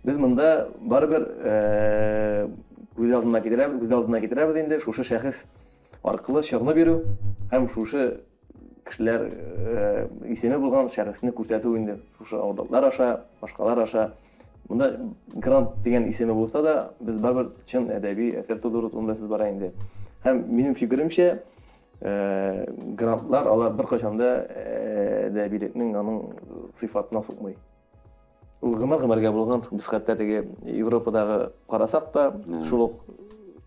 Без 0.05 0.22
монда 0.22 0.69
барбер 0.88 1.28
э, 1.43 2.47
күз 2.95 3.11
алдына 3.17 3.43
китерәбез, 3.43 3.84
күз 3.84 3.97
алдына 3.97 4.24
китерәбез 4.24 4.61
инде 4.63 4.80
шушы 4.80 5.03
шәхес 5.03 5.43
аркылы 6.07 6.45
чыгны 6.47 6.74
бирү 6.80 6.95
һәм 7.51 7.67
шушы 7.69 8.07
кешеләр 8.88 9.28
э, 9.28 10.07
исеме 10.32 10.57
булган 10.63 10.89
шәхесне 10.89 11.36
күрсәтү 11.36 11.76
инде 11.78 11.99
шушы 12.17 12.39
авырлыклар 12.39 12.88
аша, 12.88 13.11
башкалар 13.41 13.84
аша. 13.84 14.13
Монда 14.69 14.93
грант 15.36 15.76
дигән 15.84 16.07
исеме 16.09 16.34
булса 16.34 16.61
да, 16.63 16.76
без 16.99 17.19
барбер 17.19 17.51
чын 17.67 17.89
әдәби 17.91 18.32
әсәр 18.39 18.61
тудыру 18.63 18.89
турында 18.89 19.19
сүз 19.19 19.28
бара 19.28 19.49
инде. 19.51 19.74
Һәм 20.24 20.45
минем 20.47 20.76
фикеремчә, 20.78 21.41
грантлар 22.01 23.49
алар 23.49 23.72
беркайчан 23.76 24.18
да 24.18 24.32
э, 24.49 25.30
әдәбиятнең 25.30 25.94
аның 25.97 26.20
сыйфатына 26.76 27.22
сукмый. 27.24 27.57
Ул 28.61 28.76
гомер 28.76 29.01
гомергә 29.01 29.32
булган, 29.32 29.64
без 29.70 29.88
хәтта 29.88 30.16
теге 30.16 30.44
Европадагы 30.64 31.53
карасак 31.68 32.12
та, 32.12 32.28
шул 32.68 32.88
ук 32.88 33.01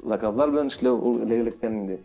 заказлар 0.04 0.52
белән 0.54 0.70
эшләү 0.70 0.96
ул 0.98 1.22
элегелектән 1.26 1.82
инде 1.82 2.00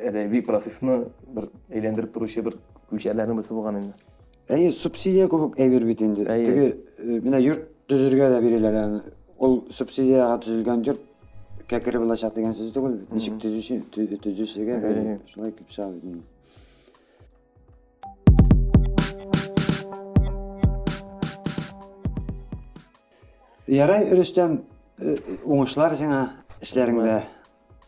әдәби 0.00 0.42
процессны 0.44 1.04
бер 1.34 1.48
әйләндереп 1.70 2.12
торучы 2.14 2.42
бер 2.44 2.56
күлчәләрнең 2.90 3.40
берсе 3.40 3.54
булган 3.54 3.80
инде. 3.80 4.08
Әйе, 4.50 4.72
субсидия 4.74 5.28
күп 5.30 5.58
әйбер 5.60 5.84
бит 5.86 6.02
инде. 6.04 6.24
Теге 6.26 7.20
менә 7.24 7.40
йорт 7.44 7.68
төзергә 7.90 8.30
дә 8.34 8.40
бирәләр 8.44 8.78
аны. 8.80 9.02
Ул 9.38 9.60
субсидияга 9.72 10.40
төзелгән 10.44 10.84
йорт 10.86 11.04
кәкре 11.70 12.00
булачак 12.02 12.34
дигән 12.34 12.52
сүз 12.56 12.72
түгел. 12.74 12.98
бит. 12.98 13.12
Ничек 13.14 13.38
төзүче 13.42 13.82
тө- 13.94 14.18
төзүчегә 14.24 14.76
Әйе. 14.76 14.82
бәйле. 14.82 15.20
шулай 15.30 15.52
килеп 15.52 15.70
чыга. 15.70 16.20
Ярай, 23.68 24.08
Рөстәм, 24.10 24.64
э, 24.98 25.16
уңышлар 25.46 25.94
сиңа 25.94 26.32
эшләреңдә. 26.60 27.22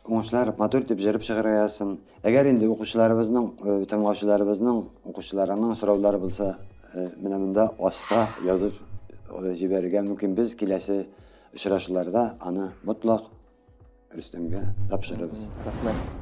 Уңышлар 0.07 0.57
матур 0.59 0.85
дип 0.85 0.99
җырып 0.99 1.23
чыгарасың. 1.23 1.97
Әгәр 2.23 2.51
инде 2.51 2.67
укучыларыбызның, 2.69 3.47
тыңлаучыларыбызның, 3.91 4.85
укучыларының 5.11 5.75
сораулары 5.75 6.19
булса, 6.19 6.57
менә 6.95 7.39
монда 7.39 7.75
аска 7.81 8.29
язып 8.45 8.73
җибәрергә 9.33 10.03
мөмкин. 10.07 10.35
Без 10.35 10.55
киләсе 10.55 11.07
очрашуларда 11.55 12.37
аны 12.41 12.73
мотлак 12.85 13.23
Рөстәмгә 14.16 14.64
тапшырырбыз. 14.92 15.50
Рәхмәт. 15.68 16.21